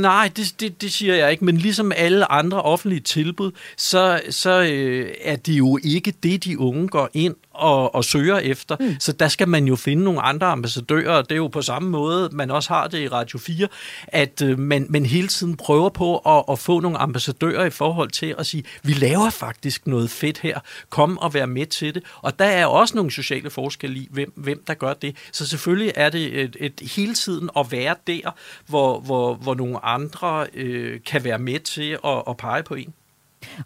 Nej, 0.00 0.30
det, 0.36 0.60
det, 0.60 0.80
det 0.82 0.92
siger 0.92 1.14
jeg 1.14 1.30
ikke, 1.30 1.44
men 1.44 1.56
ligesom 1.56 1.92
alle 1.96 2.32
andre 2.32 2.62
offentlige 2.62 3.00
tilbud, 3.00 3.52
så, 3.76 4.20
så 4.30 4.62
øh, 4.62 5.10
er 5.22 5.36
det 5.36 5.52
jo 5.52 5.78
ikke 5.84 6.14
det, 6.22 6.44
de 6.44 6.58
unge 6.58 6.88
går 6.88 7.10
ind 7.14 7.34
og, 7.50 7.94
og 7.94 8.04
søger 8.04 8.38
efter. 8.38 8.76
Mm. 8.80 8.96
Så 9.00 9.12
der 9.12 9.28
skal 9.28 9.48
man 9.48 9.64
jo 9.64 9.76
finde 9.76 10.04
nogle 10.04 10.22
andre 10.22 10.46
ambassadører, 10.46 11.22
det 11.22 11.32
er 11.32 11.36
jo 11.36 11.48
på 11.48 11.62
samme 11.62 11.90
måde, 11.90 12.28
man 12.32 12.50
også 12.50 12.68
har 12.68 12.88
det 12.88 12.98
i 12.98 13.08
Radio 13.08 13.38
4, 13.38 13.68
at 14.06 14.42
øh, 14.42 14.58
man, 14.58 14.86
man 14.88 15.06
hele 15.06 15.28
tiden 15.28 15.56
prøver 15.56 15.88
på 15.88 16.18
at, 16.18 16.44
at 16.50 16.58
få 16.58 16.80
nogle 16.80 16.98
ambassadører 16.98 17.64
i 17.64 17.70
forhold 17.70 18.10
til 18.10 18.34
at 18.38 18.46
sige, 18.46 18.64
vi 18.82 18.92
laver 18.92 19.30
faktisk 19.30 19.86
noget 19.86 20.10
fedt 20.10 20.38
her, 20.38 20.60
kom 20.90 21.18
og 21.18 21.34
vær 21.34 21.46
med 21.46 21.66
til 21.66 21.94
det. 21.94 22.02
Og 22.22 22.38
der 22.38 22.44
er 22.44 22.66
også 22.66 22.96
nogle 22.96 23.10
sociale 23.10 23.50
forskelle 23.50 23.98
i, 23.98 24.08
hvem, 24.10 24.32
hvem 24.36 24.62
der 24.66 24.74
gør 24.74 24.92
det. 24.92 25.16
Så 25.32 25.46
selvfølgelig 25.46 25.85
er 25.94 26.10
det 26.10 26.40
et, 26.40 26.56
et 26.60 26.80
hele 26.96 27.14
tiden 27.14 27.50
at 27.56 27.72
være 27.72 27.94
der, 28.06 28.34
hvor, 28.66 29.00
hvor, 29.00 29.34
hvor 29.34 29.54
nogle 29.54 29.84
andre 29.84 30.46
øh, 30.54 31.00
kan 31.06 31.24
være 31.24 31.38
med 31.38 31.60
til 31.60 31.98
at, 32.04 32.22
at 32.28 32.36
pege 32.36 32.62
på 32.62 32.74
en. 32.74 32.94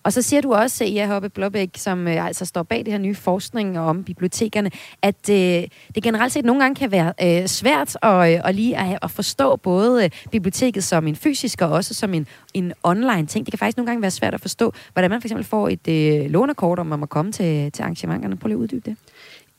Og 0.02 0.12
så 0.12 0.22
siger 0.22 0.40
du 0.40 0.54
også, 0.54 0.85
Ea 0.85 1.06
Hoppe 1.06 1.28
Blåbæk, 1.28 1.70
som 1.76 2.09
øh, 2.09 2.26
altså 2.26 2.44
står 2.44 2.62
bag 2.62 2.78
det 2.78 2.92
her 2.92 2.98
nye 2.98 3.14
forskning 3.14 3.78
om 3.78 4.04
bibliotekerne, 4.04 4.70
at 5.02 5.30
øh, 5.30 5.37
det 5.94 6.02
generelt 6.02 6.33
set 6.33 6.44
nogle 6.44 6.62
gange 6.62 6.74
kan 6.74 6.90
være 6.90 7.12
øh, 7.22 7.46
svært 7.46 7.96
at, 8.02 8.35
øh, 8.35 8.40
at 8.44 8.54
lige 8.54 8.76
at, 8.76 8.98
at 9.02 9.11
forstå 9.11 9.56
både 9.56 10.04
øh, 10.04 10.11
biblioteket 10.30 10.85
som 10.85 11.06
en 11.06 11.16
fysisk 11.16 11.62
og 11.62 11.70
også 11.70 11.94
som 11.94 12.14
en, 12.14 12.26
en 12.54 12.72
online 12.83 13.26
ting. 13.26 13.46
Det 13.46 13.52
kan 13.52 13.59
faktisk 13.59 13.76
nogle 13.76 13.87
gange 13.90 14.02
være 14.02 14.11
svært 14.11 14.35
at 14.35 14.40
forstå, 14.40 14.72
hvordan 14.92 15.11
man 15.11 15.20
for 15.20 15.26
eksempel 15.26 15.46
får 15.46 15.68
et 15.68 15.88
øh, 15.88 16.30
lånekort, 16.30 16.78
om 16.78 16.87
man 16.87 16.98
må 16.98 17.06
komme 17.06 17.33
til, 17.33 17.72
til 17.72 17.83
arrangementerne. 17.83 18.37
Prøv 18.37 18.48
lige 18.48 18.56
at 18.56 18.61
uddybe 18.61 18.90
det. 18.90 18.96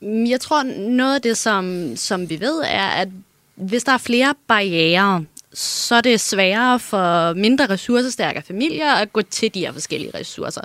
Mm, 0.01 0.25
jeg 0.25 0.41
tror, 0.41 0.63
noget 0.89 1.15
af 1.15 1.21
det, 1.21 1.37
som, 1.37 1.95
som 1.95 2.29
vi 2.29 2.39
ved, 2.39 2.61
er, 2.65 2.87
at 2.87 3.07
hvis 3.55 3.83
der 3.83 3.91
er 3.91 3.97
flere 3.97 4.35
barriere, 4.47 5.25
så 5.53 5.95
er 5.95 6.01
det 6.01 6.19
sværere 6.19 6.79
for 6.79 7.33
mindre 7.33 7.65
ressourcestærke 7.65 8.41
familier 8.41 8.91
at 8.91 9.13
gå 9.13 9.21
til 9.21 9.53
de 9.53 9.59
her 9.59 9.73
forskellige 9.73 10.11
ressourcer. 10.17 10.61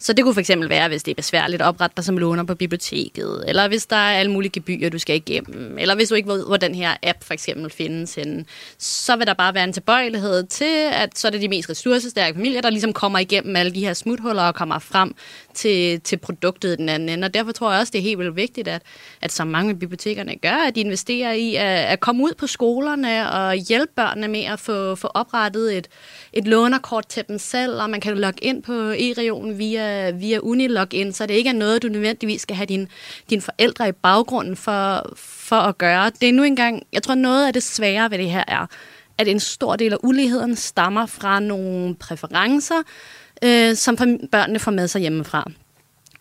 Så 0.00 0.12
det 0.12 0.24
kunne 0.24 0.34
for 0.34 0.40
eksempel 0.40 0.68
være, 0.68 0.88
hvis 0.88 1.02
det 1.02 1.10
er 1.10 1.14
besværligt 1.14 1.62
at 1.62 1.68
oprette 1.68 1.96
dig 1.96 2.04
som 2.04 2.18
låner 2.18 2.44
på 2.44 2.54
biblioteket, 2.54 3.44
eller 3.48 3.68
hvis 3.68 3.86
der 3.86 3.96
er 3.96 4.18
alle 4.18 4.32
mulige 4.32 4.50
gebyrer, 4.50 4.90
du 4.90 4.98
skal 4.98 5.16
igennem, 5.16 5.78
eller 5.78 5.94
hvis 5.94 6.08
du 6.08 6.14
ikke 6.14 6.28
ved, 6.28 6.46
hvor 6.46 6.56
den 6.56 6.74
her 6.74 6.96
app 7.02 7.24
for 7.24 7.34
eksempel 7.34 7.70
findes 7.70 8.14
henne, 8.14 8.44
så 8.78 9.16
vil 9.16 9.26
der 9.26 9.34
bare 9.34 9.54
være 9.54 9.64
en 9.64 9.72
tilbøjelighed 9.72 10.46
til, 10.46 10.88
at 10.92 11.18
så 11.18 11.26
er 11.28 11.30
det 11.30 11.40
de 11.40 11.48
mest 11.48 11.70
ressourcestærke 11.70 12.34
familier, 12.34 12.60
der 12.60 12.70
ligesom 12.70 12.92
kommer 12.92 13.18
igennem 13.18 13.56
alle 13.56 13.74
de 13.74 13.80
her 13.80 13.94
smuthuller 13.94 14.42
og 14.42 14.54
kommer 14.54 14.78
frem 14.78 15.14
til, 15.54 16.00
til 16.00 16.16
produktet 16.16 16.78
den 16.78 16.88
anden 16.88 17.08
ende. 17.08 17.26
Og 17.26 17.34
derfor 17.34 17.52
tror 17.52 17.70
jeg 17.70 17.80
også, 17.80 17.90
det 17.90 17.98
er 17.98 18.02
helt 18.02 18.18
vildt 18.18 18.36
vigtigt, 18.36 18.68
at, 18.68 18.82
at 19.20 19.32
så 19.32 19.44
mange 19.44 19.70
af 19.70 19.78
bibliotekerne 19.78 20.36
gør, 20.42 20.66
at 20.68 20.74
de 20.74 20.80
investerer 20.80 21.32
i 21.32 21.54
at, 21.54 21.64
at 21.64 22.00
komme 22.00 22.24
ud 22.24 22.32
på 22.38 22.46
skolerne 22.46 23.30
og 23.30 23.54
hjælpe 23.54 23.92
børnene 23.96 24.28
med 24.28 24.44
at 24.44 24.60
få, 24.60 24.94
få 24.94 25.06
oprettet 25.14 25.76
et, 25.76 25.88
et 26.32 26.46
lånerkort 26.46 27.06
til 27.06 27.24
dem 27.28 27.38
selv, 27.38 27.80
og 27.82 27.90
man 27.90 28.00
kan 28.00 28.18
logge 28.18 28.44
ind 28.44 28.62
på 28.62 28.72
e-regionen 28.72 29.58
via, 29.58 29.87
Øh, 29.88 30.20
via 30.20 30.38
Unilogin, 30.38 31.12
så 31.12 31.26
det 31.26 31.34
ikke 31.34 31.50
er 31.50 31.54
noget, 31.54 31.82
du 31.82 31.88
nødvendigvis 31.88 32.42
skal 32.42 32.56
have 32.56 32.66
dine 32.66 32.86
din 33.30 33.40
forældre 33.40 33.88
i 33.88 33.92
baggrunden 33.92 34.56
for, 34.56 35.12
for 35.16 35.56
at 35.56 35.78
gøre. 35.78 36.10
Det 36.20 36.28
er 36.28 36.32
nu 36.32 36.42
engang, 36.42 36.82
jeg 36.92 37.02
tror 37.02 37.14
noget 37.14 37.46
af 37.46 37.52
det 37.52 37.62
svære 37.62 38.10
ved 38.10 38.18
det 38.18 38.30
her 38.30 38.44
er, 38.48 38.66
at 39.18 39.28
en 39.28 39.40
stor 39.40 39.76
del 39.76 39.92
af 39.92 39.96
uligheden 40.02 40.56
stammer 40.56 41.06
fra 41.06 41.40
nogle 41.40 41.94
præferencer, 41.94 42.82
øh, 43.44 43.74
som 43.74 43.96
børnene 44.32 44.58
får 44.58 44.70
med 44.70 44.88
sig 44.88 45.00
hjemmefra. 45.00 45.50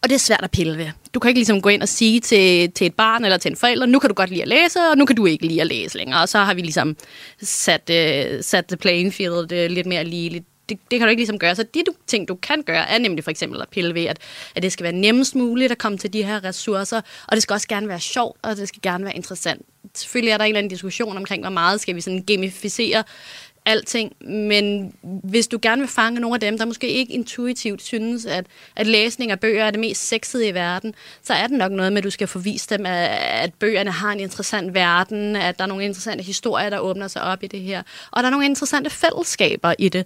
Og 0.02 0.10
det 0.10 0.16
er 0.16 0.20
svært 0.20 0.44
at 0.44 0.52
pille 0.52 0.78
ved. 0.78 0.88
Du 1.14 1.20
kan 1.20 1.30
ikke 1.30 1.40
ligesom 1.40 1.62
gå 1.62 1.70
ind 1.70 1.82
og 1.82 1.90
sige 1.90 2.20
til, 2.20 2.72
til 2.72 2.88
et 2.88 2.94
barn 2.94 3.26
eller 3.26 3.38
til 3.38 3.52
en 3.52 3.56
forælder, 3.56 3.86
nu 3.86 4.00
kan 4.00 4.10
du 4.10 4.14
godt 4.14 4.30
lide 4.30 4.42
at 4.42 4.48
læse, 4.48 4.80
og 4.92 4.98
nu 4.98 5.06
kan 5.06 5.16
du 5.16 5.26
ikke 5.26 5.48
lide 5.48 5.62
at 5.62 5.68
læse 5.68 5.98
længere. 5.98 6.22
Og 6.22 6.30
så 6.30 6.40
har 6.40 6.54
vi 6.54 6.62
ligesom 6.62 6.96
sat, 7.42 7.90
øh, 7.90 8.44
sat 8.44 8.66
the 8.66 8.78
playing 8.78 9.14
field 9.14 9.52
øh, 9.52 9.70
lidt 9.70 9.88
mere 9.88 10.04
lige. 10.04 10.44
Det, 10.70 10.80
det 10.92 11.00
kan 11.00 11.08
du 11.08 11.10
ikke 11.10 11.20
ligesom 11.20 11.40
gøre. 11.40 11.56
Så 11.56 11.64
de 11.64 11.84
du, 11.88 11.94
ting, 12.08 12.28
du 12.28 12.36
kan 12.36 12.62
gøre, 12.62 12.90
er 12.90 12.98
nemlig 12.98 13.24
for 13.24 13.32
eksempel 13.32 13.62
at 13.62 13.70
pille 13.70 13.94
ved, 13.94 14.06
at, 14.06 14.20
at 14.56 14.64
det 14.64 14.72
skal 14.72 14.84
være 14.84 14.94
nemmest 14.94 15.36
muligt 15.36 15.72
at 15.72 15.78
komme 15.78 15.98
til 15.98 16.14
de 16.14 16.24
her 16.24 16.44
ressourcer, 16.44 17.02
og 17.28 17.32
det 17.36 17.44
skal 17.44 17.54
også 17.54 17.68
gerne 17.68 17.88
være 17.88 18.00
sjovt, 18.00 18.38
og 18.42 18.58
det 18.58 18.68
skal 18.68 18.82
gerne 18.82 19.04
være 19.04 19.16
interessant. 19.16 19.62
Selvfølgelig 19.96 20.32
er 20.32 20.38
der 20.38 20.46
en 20.46 20.50
eller 20.50 20.60
anden 20.60 20.70
diskussion 20.70 21.18
omkring, 21.18 21.44
hvor 21.44 21.50
meget 21.50 21.82
skal 21.82 21.96
vi 21.96 22.02
sådan 22.02 22.24
gamificere 22.24 23.04
alting, 23.68 24.14
men 24.30 24.94
hvis 25.02 25.48
du 25.48 25.60
gerne 25.62 25.82
vil 25.82 25.90
fange 25.90 26.20
nogle 26.20 26.36
af 26.36 26.40
dem, 26.40 26.58
der 26.58 26.66
måske 26.66 26.88
ikke 26.90 27.14
intuitivt 27.14 27.82
synes, 27.82 28.26
at, 28.26 28.46
at 28.76 28.88
læsning 28.88 29.32
af 29.32 29.40
bøger 29.40 29.66
er 29.66 29.72
det 29.72 29.80
mest 29.80 30.08
sexede 30.08 30.48
i 30.48 30.54
verden, 30.54 30.96
så 31.24 31.34
er 31.34 31.48
det 31.48 31.58
nok 31.58 31.72
noget 31.72 31.94
med, 31.94 31.98
at 31.98 32.04
du 32.04 32.10
skal 32.10 32.28
forvise 32.28 32.70
dem, 32.70 32.86
at, 32.86 33.10
at 33.20 33.54
bøgerne 33.54 33.92
har 33.92 34.12
en 34.12 34.20
interessant 34.20 34.74
verden, 34.74 35.36
at 35.36 35.58
der 35.58 35.64
er 35.64 35.68
nogle 35.68 35.86
interessante 35.86 36.24
historier, 36.24 36.70
der 36.70 36.80
åbner 36.80 37.08
sig 37.08 37.22
op 37.22 37.44
i 37.44 37.48
det 37.48 37.60
her, 37.60 37.84
og 38.12 38.24
der 38.24 38.28
er 38.28 38.32
nogle 38.32 38.46
interessante 38.46 38.90
fællesskaber 38.90 39.74
i 39.80 39.90
det. 39.90 40.06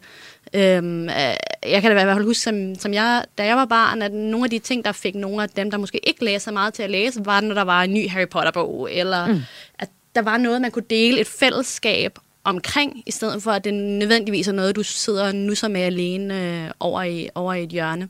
Øhm, 0.54 1.10
øh, 1.10 1.36
jeg 1.72 1.82
kan 1.82 1.84
da 1.84 1.90
i 1.90 1.94
hvert 1.94 2.16
fald 2.16 2.26
huske, 2.26 2.42
som, 2.42 2.76
som 2.76 2.94
jeg, 2.94 3.24
da 3.38 3.46
jeg 3.46 3.58
var 3.58 3.66
barn, 3.66 4.02
at 4.02 4.14
nogle 4.14 4.44
af 4.44 4.50
de 4.50 4.60
ting, 4.60 4.86
der 4.86 4.92
fik 4.92 5.16
nogle 5.16 5.44
af 5.44 5.50
dem, 5.50 5.72
der 5.72 5.78
måske 5.78 6.08
ikke 6.08 6.26
læser 6.26 6.52
meget 6.52 6.74
til 6.74 6.84
at 6.84 6.90
læse, 6.90 7.26
var, 7.26 7.42
når 7.42 7.56
der 7.56 7.62
var 7.62 7.84
en 7.84 7.94
ny 7.94 8.10
Harry 8.10 8.28
Potter-bog, 8.28 8.90
eller 8.92 9.28
mm. 9.28 9.42
at 9.80 9.90
der 10.16 10.22
var 10.22 10.38
noget, 10.38 10.62
man 10.62 10.72
kunne 10.72 10.86
dele, 10.90 11.20
et 11.20 11.28
fællesskab 11.28 12.20
omkring, 12.44 13.04
i 13.06 13.12
stedet 13.12 13.44
for 13.44 13.52
at 13.52 13.64
det 13.64 13.74
nødvendigvis 13.74 14.48
er 14.48 14.52
noget, 14.52 14.76
du 14.76 14.84
sidder 14.84 15.32
nu 15.32 15.56
som 15.56 15.76
er 15.76 15.86
alene 15.86 16.64
øh, 16.66 16.72
over, 16.80 17.04
i, 17.04 17.30
over 17.36 17.54
i 17.54 17.64
et 17.64 17.70
hjørne. 17.70 18.10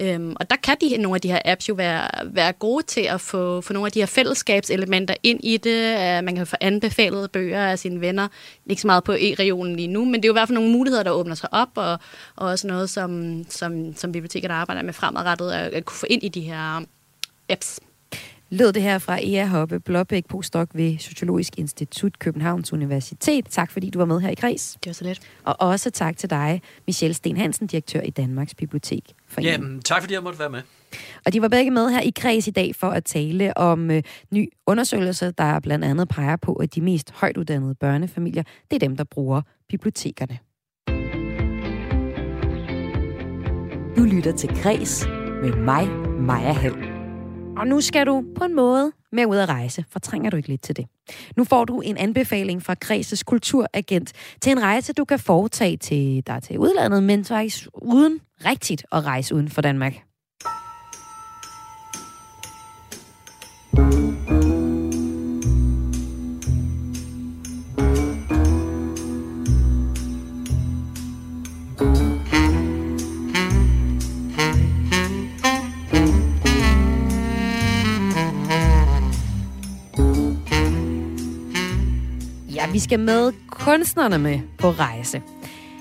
Øhm, 0.00 0.36
og 0.40 0.50
der 0.50 0.56
kan 0.56 0.76
de, 0.80 0.96
nogle 0.96 1.14
af 1.14 1.20
de 1.20 1.28
her 1.28 1.40
apps 1.44 1.68
jo 1.68 1.74
være, 1.74 2.08
være 2.24 2.52
gode 2.52 2.86
til 2.86 3.00
at 3.00 3.20
få, 3.20 3.60
få 3.60 3.72
nogle 3.72 3.86
af 3.86 3.92
de 3.92 3.98
her 3.98 4.06
fællesskabselementer 4.06 5.14
ind 5.22 5.40
i 5.42 5.56
det. 5.56 5.94
Uh, 5.94 6.24
man 6.24 6.36
kan 6.36 6.46
få 6.46 6.56
anbefalet 6.60 7.30
bøger 7.30 7.66
af 7.66 7.78
sine 7.78 8.00
venner. 8.00 8.28
Ikke 8.66 8.82
så 8.82 8.86
meget 8.86 9.04
på 9.04 9.12
e-regionen 9.12 9.76
lige 9.76 9.88
nu, 9.88 10.04
men 10.04 10.14
det 10.14 10.24
er 10.24 10.28
jo 10.28 10.32
i 10.32 10.38
hvert 10.38 10.48
fald 10.48 10.58
nogle 10.58 10.72
muligheder, 10.72 11.02
der 11.02 11.10
åbner 11.10 11.34
sig 11.34 11.48
op, 11.52 11.68
og, 11.74 11.98
og 12.36 12.48
også 12.48 12.66
noget, 12.66 12.90
som, 12.90 13.44
som, 13.48 13.96
som 13.96 14.12
biblioteket 14.12 14.50
arbejder 14.50 14.82
med 14.82 14.92
fremadrettet, 14.92 15.52
at, 15.52 15.72
at 15.72 15.84
kunne 15.84 15.98
få 15.98 16.06
ind 16.10 16.22
i 16.22 16.28
de 16.28 16.40
her 16.40 16.76
øh, 16.76 16.82
apps 17.48 17.80
lød 18.50 18.72
det 18.72 18.82
her 18.82 18.98
fra 18.98 19.18
Ea 19.22 19.46
Hoppe 19.46 19.80
Blåbæk, 19.80 20.26
postdoc 20.26 20.68
ved 20.74 20.98
Sociologisk 20.98 21.58
Institut 21.58 22.18
Københavns 22.18 22.72
Universitet. 22.72 23.46
Tak 23.50 23.70
fordi 23.70 23.90
du 23.90 23.98
var 23.98 24.04
med 24.04 24.20
her 24.20 24.30
i 24.30 24.34
Kreds. 24.34 24.76
Det 24.84 24.86
var 24.86 24.92
så 24.92 25.04
let. 25.04 25.20
Og 25.44 25.56
også 25.58 25.90
tak 25.90 26.16
til 26.16 26.30
dig, 26.30 26.62
Michelle 26.86 27.14
Sten 27.14 27.36
Hansen, 27.36 27.66
direktør 27.66 28.00
i 28.00 28.10
Danmarks 28.10 28.54
Bibliotek. 28.54 29.12
Jamen, 29.42 29.80
tak 29.82 30.02
fordi 30.02 30.14
jeg 30.14 30.22
måtte 30.22 30.38
være 30.38 30.50
med. 30.50 30.62
Og 31.26 31.32
de 31.32 31.42
var 31.42 31.48
begge 31.48 31.70
med 31.70 31.90
her 31.90 32.00
i 32.00 32.12
Kreds 32.16 32.46
i 32.46 32.50
dag 32.50 32.74
for 32.74 32.86
at 32.86 33.04
tale 33.04 33.56
om 33.56 33.90
øh, 33.90 34.02
ny 34.30 34.48
undersøgelse, 34.66 35.30
der 35.30 35.60
blandt 35.60 35.84
andet 35.84 36.08
peger 36.08 36.36
på, 36.36 36.52
at 36.52 36.74
de 36.74 36.80
mest 36.80 37.10
højt 37.10 37.36
uddannede 37.36 37.74
børnefamilier, 37.74 38.42
det 38.70 38.82
er 38.82 38.88
dem, 38.88 38.96
der 38.96 39.04
bruger 39.04 39.42
bibliotekerne. 39.68 40.38
Du 43.96 44.04
lytter 44.04 44.32
til 44.36 44.48
Græs 44.62 45.06
med 45.42 45.56
mig, 45.56 45.88
Maja 46.20 46.52
Hall. 46.52 46.89
Og 47.60 47.66
nu 47.66 47.80
skal 47.80 48.06
du 48.06 48.24
på 48.36 48.44
en 48.44 48.54
måde 48.54 48.92
med 49.12 49.26
ud 49.26 49.36
at 49.36 49.48
rejse. 49.48 49.84
Fortrænger 49.90 50.30
du 50.30 50.36
ikke 50.36 50.48
lidt 50.48 50.62
til 50.62 50.76
det? 50.76 50.86
Nu 51.36 51.44
får 51.44 51.64
du 51.64 51.80
en 51.80 51.96
anbefaling 51.96 52.62
fra 52.62 52.74
Græses 52.80 53.22
kulturagent 53.22 54.12
til 54.40 54.52
en 54.52 54.62
rejse, 54.62 54.92
du 54.92 55.04
kan 55.04 55.18
foretage 55.18 55.76
til 55.76 56.22
dig 56.26 56.42
til 56.42 56.58
udlandet, 56.58 57.02
men 57.02 57.24
faktisk 57.24 57.68
uden 57.74 58.20
rigtigt 58.44 58.84
at 58.92 59.04
rejse 59.04 59.34
uden 59.34 59.48
for 59.48 59.60
Danmark. 59.60 59.94
Skal 82.90 83.00
med 83.00 83.32
kunstnerne 83.46 84.18
med 84.18 84.40
på 84.58 84.70
rejse. 84.70 85.22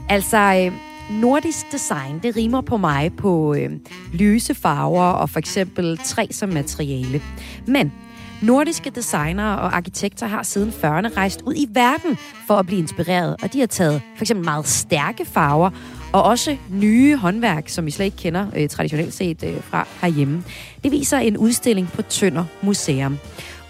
Altså, 0.10 0.38
øh, 0.38 0.74
nordisk 1.22 1.72
design, 1.72 2.20
det 2.24 2.36
rimer 2.36 2.62
på 2.62 2.78
mig 2.78 3.12
på 3.18 3.54
øh, 3.54 3.72
lyse 4.14 4.56
farver 4.56 5.04
og 5.04 5.30
for 5.30 5.40
eksempel 5.40 5.98
træ 5.98 6.28
som 6.32 6.50
materiale. 6.50 7.22
Men 7.68 7.94
nordiske 8.42 8.90
designere 8.90 9.60
og 9.60 9.76
arkitekter 9.76 10.28
har 10.28 10.44
siden 10.44 10.70
40'erne 10.70 11.18
rejst 11.18 11.42
ud 11.46 11.54
i 11.56 11.68
verden 11.74 12.18
for 12.48 12.54
at 12.54 12.66
blive 12.66 12.80
inspireret, 12.80 13.36
og 13.44 13.54
de 13.54 13.60
har 13.60 13.68
taget 13.68 14.02
for 14.16 14.24
eksempel 14.24 14.46
meget 14.46 14.68
stærke 14.68 15.26
farver 15.26 15.70
og 16.14 16.24
også 16.24 16.58
nye 16.70 17.18
håndværk, 17.18 17.70
som 17.70 17.86
vi 17.86 17.92
slet 17.92 18.06
ikke 18.06 18.18
kender 18.18 18.48
øh, 18.56 18.70
traditionelt 18.70 19.14
set 19.14 19.44
øh, 19.44 19.64
fra 19.64 19.88
herhjemme. 20.02 20.44
Det 20.84 20.92
viser 20.92 21.18
en 21.18 21.38
udstilling 21.38 21.88
på 21.88 22.02
Tønder 22.02 22.46
Museum. 22.62 23.18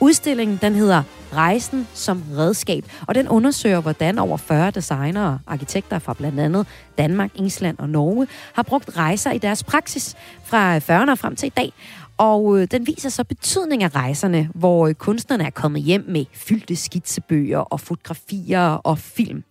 Udstillingen 0.01 0.59
den 0.61 0.75
hedder 0.75 1.03
Rejsen 1.33 1.87
som 1.93 2.23
redskab, 2.37 2.83
og 3.07 3.15
den 3.15 3.27
undersøger, 3.27 3.81
hvordan 3.81 4.19
over 4.19 4.37
40 4.37 4.71
designere 4.71 5.39
og 5.45 5.53
arkitekter 5.53 5.99
fra 5.99 6.13
blandt 6.13 6.39
andet 6.39 6.67
Danmark, 6.97 7.31
Island 7.35 7.79
og 7.79 7.89
Norge 7.89 8.27
har 8.53 8.63
brugt 8.63 8.97
rejser 8.97 9.31
i 9.31 9.37
deres 9.37 9.63
praksis 9.63 10.15
fra 10.43 10.77
40'erne 10.77 11.13
frem 11.13 11.35
til 11.35 11.47
i 11.47 11.53
dag. 11.57 11.73
Og 12.17 12.59
øh, 12.59 12.67
den 12.71 12.87
viser 12.87 13.09
så 13.09 13.23
betydning 13.23 13.83
af 13.83 13.95
rejserne, 13.95 14.49
hvor 14.55 14.87
øh, 14.87 14.93
kunstnerne 14.93 15.45
er 15.45 15.49
kommet 15.49 15.81
hjem 15.81 16.05
med 16.07 16.25
fyldte 16.33 16.75
skitsebøger 16.75 17.59
og 17.59 17.79
fotografier 17.79 18.61
og 18.61 18.99
film. 18.99 19.43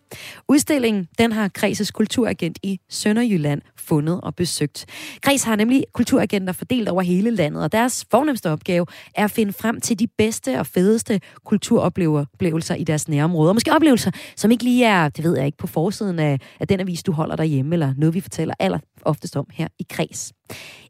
Udstillingen 0.48 1.08
den 1.18 1.32
har 1.32 1.48
Kreses 1.48 1.90
kulturagent 1.90 2.58
i 2.62 2.80
Sønderjylland 2.90 3.62
fundet 3.76 4.20
og 4.20 4.34
besøgt. 4.34 4.86
Kreds 5.22 5.42
har 5.42 5.56
nemlig 5.56 5.84
kulturagenter 5.92 6.52
fordelt 6.52 6.88
over 6.88 7.02
hele 7.02 7.30
landet, 7.30 7.62
og 7.62 7.72
deres 7.72 8.06
fornemmeste 8.10 8.50
opgave 8.50 8.86
er 9.14 9.24
at 9.24 9.30
finde 9.30 9.52
frem 9.52 9.80
til 9.80 9.98
de 9.98 10.06
bedste 10.18 10.58
og 10.58 10.66
fedeste 10.66 11.20
kulturoplevelser 11.44 12.74
i 12.74 12.84
deres 12.84 13.08
nærområder. 13.08 13.52
Måske 13.52 13.72
oplevelser, 13.72 14.10
som 14.36 14.50
ikke 14.50 14.64
lige 14.64 14.84
er, 14.84 15.08
det 15.08 15.24
ved 15.24 15.36
jeg 15.36 15.46
ikke, 15.46 15.58
på 15.58 15.66
forsiden 15.66 16.18
af, 16.18 16.38
af 16.60 16.68
den 16.68 16.80
avis, 16.80 17.02
du 17.02 17.12
holder 17.12 17.36
derhjemme, 17.36 17.74
eller 17.74 17.94
noget, 17.96 18.14
vi 18.14 18.20
fortæller 18.20 18.54
aller 18.58 18.78
oftest 19.02 19.36
om 19.36 19.46
her 19.52 19.68
i 19.78 19.86
Kreds. 19.90 20.32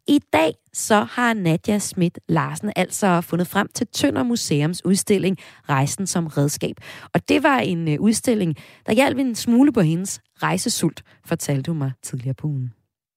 I 0.08 0.18
dag 0.32 0.52
så 0.72 0.94
har 0.94 1.34
Nadja 1.34 1.78
Schmidt 1.78 2.18
Larsen 2.28 2.72
altså 2.76 3.08
fundet 3.30 3.48
frem 3.52 3.68
til 3.74 3.86
Tønder 3.86 4.22
Museums 4.22 4.84
udstilling 4.84 5.36
Rejsen 5.68 6.06
som 6.06 6.26
redskab. 6.26 6.76
Og 7.14 7.28
det 7.28 7.42
var 7.42 7.58
en 7.58 7.88
øh, 7.92 8.00
udstilling, 8.00 8.56
der 8.86 8.92
hjalp 8.92 9.18
en 9.18 9.34
smule 9.34 9.72
på 9.72 9.80
hendes 9.80 10.22
rejsesult, 10.42 11.02
fortalte 11.30 11.70
hun 11.70 11.78
mig 11.78 11.92
tidligere 12.02 12.34
på 12.40 12.46
ugen. 12.46 12.68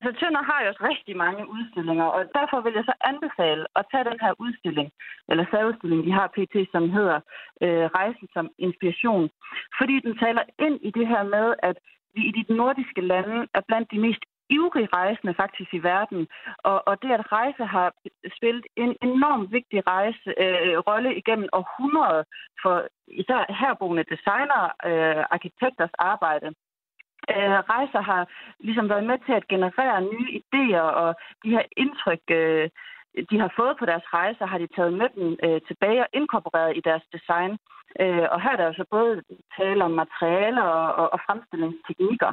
så 0.03 0.09
Tønder 0.19 0.43
har 0.49 0.59
jo 0.61 0.67
også 0.71 0.83
rigtig 0.91 1.15
mange 1.25 1.43
udstillinger, 1.55 2.07
og 2.15 2.21
derfor 2.37 2.57
vil 2.61 2.73
jeg 2.77 2.85
så 2.87 2.95
anbefale 3.11 3.63
at 3.79 3.85
tage 3.91 4.05
den 4.09 4.19
her 4.23 4.33
udstilling, 4.45 4.89
eller 5.29 5.45
særudstilling, 5.51 6.05
vi 6.05 6.11
har 6.19 6.27
pt., 6.35 6.55
som 6.73 6.83
hedder 6.97 7.19
øh, 7.63 7.85
Rejsen 7.97 8.27
som 8.35 8.45
inspiration. 8.65 9.29
Fordi 9.79 9.95
den 10.05 10.13
taler 10.23 10.43
ind 10.65 10.77
i 10.87 10.91
det 10.97 11.07
her 11.13 11.23
med, 11.35 11.47
at 11.69 11.77
vi 12.15 12.21
i 12.29 12.31
de 12.39 12.53
nordiske 12.53 13.01
lande 13.11 13.37
er 13.57 13.61
blandt 13.67 13.91
de 13.93 13.99
mest 14.05 14.23
ivrig 14.57 14.93
rejsende 14.93 15.33
faktisk 15.33 15.73
i 15.73 15.83
verden. 15.91 16.27
Og, 16.69 16.77
og 16.87 17.01
det 17.01 17.11
at 17.11 17.31
rejse 17.31 17.63
har 17.65 17.87
spillet 18.37 18.65
en 18.83 18.93
enormt 19.01 19.51
vigtig 19.51 19.87
rejse, 19.87 20.27
øh, 20.43 20.77
rolle 20.89 21.11
igennem 21.21 21.49
århundreder 21.59 22.23
for 22.61 22.75
især 23.07 23.41
herboende 23.59 24.03
designer, 24.13 24.61
øh, 24.89 25.23
arkitekters 25.35 25.93
arbejde. 25.99 26.49
Øh, 27.33 27.59
rejser 27.73 28.01
har 28.01 28.23
ligesom 28.59 28.89
været 28.89 29.03
med 29.03 29.17
til 29.25 29.33
at 29.39 29.47
generere 29.47 30.01
nye 30.01 30.29
idéer, 30.39 30.87
og 31.01 31.09
de 31.43 31.49
her 31.55 31.65
indtryk, 31.77 32.23
øh, 32.29 32.69
de 33.31 33.39
har 33.43 33.51
fået 33.59 33.75
på 33.79 33.85
deres 33.85 34.05
rejser, 34.13 34.45
har 34.45 34.57
de 34.57 34.67
taget 34.75 34.93
med 34.93 35.09
dem 35.15 35.27
øh, 35.45 35.61
tilbage 35.67 36.01
og 36.01 36.09
inkorporeret 36.13 36.77
i 36.77 36.81
deres 36.89 37.05
design. 37.15 37.57
Øh, 38.01 38.25
og 38.33 38.41
her 38.41 38.51
er 38.51 38.57
der 38.57 38.67
altså 38.67 38.85
både 38.91 39.21
tale 39.57 39.83
om 39.83 39.91
materialer 39.91 40.61
og, 40.61 40.87
og, 41.01 41.13
og 41.13 41.19
fremstillingsteknikker. 41.25 42.31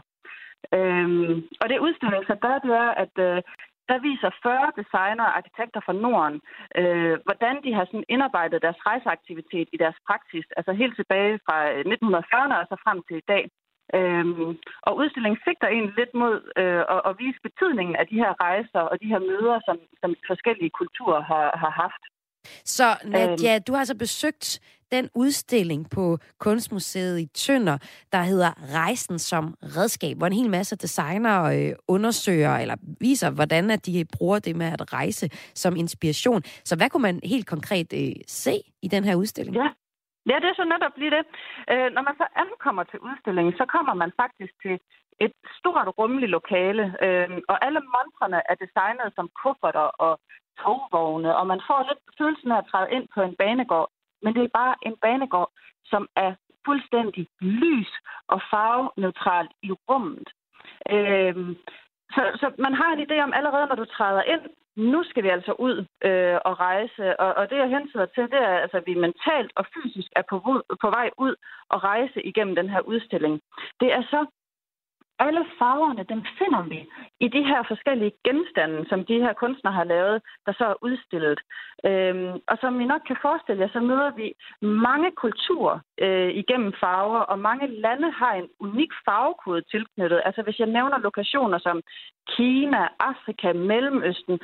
Øhm, 0.78 1.34
og 1.60 1.66
det 1.68 1.84
udstilling 1.86 2.24
så 2.26 2.36
gør, 2.44 2.56
det 2.64 2.72
er, 2.84 2.90
at 3.04 3.14
øh, 3.28 3.42
der 3.90 3.98
viser 4.08 4.30
40 4.42 4.72
designer 4.80 5.24
og 5.28 5.36
arkitekter 5.40 5.80
fra 5.86 5.98
Norden, 6.04 6.40
øh, 6.80 7.16
hvordan 7.26 7.56
de 7.64 7.70
har 7.76 7.84
sådan 7.84 8.10
indarbejdet 8.14 8.62
deres 8.66 8.80
rejseaktivitet 8.88 9.68
i 9.72 9.76
deres 9.84 9.98
praksis, 10.08 10.46
altså 10.58 10.72
helt 10.72 10.96
tilbage 10.96 11.34
fra 11.46 11.56
øh, 11.72 11.82
1940'erne 11.94 12.56
og 12.60 12.66
så 12.70 12.76
frem 12.84 12.98
til 13.08 13.16
i 13.22 13.28
dag. 13.34 13.44
Øhm, 13.98 14.50
og 14.86 14.92
udstillingen 15.00 15.40
sigter 15.44 15.68
egentlig 15.68 15.96
lidt 16.00 16.14
mod 16.22 16.36
øh, 16.62 16.82
at, 16.94 17.00
at 17.08 17.16
vise 17.22 17.40
betydningen 17.48 17.96
af 17.96 18.06
de 18.10 18.20
her 18.22 18.32
rejser 18.46 18.82
og 18.90 18.96
de 19.02 19.10
her 19.12 19.20
møder, 19.30 19.56
som, 19.66 19.76
som 20.02 20.10
forskellige 20.30 20.76
kulturer 20.80 21.22
har, 21.30 21.46
har 21.62 21.72
haft. 21.82 22.02
Så 22.64 22.96
Nadia, 23.04 23.54
øhm, 23.54 23.62
du 23.66 23.72
har 23.72 23.78
altså 23.78 23.96
besøgt 23.96 24.60
den 24.92 25.08
udstilling 25.14 25.90
på 25.90 26.18
Kunstmuseet 26.38 27.20
i 27.20 27.26
Tønder, 27.26 27.78
der 28.12 28.22
hedder 28.22 28.50
Rejsen 28.76 29.18
som 29.18 29.54
redskab, 29.62 30.16
hvor 30.16 30.26
en 30.26 30.32
hel 30.32 30.50
masse 30.50 30.76
designer 30.76 31.36
øh, 31.44 31.72
undersøger 31.88 32.54
eller 32.56 32.76
viser, 33.00 33.30
hvordan 33.30 33.70
at 33.70 33.86
de 33.86 34.04
bruger 34.18 34.38
det 34.38 34.56
med 34.56 34.66
at 34.66 34.92
rejse 34.92 35.28
som 35.54 35.76
inspiration. 35.76 36.42
Så 36.42 36.76
hvad 36.76 36.90
kunne 36.90 37.02
man 37.02 37.20
helt 37.24 37.46
konkret 37.46 37.92
øh, 37.92 38.14
se 38.26 38.54
i 38.82 38.88
den 38.88 39.04
her 39.04 39.14
udstilling? 39.14 39.56
Ja. 39.56 39.68
Ja, 40.30 40.36
det 40.42 40.48
er 40.50 40.56
så 40.60 40.66
netop 40.74 40.94
lige 41.00 41.14
det. 41.16 41.24
Øh, 41.72 41.88
når 41.94 42.02
man 42.08 42.16
så 42.22 42.26
ankommer 42.44 42.84
til 42.90 42.98
udstillingen, 43.08 43.54
så 43.60 43.64
kommer 43.74 43.94
man 44.02 44.10
faktisk 44.22 44.52
til 44.64 44.74
et 45.24 45.34
stort 45.58 45.88
rummeligt 45.98 46.34
lokale, 46.38 46.84
øh, 47.04 47.28
og 47.50 47.56
alle 47.66 47.80
montrene 47.94 48.40
er 48.50 48.56
designet 48.64 49.08
som 49.16 49.26
kufferter 49.42 49.88
og 50.06 50.12
togvogne, 50.62 51.36
og 51.36 51.46
man 51.46 51.60
får 51.66 51.80
lidt 51.88 52.02
følelsen 52.18 52.52
af 52.52 52.58
at 52.58 52.68
træde 52.70 52.90
ind 52.96 53.06
på 53.14 53.20
en 53.22 53.34
banegård 53.42 53.90
men 54.22 54.34
det 54.34 54.42
er 54.44 54.58
bare 54.60 54.74
en 54.82 54.96
banegård, 55.02 55.50
som 55.84 56.08
er 56.16 56.34
fuldstændig 56.64 57.26
lys 57.40 57.92
og 58.28 58.40
farveneutral 58.50 59.48
i 59.62 59.70
rummet. 59.88 60.28
Øhm, 60.90 61.56
så, 62.14 62.22
så 62.40 62.46
man 62.58 62.74
har 62.74 62.90
en 62.92 63.04
idé 63.06 63.16
om 63.22 63.32
allerede, 63.32 63.66
når 63.66 63.74
du 63.74 63.84
træder 63.84 64.22
ind, 64.22 64.44
nu 64.76 65.04
skal 65.04 65.22
vi 65.22 65.28
altså 65.28 65.52
ud 65.52 65.76
øh, 66.04 66.38
og 66.44 66.60
rejse. 66.60 67.20
Og, 67.20 67.34
og 67.34 67.50
det, 67.50 67.56
jeg 67.56 67.68
hensyder 67.68 68.06
til, 68.06 68.22
det 68.22 68.40
er, 68.50 68.58
altså, 68.64 68.76
at 68.76 68.86
vi 68.86 68.94
mentalt 68.94 69.52
og 69.56 69.64
fysisk 69.74 70.08
er 70.16 70.22
på, 70.30 70.62
på 70.80 70.90
vej 70.90 71.10
ud 71.18 71.34
og 71.68 71.84
rejse 71.84 72.22
igennem 72.22 72.54
den 72.54 72.68
her 72.68 72.80
udstilling. 72.80 73.40
Det 73.80 73.92
er 73.92 74.02
så 74.02 74.26
alle 75.18 75.44
farverne, 75.58 76.02
dem 76.12 76.22
finder 76.38 76.62
vi 76.62 76.80
i 77.20 77.28
de 77.28 77.42
her 77.50 77.62
forskellige 77.68 78.12
genstande, 78.24 78.88
som 78.88 79.04
de 79.04 79.20
her 79.24 79.32
kunstnere 79.32 79.74
har 79.74 79.84
lavet, 79.84 80.22
der 80.46 80.52
så 80.52 80.64
er 80.64 80.82
udstillet. 80.82 81.40
Øhm, 81.86 82.32
og 82.50 82.56
som 82.60 82.80
I 82.80 82.84
nok 82.84 83.00
kan 83.06 83.16
forestille 83.22 83.62
jer, 83.62 83.68
så 83.72 83.80
møder 83.80 84.10
vi 84.10 84.32
mange 84.60 85.10
kulturer 85.10 85.78
øh, 86.04 86.30
igennem 86.42 86.72
farver, 86.82 87.22
og 87.32 87.38
mange 87.38 87.66
lande 87.84 88.08
har 88.20 88.32
en 88.34 88.48
unik 88.60 88.92
farvekode 89.06 89.62
tilknyttet. 89.72 90.20
Altså 90.24 90.42
hvis 90.42 90.58
jeg 90.58 90.68
nævner 90.76 90.98
lokationer 90.98 91.58
som 91.58 91.76
Kina, 92.36 92.82
Afrika, 93.10 93.48
Mellemøsten, 93.52 94.36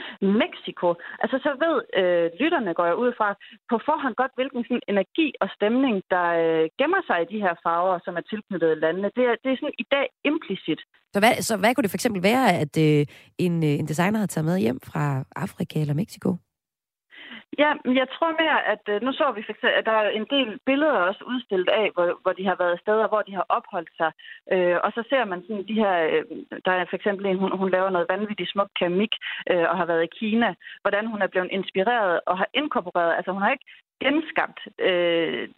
Mexico, 0.42 0.88
altså 1.22 1.36
så 1.44 1.50
ved 1.64 1.76
øh, 2.00 2.26
lytterne, 2.40 2.74
går 2.78 2.86
jeg 2.90 2.96
ud 3.04 3.12
fra, 3.18 3.28
på 3.70 3.76
forhånd 3.88 4.14
godt, 4.14 4.32
hvilken 4.38 4.62
sådan, 4.64 4.86
energi 4.92 5.28
og 5.42 5.48
stemning, 5.56 5.96
der 6.14 6.26
øh, 6.44 6.64
gemmer 6.78 7.02
sig 7.08 7.18
i 7.22 7.30
de 7.32 7.42
her 7.44 7.54
farver, 7.64 7.98
som 8.04 8.14
er 8.20 8.24
tilknyttet 8.30 8.78
landene. 8.84 9.10
Det 9.16 9.24
er, 9.30 9.34
det 9.42 9.50
er 9.50 9.58
sådan 9.60 9.80
i 9.84 9.86
dag 9.94 10.06
implicit. 10.30 10.80
Så 11.14 11.18
hvad, 11.22 11.34
så 11.48 11.56
hvad 11.56 11.70
kunne 11.74 11.86
det 11.86 11.94
for 11.94 12.00
eksempel 12.00 12.22
være, 12.22 12.46
at 12.62 12.74
øh, 12.86 13.06
en, 13.38 13.54
øh, 13.68 13.74
en 13.80 13.88
designer 13.88 14.18
har 14.18 14.26
taget 14.26 14.44
med 14.44 14.58
hjem 14.58 14.80
fra 14.90 15.24
Afrika 15.36 15.80
eller 15.80 15.94
Mexico? 15.94 16.28
Ja, 17.58 17.70
jeg 18.00 18.08
tror 18.14 18.30
mere, 18.42 18.58
at 18.72 18.84
øh, 18.88 19.02
nu 19.02 19.12
så 19.12 19.32
vi 19.36 19.42
at 19.78 19.86
der 19.86 19.92
er 19.92 20.08
en 20.08 20.26
del 20.30 20.58
billeder 20.66 20.98
også 21.08 21.24
udstillet 21.24 21.68
af, 21.68 21.90
hvor, 21.94 22.18
hvor 22.22 22.32
de 22.32 22.44
har 22.46 22.56
været 22.62 22.80
steder, 22.80 23.08
hvor 23.08 23.22
de 23.22 23.34
har 23.34 23.46
opholdt 23.48 23.92
sig. 23.96 24.10
Øh, 24.52 24.76
og 24.84 24.92
så 24.92 25.02
ser 25.08 25.24
man 25.24 25.42
sådan 25.42 25.68
de 25.68 25.80
her, 25.82 25.94
øh, 26.12 26.24
der 26.64 26.72
er 26.72 26.84
for 26.90 26.96
eksempel 26.96 27.26
en, 27.26 27.38
hun, 27.38 27.58
hun 27.58 27.70
laver 27.70 27.90
noget 27.90 28.10
vanvittigt 28.10 28.50
smuk 28.50 28.70
keramik 28.78 29.14
øh, 29.50 29.66
og 29.70 29.76
har 29.76 29.86
været 29.86 30.04
i 30.04 30.14
Kina, 30.18 30.54
hvordan 30.82 31.06
hun 31.06 31.22
er 31.22 31.26
blevet 31.26 31.50
inspireret 31.50 32.20
og 32.26 32.38
har 32.38 32.48
inkorporeret, 32.54 33.16
altså 33.16 33.30
hun 33.32 33.42
har 33.42 33.52
ikke 33.52 33.66
genskabt 34.00 34.60
øh, 34.78 35.48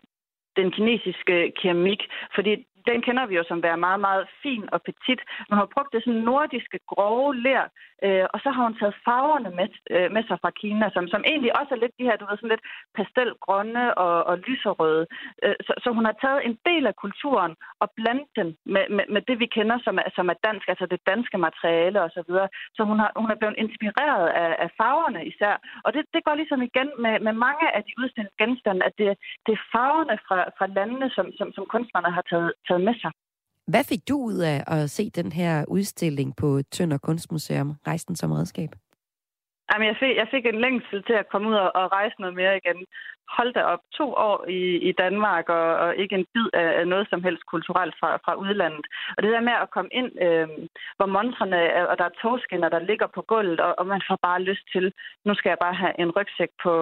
den 0.56 0.70
kinesiske 0.70 1.52
keramik, 1.60 2.02
fordi 2.34 2.66
den 2.90 3.02
kender 3.06 3.26
vi 3.26 3.34
jo 3.36 3.44
som 3.48 3.62
være 3.62 3.84
meget, 3.86 4.00
meget 4.00 4.24
fin 4.42 4.64
og 4.74 4.80
petit. 4.86 5.20
Hun 5.48 5.58
har 5.58 5.68
brugt 5.74 5.92
det 5.92 6.04
sådan 6.04 6.26
nordiske, 6.30 6.78
grove 6.92 7.36
lær, 7.44 7.64
øh, 8.04 8.26
og 8.34 8.38
så 8.44 8.48
har 8.54 8.62
hun 8.62 8.78
taget 8.80 9.00
farverne 9.06 9.50
med, 9.58 9.68
øh, 9.94 10.08
med 10.14 10.22
sig 10.28 10.38
fra 10.42 10.50
Kina, 10.60 10.86
som, 10.94 11.04
som 11.08 11.22
egentlig 11.30 11.52
også 11.60 11.72
er 11.74 11.82
lidt 11.82 11.98
de 11.98 12.06
her, 12.08 12.16
du 12.16 12.26
ved, 12.26 12.36
sådan 12.36 12.54
lidt 12.54 12.66
pastelgrønne 12.96 13.84
og, 14.04 14.16
og 14.30 14.34
lyserøde. 14.46 15.06
Øh, 15.44 15.56
så, 15.66 15.72
så 15.82 15.88
hun 15.96 16.04
har 16.08 16.16
taget 16.24 16.40
en 16.48 16.56
del 16.68 16.84
af 16.86 16.96
kulturen 17.04 17.52
og 17.82 17.88
blandet 17.98 18.30
den 18.38 18.48
med, 18.74 18.84
med, 18.96 19.04
med 19.14 19.22
det, 19.28 19.36
vi 19.42 19.46
kender 19.56 19.78
som 19.84 19.96
som 20.18 20.26
er 20.32 20.38
dansk, 20.48 20.66
altså 20.72 20.86
det 20.86 21.00
danske 21.12 21.38
materiale 21.46 21.98
osv. 22.06 22.10
Så, 22.16 22.22
videre. 22.28 22.48
så 22.76 22.82
hun, 22.90 22.98
har, 23.02 23.10
hun 23.22 23.30
er 23.30 23.38
blevet 23.40 23.58
inspireret 23.64 24.26
af, 24.42 24.50
af 24.64 24.70
farverne 24.80 25.20
især. 25.30 25.54
Og 25.84 25.90
det, 25.94 26.02
det 26.14 26.24
går 26.24 26.34
ligesom 26.34 26.62
igen 26.62 26.90
med, 27.04 27.14
med 27.26 27.34
mange 27.46 27.66
af 27.76 27.82
de 27.86 27.92
udstillede 28.00 28.38
genstande, 28.42 28.82
at 28.88 28.94
det, 28.98 29.08
det 29.46 29.52
er 29.54 29.66
farverne 29.74 30.16
fra, 30.26 30.38
fra 30.58 30.66
landene, 30.76 31.08
som, 31.16 31.26
som, 31.38 31.48
som 31.56 31.64
kunstnerne 31.74 32.10
har 32.16 32.24
taget, 32.30 32.52
taget 32.68 32.75
med 32.80 32.94
sig. 32.94 33.10
Hvad 33.66 33.84
fik 33.84 34.08
du 34.08 34.16
ud 34.30 34.38
af 34.52 34.64
at 34.66 34.90
se 34.90 35.10
den 35.10 35.32
her 35.32 35.64
udstilling 35.68 36.36
på 36.36 36.60
Tønder 36.70 36.98
Kunstmuseum, 36.98 37.74
Rejsen 37.86 38.16
som 38.16 38.32
redskab? 38.32 38.70
Jamen, 39.70 39.88
jeg, 39.88 39.96
fik, 40.00 40.16
jeg 40.16 40.28
fik 40.30 40.46
en 40.46 40.60
længsel 40.60 41.02
til 41.02 41.16
at 41.22 41.28
komme 41.32 41.48
ud 41.48 41.54
og, 41.54 41.70
og 41.74 41.92
rejse 41.92 42.16
noget 42.20 42.34
mere 42.34 42.56
igen. 42.56 42.78
Hold 43.36 43.52
da 43.54 43.62
op, 43.62 43.82
to 43.98 44.06
år 44.14 44.48
i, 44.48 44.60
i 44.88 44.92
Danmark, 44.92 45.48
og, 45.48 45.66
og 45.84 45.96
ikke 45.96 46.14
en 46.14 46.26
bid 46.34 46.48
af, 46.52 46.70
af 46.80 46.88
noget 46.88 47.06
som 47.10 47.22
helst 47.24 47.44
kulturelt 47.46 47.94
fra, 48.00 48.10
fra 48.24 48.34
udlandet. 48.34 48.86
Og 49.16 49.22
det 49.22 49.32
der 49.32 49.40
med 49.48 49.56
at 49.62 49.70
komme 49.70 49.90
ind, 49.92 50.10
øh, 50.26 50.48
hvor 50.96 51.06
montrene, 51.06 51.88
og 51.90 51.98
der 51.98 52.04
er 52.04 52.18
togskinner, 52.22 52.68
der 52.68 52.88
ligger 52.90 53.06
på 53.14 53.22
gulvet, 53.22 53.60
og, 53.60 53.74
og 53.78 53.86
man 53.86 54.02
får 54.08 54.18
bare 54.22 54.42
lyst 54.42 54.66
til, 54.72 54.92
nu 55.24 55.34
skal 55.34 55.48
jeg 55.48 55.58
bare 55.60 55.74
have 55.82 55.94
en 56.02 56.10
rygsæk 56.16 56.52
på, 56.62 56.74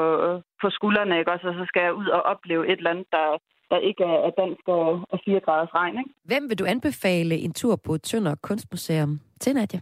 på 0.60 0.70
skuldrene, 0.70 1.18
ikke? 1.18 1.32
og 1.32 1.38
så 1.40 1.64
skal 1.68 1.82
jeg 1.82 1.94
ud 1.94 2.08
og 2.08 2.22
opleve 2.22 2.68
et 2.72 2.78
eller 2.78 2.90
andet, 2.90 3.06
der, 3.12 3.38
der 3.70 3.78
ikke 3.78 4.04
er 4.04 4.30
dansk 4.30 4.68
og, 4.68 5.06
og 5.12 5.20
4 5.24 5.40
graders 5.40 5.74
regn. 5.74 5.98
Ikke? 5.98 6.10
Hvem 6.24 6.50
vil 6.50 6.58
du 6.58 6.64
anbefale 6.64 7.34
en 7.34 7.52
tur 7.52 7.76
på 7.76 7.98
Tønder 7.98 8.34
Kunstmuseum 8.42 9.20
til, 9.40 9.54
Nadia? 9.54 9.80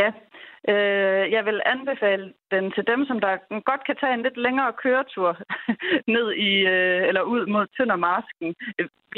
Ja, 0.00 0.08
øh, 0.72 1.24
jeg 1.36 1.42
vil 1.48 1.60
anbefale 1.66 2.32
den 2.50 2.72
til 2.72 2.84
dem, 2.86 3.00
som 3.06 3.20
der 3.20 3.32
godt 3.70 3.82
kan 3.86 3.96
tage 4.00 4.14
en 4.14 4.22
lidt 4.22 4.38
længere 4.46 4.72
køretur 4.82 5.30
ned 6.16 6.28
i, 6.48 6.52
øh, 6.74 7.08
eller 7.08 7.22
ud 7.22 7.46
mod 7.46 7.66
Tøndermarsken. 7.76 8.54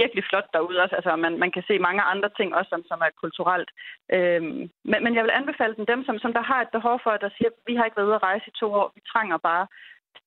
Virkelig 0.03 0.25
flot 0.31 0.49
derude 0.53 0.83
også. 0.83 0.95
Altså, 0.97 1.17
man, 1.17 1.39
man 1.39 1.51
kan 1.53 1.65
se 1.69 1.79
mange 1.79 2.03
andre 2.03 2.31
ting 2.39 2.55
også, 2.55 2.69
som, 2.69 2.83
som 2.91 2.99
er 3.07 3.19
kulturelt. 3.23 3.71
Øh, 4.15 4.43
men, 4.91 4.99
men 5.05 5.15
jeg 5.15 5.25
vil 5.25 5.39
anbefale 5.41 5.75
den 5.75 5.87
dem, 5.93 6.05
som, 6.05 6.19
som 6.19 6.33
der 6.33 6.43
har 6.51 6.61
et 6.63 6.75
behov 6.77 6.97
for, 7.03 7.11
at 7.11 7.25
der 7.25 7.31
siger, 7.37 7.51
vi 7.67 7.75
har 7.75 7.85
ikke 7.85 7.97
været 7.97 8.11
ude 8.11 8.21
at 8.21 8.27
rejse 8.31 8.47
i 8.49 8.59
to 8.61 8.69
år. 8.81 8.93
Vi 8.95 9.01
trænger 9.13 9.37
bare 9.37 9.67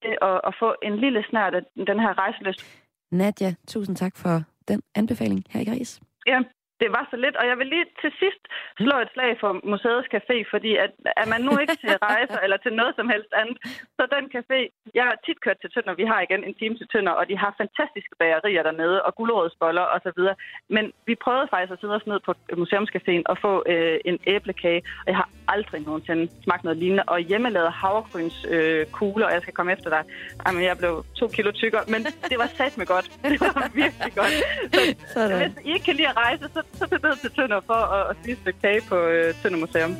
til 0.03 0.17
at, 0.21 0.41
at 0.47 0.53
få 0.59 0.75
en 0.83 0.95
lille 1.03 1.23
snært 1.29 1.53
af 1.55 1.61
den 1.75 1.99
her 1.99 2.17
rejseløst. 2.17 2.61
Nadia, 3.11 3.55
tusind 3.67 3.95
tak 3.95 4.17
for 4.17 4.43
den 4.67 4.81
anbefaling 4.95 5.43
her 5.49 5.61
i 5.61 5.65
Græs. 5.65 6.01
Ja, 6.27 6.39
det 6.82 6.89
var 6.95 7.03
så 7.11 7.17
lidt. 7.25 7.36
Og 7.41 7.45
jeg 7.49 7.57
vil 7.59 7.67
lige 7.73 7.88
til 8.01 8.11
sidst 8.21 8.43
slå 8.84 8.95
et 9.05 9.11
slag 9.15 9.32
for 9.43 9.51
Museets 9.71 10.07
Café, 10.15 10.38
fordi 10.53 10.71
at, 10.86 10.91
er 11.21 11.27
man 11.34 11.41
nu 11.47 11.53
ikke 11.63 11.77
til 11.84 11.93
rejser 12.09 12.39
eller 12.45 12.57
til 12.57 12.73
noget 12.80 12.93
som 12.99 13.07
helst 13.13 13.32
andet, 13.41 13.57
så 13.97 14.03
den 14.15 14.25
café, 14.36 14.59
jeg 14.99 15.05
har 15.09 15.15
tit 15.25 15.39
kørt 15.45 15.59
til 15.61 15.71
Tønder, 15.73 15.93
vi 16.01 16.05
har 16.11 16.19
igen 16.21 16.43
en 16.43 16.55
time 16.61 16.75
til 16.77 16.88
Tønder, 16.93 17.13
og 17.19 17.25
de 17.30 17.38
har 17.43 17.51
fantastiske 17.61 18.15
bagerier 18.19 18.63
dernede, 18.63 18.97
og 19.05 19.15
gulerodsboller 19.15 19.86
og 19.93 19.99
så 20.05 20.11
videre. 20.17 20.36
Men 20.75 20.86
vi 21.09 21.15
prøvede 21.25 21.47
faktisk 21.53 21.73
at 21.73 21.82
sidde 21.82 21.95
os 21.99 22.07
ned 22.11 22.19
på 22.27 22.32
Museumscaféen 22.61 23.23
og 23.32 23.38
få 23.45 23.53
øh, 23.73 23.99
en 24.05 24.17
æblekage, 24.36 24.82
og 25.03 25.07
jeg 25.11 25.17
har 25.21 25.30
aldrig 25.47 25.82
nogensinde 25.82 26.23
smagt 26.43 26.63
noget 26.63 26.77
lignende. 26.77 27.03
Og 27.03 27.19
hjemmelavet 27.19 27.71
havregryns 27.71 28.45
øh, 28.49 28.86
kugle, 28.97 29.25
og 29.27 29.32
jeg 29.34 29.41
skal 29.41 29.53
komme 29.53 29.71
efter 29.71 29.89
dig. 29.89 30.03
Jamen, 30.47 30.63
jeg 30.63 30.77
blev 30.77 31.05
to 31.15 31.27
kilo 31.27 31.51
tykkere, 31.51 31.84
men 31.88 32.01
det 32.32 32.38
var 32.43 32.49
sat 32.59 32.77
med 32.77 32.86
godt. 32.86 33.05
Det 33.23 33.41
var 33.41 33.69
virkelig 33.73 34.13
godt. 34.15 34.34
Så, 34.73 34.80
Sådan. 35.13 35.38
hvis 35.41 35.65
I 35.65 35.73
ikke 35.73 35.86
kan 35.86 35.95
lide 35.95 36.07
at 36.07 36.17
rejse, 36.17 36.43
så 36.53 36.61
så 36.74 36.88
tage 36.88 37.01
ned 37.03 37.15
til 37.22 37.32
Tønder 37.32 37.61
for 37.65 37.74
at, 37.74 38.09
at 38.09 38.15
spise 38.24 38.39
et 38.47 38.61
kage 38.61 38.82
på 38.89 38.95
øh, 38.95 39.34
Tønder 39.41 39.59
Museum. 39.59 39.95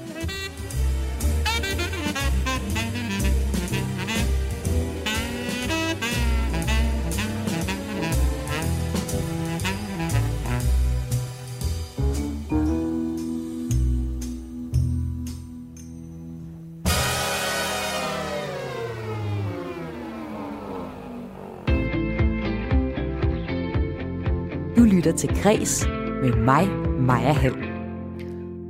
Lytter 25.00 25.12
til 25.12 25.30
Græs 25.44 25.88
med 26.22 26.34
mig, 26.36 26.68
Maja 27.00 27.34
Hall. 27.34 27.64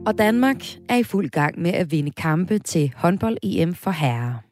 Og 0.07 0.17
Danmark 0.17 0.63
er 0.89 0.95
i 0.95 1.03
fuld 1.03 1.29
gang 1.29 1.61
med 1.61 1.71
at 1.71 1.91
vinde 1.91 2.11
kampe 2.11 2.59
til 2.59 2.93
håndbold-EM 2.95 3.73
for 3.73 3.91
herrer. 3.91 4.48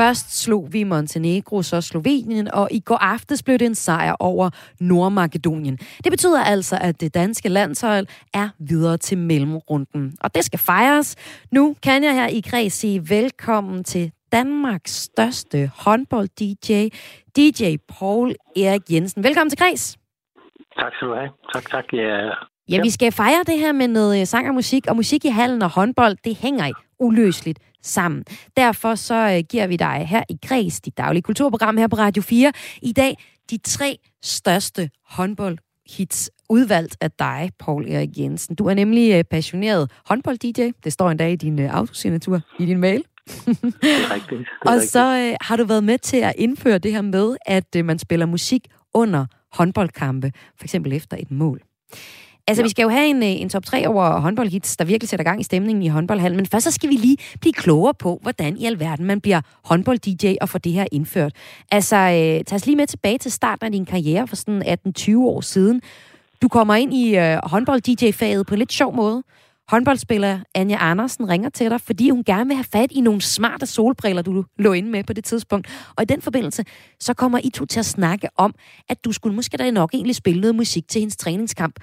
Først 0.00 0.42
slog 0.42 0.72
vi 0.72 0.84
Montenegro, 0.84 1.62
så 1.62 1.80
Slovenien, 1.80 2.54
og 2.54 2.68
i 2.70 2.80
går 2.80 2.96
aftes 2.96 3.42
blev 3.42 3.58
det 3.58 3.66
en 3.66 3.74
sejr 3.74 4.16
over 4.20 4.50
Nordmakedonien. 4.80 5.76
Det 5.76 6.10
betyder 6.12 6.44
altså, 6.44 6.78
at 6.80 7.00
det 7.00 7.14
danske 7.14 7.48
landshold 7.48 8.06
er 8.34 8.48
videre 8.58 8.96
til 8.96 9.18
mellemrunden. 9.18 10.16
Og 10.20 10.34
det 10.34 10.44
skal 10.44 10.58
fejres. 10.58 11.16
Nu 11.52 11.76
kan 11.82 12.04
jeg 12.04 12.14
her 12.14 12.28
i 12.28 12.40
Græs 12.50 12.72
sige 12.72 13.10
velkommen 13.10 13.84
til 13.84 14.12
Danmarks 14.32 14.92
største 14.92 15.70
håndbold-DJ, 15.74 16.88
DJ 17.36 17.76
Paul 17.98 18.34
Erik 18.56 18.82
Jensen. 18.90 19.24
Velkommen 19.24 19.50
til 19.50 19.58
Græs. 19.58 19.98
Tak 20.80 20.92
skal 20.94 21.08
du 21.08 21.14
have. 21.14 21.30
Tak, 21.52 21.70
tak. 21.70 21.84
Ja, 21.92 22.30
Ja, 22.68 22.80
vi 22.82 22.90
skal 22.90 23.12
fejre 23.12 23.42
det 23.46 23.58
her 23.58 23.72
med 23.72 23.88
noget 23.88 24.20
øh, 24.20 24.26
sang 24.26 24.48
og 24.48 24.54
musik, 24.54 24.86
og 24.88 24.96
musik 24.96 25.24
i 25.24 25.28
hallen 25.28 25.62
og 25.62 25.70
håndbold, 25.70 26.16
det 26.24 26.36
hænger 26.36 26.66
i 26.66 26.72
uløseligt 26.98 27.58
sammen. 27.82 28.24
Derfor 28.56 28.94
så 28.94 29.14
øh, 29.14 29.44
giver 29.48 29.66
vi 29.66 29.76
dig 29.76 30.06
her 30.08 30.22
i 30.28 30.38
Græs, 30.46 30.80
dit 30.80 30.98
daglige 30.98 31.22
kulturprogram 31.22 31.76
her 31.76 31.88
på 31.88 31.96
Radio 31.96 32.22
4, 32.22 32.52
i 32.82 32.92
dag 32.92 33.16
de 33.50 33.58
tre 33.58 33.98
største 34.22 34.90
håndboldhits 35.08 36.30
udvalgt 36.50 36.96
af 37.00 37.10
dig, 37.10 37.50
Paul 37.58 37.92
Erik 37.92 38.18
Jensen. 38.18 38.54
Du 38.54 38.66
er 38.66 38.74
nemlig 38.74 39.12
øh, 39.14 39.24
passioneret 39.24 39.90
håndbold-DJ. 40.04 40.70
Det 40.84 40.92
står 40.92 41.10
endda 41.10 41.28
i 41.28 41.36
din 41.36 41.58
øh, 41.58 41.76
autosignatur, 41.76 42.40
i 42.58 42.66
din 42.66 42.78
mail. 42.78 43.04
rigtigt. 44.16 44.48
Og 44.66 44.82
så 44.82 45.28
øh, 45.30 45.36
har 45.40 45.56
du 45.56 45.64
været 45.64 45.84
med 45.84 45.98
til 45.98 46.16
at 46.16 46.32
indføre 46.36 46.78
det 46.78 46.92
her 46.92 47.02
med, 47.02 47.36
at 47.46 47.76
øh, 47.76 47.84
man 47.84 47.98
spiller 47.98 48.26
musik 48.26 48.68
under 48.94 49.26
håndboldkampe, 49.52 50.32
for 50.58 50.64
eksempel 50.64 50.92
efter 50.92 51.16
et 51.20 51.30
mål. 51.30 51.60
Altså, 52.50 52.62
ja. 52.62 52.64
vi 52.64 52.70
skal 52.70 52.82
jo 52.82 52.88
have 52.88 53.06
en, 53.06 53.22
øh, 53.22 53.28
en 53.28 53.48
top 53.48 53.64
3 53.64 53.88
over 53.88 54.20
håndboldhits, 54.20 54.76
der 54.76 54.84
virkelig 54.84 55.08
sætter 55.08 55.24
gang 55.24 55.40
i 55.40 55.44
stemningen 55.44 55.82
i 55.82 55.88
håndboldhallen. 55.88 56.36
Men 56.36 56.46
først 56.46 56.64
så 56.64 56.70
skal 56.70 56.88
vi 56.88 56.94
lige 56.94 57.16
blive 57.40 57.52
klogere 57.52 57.94
på, 57.94 58.18
hvordan 58.22 58.56
i 58.56 58.64
alverden 58.66 59.06
man 59.06 59.20
bliver 59.20 59.40
håndbold-DJ 59.64 60.34
og 60.40 60.48
får 60.48 60.58
det 60.58 60.72
her 60.72 60.86
indført. 60.92 61.32
Altså, 61.70 61.96
øh, 61.96 62.44
tag 62.44 62.52
os 62.52 62.66
lige 62.66 62.76
med 62.76 62.86
tilbage 62.86 63.18
til 63.18 63.32
starten 63.32 63.66
af 63.66 63.72
din 63.72 63.84
karriere 63.84 64.26
for 64.26 64.36
sådan 64.36 64.62
18-20 64.88 65.16
år 65.16 65.40
siden. 65.40 65.82
Du 66.42 66.48
kommer 66.48 66.74
ind 66.74 66.94
i 66.94 67.16
øh, 67.16 67.38
håndbold-DJ-faget 67.44 68.46
på 68.46 68.54
en 68.54 68.58
lidt 68.58 68.72
sjov 68.72 68.96
måde. 68.96 69.22
Håndboldspiller 69.70 70.38
Anja 70.54 70.76
Andersen 70.80 71.28
ringer 71.28 71.48
til 71.48 71.70
dig, 71.70 71.80
fordi 71.80 72.10
hun 72.10 72.24
gerne 72.24 72.46
vil 72.46 72.56
have 72.56 72.64
fat 72.64 72.92
i 72.92 73.00
nogle 73.00 73.20
smarte 73.20 73.66
solbriller, 73.66 74.22
du 74.22 74.44
lå 74.58 74.72
inde 74.72 74.90
med 74.90 75.04
på 75.04 75.12
det 75.12 75.24
tidspunkt. 75.24 75.68
Og 75.96 76.02
i 76.02 76.06
den 76.06 76.22
forbindelse, 76.22 76.64
så 77.00 77.14
kommer 77.14 77.38
I 77.44 77.50
to 77.50 77.66
til 77.66 77.78
at 77.78 77.86
snakke 77.86 78.28
om, 78.36 78.54
at 78.88 79.04
du 79.04 79.12
skulle 79.12 79.36
måske 79.36 79.56
da 79.56 79.70
nok 79.70 79.94
egentlig 79.94 80.16
spille 80.16 80.40
noget 80.40 80.54
musik 80.54 80.88
til 80.88 80.98
hendes 81.00 81.16
træningskamp. 81.16 81.74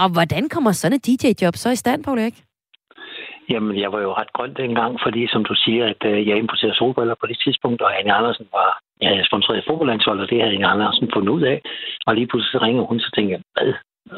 Og 0.00 0.08
hvordan 0.14 0.48
kommer 0.48 0.72
sådan 0.72 0.96
et 0.96 1.06
DJ-job 1.06 1.54
så 1.56 1.68
i 1.70 1.82
stand, 1.82 2.04
Paul 2.04 2.18
Erik? 2.18 2.38
Jamen, 3.50 3.80
jeg 3.82 3.92
var 3.92 4.00
jo 4.00 4.12
ret 4.12 4.32
grøn 4.32 4.54
dengang, 4.54 4.92
fordi 5.04 5.26
som 5.32 5.44
du 5.44 5.54
siger, 5.54 5.84
at 5.92 6.02
øh, 6.10 6.28
jeg 6.28 6.36
importerede 6.36 6.76
solbriller 6.76 7.14
på 7.20 7.26
det 7.26 7.38
tidspunkt, 7.44 7.82
og 7.82 7.98
Anne 7.98 8.12
Andersen 8.12 8.46
var 8.52 8.68
ja, 9.02 9.24
sponsoreret 9.24 9.64
fodboldlandshold, 9.68 10.20
og 10.20 10.30
det 10.30 10.40
havde 10.40 10.54
Anne 10.54 10.66
Andersen 10.66 11.10
fundet 11.14 11.28
ud 11.36 11.42
af. 11.42 11.62
Og 12.06 12.14
lige 12.14 12.26
pludselig 12.26 12.52
så 12.52 12.58
ringer 12.66 12.82
hun, 12.82 13.00
så 13.00 13.10
tænkte 13.14 13.32
jeg, 13.34 13.40
hvad, 13.54 13.72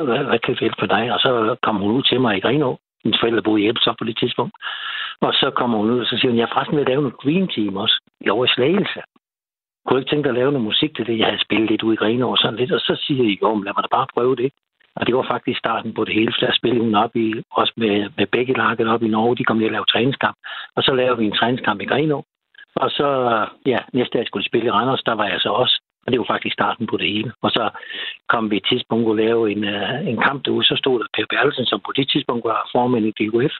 hvad, 0.07 0.25
hvad 0.25 0.39
kan 0.39 0.55
vi 0.55 0.59
hjælpe 0.61 0.81
for 0.83 0.87
dig? 0.97 1.13
Og 1.15 1.19
så 1.21 1.57
kom 1.63 1.77
hun 1.77 1.91
ud 1.97 2.03
til 2.03 2.21
mig 2.21 2.37
i 2.37 2.41
Grenå. 2.41 2.79
Mine 3.05 3.19
forældre 3.21 3.43
boede 3.43 3.63
i 3.63 3.69
Ebeltoft 3.69 3.99
på 3.99 4.05
det 4.05 4.19
tidspunkt. 4.19 4.55
Og 5.21 5.33
så 5.41 5.51
kommer 5.51 5.79
hun 5.79 5.91
ud, 5.91 6.01
og 6.01 6.07
så 6.07 6.17
siger 6.17 6.31
hun, 6.31 6.39
jeg 6.39 6.49
er 6.49 6.55
forresten 6.55 6.77
ved 6.77 6.87
at 6.87 6.89
lave 6.89 7.03
noget 7.03 7.21
Green 7.23 7.49
Team 7.49 7.77
også. 7.77 7.97
Jeg 8.25 8.33
var 8.39 8.45
i 8.45 8.55
Slagelse. 8.55 9.01
Kunne 9.87 10.01
ikke 10.01 10.11
tænke 10.11 10.29
at 10.29 10.35
lave 10.35 10.53
noget 10.53 10.69
musik 10.71 10.97
til 10.97 11.07
det? 11.07 11.19
Jeg 11.19 11.27
havde 11.27 11.45
spillet 11.47 11.71
lidt 11.71 11.83
ud 11.83 11.93
i 11.93 12.01
Grenå 12.03 12.31
og 12.31 12.39
sådan 12.39 12.59
lidt, 12.61 12.73
og 12.73 12.81
så 12.81 12.95
siger 13.05 13.25
jeg, 13.25 13.43
jo, 13.43 13.55
men 13.55 13.65
lad 13.65 13.73
mig 13.77 13.85
da 13.85 13.97
bare 13.97 14.13
prøve 14.15 14.37
det. 14.37 14.53
Og 14.99 15.07
det 15.07 15.15
var 15.17 15.27
faktisk 15.35 15.59
starten 15.59 15.95
på 15.95 16.05
det 16.05 16.15
hele, 16.15 16.33
for 16.33 16.47
der 16.47 16.53
spillede 16.53 16.85
hun 16.85 16.95
op 16.95 17.17
i, 17.17 17.29
også 17.51 17.73
med, 17.77 17.97
med 18.19 18.27
begge 18.27 18.55
laget 18.57 18.89
op 18.95 19.03
i 19.03 19.09
Norge. 19.09 19.37
De 19.37 19.45
kom 19.45 19.57
ned 19.57 19.67
og 19.67 19.73
lavede 19.73 19.93
træningskamp. 19.93 20.37
Og 20.77 20.83
så 20.83 20.93
lavede 20.95 21.19
vi 21.19 21.25
en 21.27 21.39
træningskamp 21.39 21.81
i 21.81 21.85
Grenå. 21.85 22.25
Og 22.77 22.91
så, 22.91 23.09
ja, 23.67 23.79
næste 23.93 24.19
dag 24.19 24.27
skulle 24.27 24.47
spille 24.47 24.67
i 24.67 24.71
Randers, 24.71 25.03
der 25.03 25.13
var 25.13 25.27
jeg 25.33 25.41
så 25.41 25.49
også. 25.49 25.83
Og 26.07 26.13
det 26.13 26.19
var 26.21 26.33
faktisk 26.35 26.53
starten 26.53 26.87
på 26.87 26.97
det 26.97 27.09
hele. 27.09 27.33
Og 27.43 27.51
så 27.51 27.71
kom 28.29 28.51
vi 28.51 28.57
et 28.57 28.67
tidspunkt 28.71 29.09
og 29.09 29.17
lave 29.17 29.51
en, 29.53 29.65
uh, 29.65 30.09
en 30.11 30.19
kamp 30.27 30.45
derude. 30.45 30.65
Så 30.65 30.77
stod 30.77 30.99
der 30.99 31.07
Per 31.15 31.27
Bertelsen, 31.31 31.67
som 31.67 31.81
på 31.87 31.93
det 31.97 32.11
tidspunkt 32.11 32.45
var 32.45 32.69
formand 32.75 33.07
i 33.07 33.13
DUF, 33.19 33.55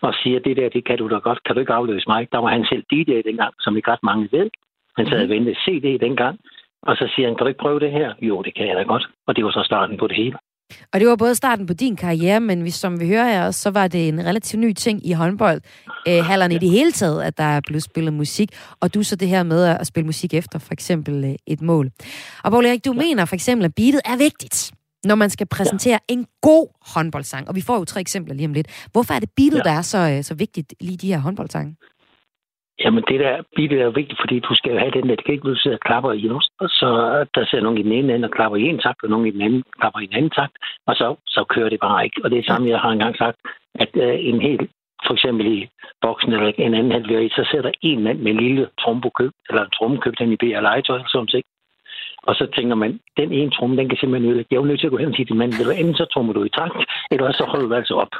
og 0.00 0.14
siger, 0.22 0.38
det 0.40 0.56
der, 0.56 0.68
det 0.68 0.84
kan 0.84 0.98
du 0.98 1.08
da 1.08 1.18
godt. 1.18 1.42
Kan 1.44 1.54
du 1.54 1.60
ikke 1.60 1.72
afløse 1.72 2.08
mig? 2.08 2.28
Der 2.32 2.38
var 2.38 2.48
han 2.48 2.64
selv 2.64 2.84
DJ 2.90 3.12
dengang, 3.30 3.54
som 3.60 3.76
ikke 3.76 3.90
ret 3.92 4.02
mange 4.10 4.28
ved. 4.32 4.50
Han 4.96 5.06
sad 5.06 5.22
og 5.22 5.28
ventede 5.28 5.56
CD 5.64 6.00
dengang. 6.00 6.38
Og 6.82 6.96
så 6.96 7.10
siger 7.14 7.26
han, 7.28 7.36
kan 7.36 7.44
du 7.44 7.48
ikke 7.48 7.64
prøve 7.64 7.80
det 7.80 7.92
her? 7.92 8.14
Jo, 8.20 8.42
det 8.42 8.54
kan 8.54 8.66
jeg 8.68 8.76
da 8.76 8.82
godt. 8.82 9.06
Og 9.26 9.36
det 9.36 9.44
var 9.44 9.50
så 9.50 9.62
starten 9.64 9.96
på 9.98 10.06
det 10.06 10.16
hele. 10.16 10.36
Og 10.92 11.00
det 11.00 11.08
var 11.08 11.16
både 11.16 11.34
starten 11.34 11.66
på 11.66 11.72
din 11.72 11.96
karriere, 11.96 12.40
men 12.40 12.70
som 12.70 13.00
vi 13.00 13.08
hører 13.08 13.28
her, 13.28 13.50
så 13.50 13.70
var 13.70 13.88
det 13.88 14.08
en 14.08 14.24
relativt 14.24 14.60
ny 14.60 14.72
ting 14.72 15.06
i 15.06 15.12
håndbold. 15.12 15.60
Øh, 16.08 16.24
hallerne 16.24 16.54
i 16.54 16.58
det 16.58 16.70
hele 16.70 16.92
taget, 16.92 17.22
at 17.22 17.38
der 17.38 17.44
er 17.44 17.60
blevet 17.66 17.82
spillet 17.82 18.12
musik, 18.12 18.48
og 18.80 18.94
du 18.94 19.02
så 19.02 19.16
det 19.16 19.28
her 19.28 19.42
med 19.42 19.64
at 19.64 19.86
spille 19.86 20.06
musik 20.06 20.34
efter 20.34 20.58
for 20.58 20.72
eksempel 20.72 21.24
øh, 21.24 21.34
et 21.46 21.60
mål. 21.62 21.90
Og 22.44 22.50
Paul 22.52 22.66
Erik, 22.66 22.84
du 22.84 22.92
ja. 22.92 22.98
mener 22.98 23.24
for 23.24 23.34
eksempel, 23.34 23.64
at 23.64 23.74
beatet 23.74 24.00
er 24.04 24.16
vigtigt, 24.16 24.72
når 25.04 25.14
man 25.14 25.30
skal 25.30 25.46
præsentere 25.46 25.98
ja. 26.08 26.14
en 26.14 26.26
god 26.42 26.66
håndboldsang. 26.82 27.48
Og 27.48 27.54
vi 27.54 27.60
får 27.60 27.78
jo 27.78 27.84
tre 27.84 28.00
eksempler 28.00 28.34
lige 28.34 28.46
om 28.46 28.52
lidt. 28.52 28.66
Hvorfor 28.92 29.14
er 29.14 29.20
det 29.20 29.30
beatet, 29.36 29.58
ja. 29.58 29.62
der 29.62 29.70
er 29.70 29.82
så, 29.82 29.98
øh, 29.98 30.24
så 30.24 30.34
vigtigt 30.34 30.74
lige 30.80 30.96
de 30.96 31.08
her 31.08 31.18
håndboldsange? 31.18 31.76
Jamen, 32.78 33.04
det 33.08 33.20
der 33.20 33.42
beatet 33.56 33.80
er 33.80 33.84
jo 33.84 33.90
vigtigt, 34.00 34.20
fordi 34.20 34.38
du 34.38 34.54
skal 34.54 34.72
jo 34.72 34.78
have 34.78 34.90
den 34.90 35.08
der, 35.08 35.16
det 35.16 35.24
kan 35.24 35.34
ikke 35.34 35.56
sidde 35.56 35.76
og 35.76 35.86
klapper 35.88 36.12
i 36.12 36.30
os. 36.30 36.48
Og 36.60 36.68
så 36.68 36.88
der 37.34 37.44
sidder 37.44 37.64
nogen 37.64 37.78
i 37.78 37.82
den 37.82 37.92
ene 37.92 38.14
ende 38.14 38.28
og 38.28 38.34
klapper 38.36 38.56
i 38.58 38.62
en 38.62 38.78
takt, 38.78 39.02
og 39.02 39.10
nogen 39.10 39.26
i 39.26 39.30
den 39.30 39.42
anden 39.42 39.62
klapper 39.80 40.00
i 40.00 40.04
en 40.04 40.14
anden 40.14 40.30
takt, 40.30 40.56
og 40.86 40.94
så, 40.94 41.16
så 41.26 41.44
kører 41.44 41.68
det 41.68 41.80
bare 41.80 42.04
ikke. 42.04 42.20
Og 42.24 42.30
det 42.30 42.38
er 42.38 42.42
samme, 42.42 42.68
jeg 42.68 42.80
har 42.80 42.90
engang 42.90 43.16
sagt, 43.16 43.38
at 43.74 43.90
øh, 43.94 44.14
en 44.28 44.40
helt, 44.40 44.70
for 45.06 45.14
eksempel 45.14 45.46
i 45.46 45.68
boksen 46.02 46.32
eller 46.32 46.52
en 46.58 46.74
anden 46.74 46.92
halvdel, 46.92 47.30
så 47.30 47.48
sidder 47.50 47.64
der 47.68 47.78
en 47.82 48.02
mand 48.02 48.18
med 48.18 48.32
en 48.32 48.40
lille 48.40 48.68
trombokøb, 48.80 49.32
eller 49.48 49.62
en 49.64 49.70
trommekøb, 49.76 50.14
den 50.18 50.32
i 50.32 50.36
BR 50.36 50.60
legetøj, 50.60 51.00
som 51.08 51.28
sig. 51.28 51.42
Og 52.22 52.34
så 52.34 52.46
tænker 52.56 52.74
man, 52.74 53.00
den 53.16 53.32
ene 53.32 53.50
tromme, 53.50 53.76
den 53.76 53.88
kan 53.88 53.98
simpelthen 53.98 54.28
ødelægge. 54.28 54.48
Jeg 54.50 54.56
er 54.56 54.60
jo 54.60 54.66
nødt 54.66 54.80
til 54.80 54.86
at 54.86 54.90
gå 54.90 54.96
hen 54.96 55.08
og 55.08 55.14
sige 55.14 55.26
til 55.26 55.36
manden, 55.36 55.78
enten 55.78 55.94
så 55.94 56.04
trommer 56.04 56.32
du 56.32 56.44
i 56.44 56.48
takt, 56.48 56.76
eller 57.10 57.32
så 57.32 57.44
holder 57.44 57.68
du 57.68 57.74
altså 57.74 57.94
op. 57.94 58.14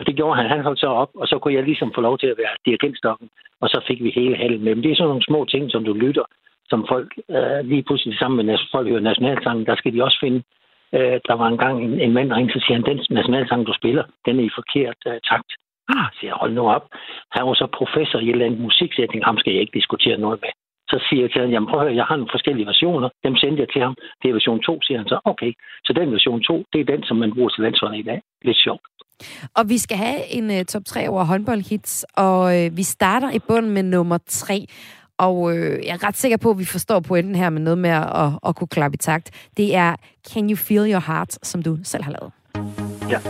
Og 0.00 0.06
det 0.06 0.16
gjorde 0.16 0.36
han. 0.36 0.46
Han 0.54 0.62
holdt 0.66 0.80
så 0.80 0.86
op, 0.86 1.10
og 1.14 1.26
så 1.28 1.38
kunne 1.38 1.54
jeg 1.54 1.64
ligesom 1.64 1.92
få 1.94 2.00
lov 2.00 2.18
til 2.18 2.26
at 2.26 2.38
være 2.38 2.54
dirigentstokken. 2.66 3.28
Og 3.60 3.68
så 3.68 3.78
fik 3.88 4.02
vi 4.04 4.10
hele 4.20 4.36
hallen 4.36 4.64
med. 4.64 4.74
Men 4.74 4.84
det 4.84 4.90
er 4.90 4.96
sådan 4.96 5.08
nogle 5.08 5.28
små 5.30 5.44
ting, 5.44 5.70
som 5.70 5.84
du 5.84 5.92
lytter, 5.92 6.24
som 6.70 6.86
folk 6.88 7.10
øh, 7.36 7.60
lige 7.70 7.82
pludselig 7.82 8.18
sammen 8.18 8.46
med 8.46 8.58
folk 8.72 8.88
hører 8.88 9.08
nationalsangen, 9.10 9.66
der 9.66 9.76
skal 9.76 9.92
de 9.94 10.04
også 10.04 10.18
finde. 10.24 10.42
Øh, 10.96 11.18
der 11.28 11.34
var 11.40 11.48
engang 11.48 11.76
en, 11.84 12.00
en 12.00 12.12
mand, 12.12 12.30
der 12.30 12.36
ringte, 12.36 12.54
så 12.54 12.64
siger 12.66 12.76
han, 12.78 12.88
den 12.90 12.98
nationalsang, 13.10 13.66
du 13.66 13.72
spiller, 13.80 14.04
den 14.26 14.38
er 14.40 14.44
i 14.44 14.56
forkert 14.58 15.00
øh, 15.06 15.20
takt. 15.30 15.50
Ah, 15.96 16.06
siger 16.16 16.30
jeg, 16.30 16.40
hold 16.42 16.52
nu 16.52 16.62
op. 16.76 16.84
Han 17.36 17.46
var 17.46 17.54
så 17.54 17.66
professor 17.80 18.18
i 18.18 18.28
et 18.28 18.30
eller 18.30 18.46
andet 18.46 18.60
musik, 18.60 18.90
så 18.92 19.02
jeg 19.02 19.08
tænkte, 19.10 19.30
ham 19.30 19.38
skal 19.38 19.52
jeg 19.52 19.60
ikke 19.60 19.78
diskutere 19.78 20.18
noget 20.18 20.38
med. 20.44 20.52
Så 20.92 20.96
siger 21.08 21.22
jeg 21.22 21.30
til 21.32 21.40
ham, 21.40 21.50
jamen 21.50 21.68
prøv 21.68 21.80
at 21.80 21.86
høre, 21.86 22.00
jeg 22.00 22.04
har 22.04 22.16
nogle 22.16 22.34
forskellige 22.36 22.66
versioner. 22.66 23.08
Dem 23.24 23.36
sendte 23.36 23.60
jeg 23.62 23.68
til 23.72 23.82
ham. 23.82 23.94
Det 24.22 24.28
er 24.28 24.32
version 24.32 24.60
2, 24.62 24.82
siger 24.82 24.98
han 24.98 25.08
så. 25.08 25.18
Okay, 25.24 25.52
så 25.84 25.92
den 25.92 26.12
version 26.12 26.40
2, 26.42 26.64
det 26.72 26.80
er 26.80 26.84
den, 26.92 27.02
som 27.02 27.16
man 27.16 27.34
bruger 27.34 27.48
til 27.50 27.62
landsholdet 27.62 27.98
i 27.98 28.08
dag. 28.10 28.20
Lidt 28.42 28.58
sjovt. 28.66 28.82
Og 29.54 29.68
vi 29.68 29.78
skal 29.78 29.96
have 29.96 30.26
en 30.26 30.50
uh, 30.50 30.62
top 30.62 30.84
3 30.84 31.08
over 31.08 31.24
håndboldhits, 31.24 32.04
og 32.16 32.40
uh, 32.40 32.76
vi 32.76 32.82
starter 32.82 33.30
i 33.30 33.38
bunden 33.38 33.70
med 33.70 33.82
nummer 33.82 34.18
3. 34.26 34.66
Og 35.18 35.36
uh, 35.36 35.54
jeg 35.54 35.88
er 35.88 36.04
ret 36.04 36.16
sikker 36.16 36.36
på, 36.36 36.50
at 36.50 36.58
vi 36.58 36.64
forstår 36.64 37.00
pointen 37.00 37.34
her 37.34 37.50
med 37.50 37.60
noget 37.60 37.78
med 37.78 37.90
at, 37.90 38.32
at 38.46 38.56
kunne 38.56 38.68
klappe 38.68 38.94
i 38.94 38.98
takt. 38.98 39.30
Det 39.56 39.74
er 39.74 39.96
Can 40.32 40.50
You 40.50 40.56
Feel 40.56 40.92
Your 40.92 41.02
Heart, 41.06 41.38
som 41.42 41.62
du 41.62 41.78
selv 41.84 42.04
har 42.04 42.12
lavet. 42.12 42.32
Ja. 43.10 43.20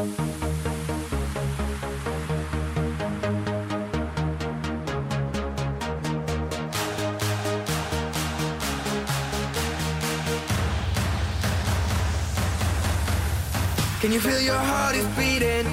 Can 14.00 14.12
you 14.12 14.20
feel 14.20 14.40
your 14.40 14.56
heart 14.56 14.96
is 14.96 15.04
beating? 15.08 15.66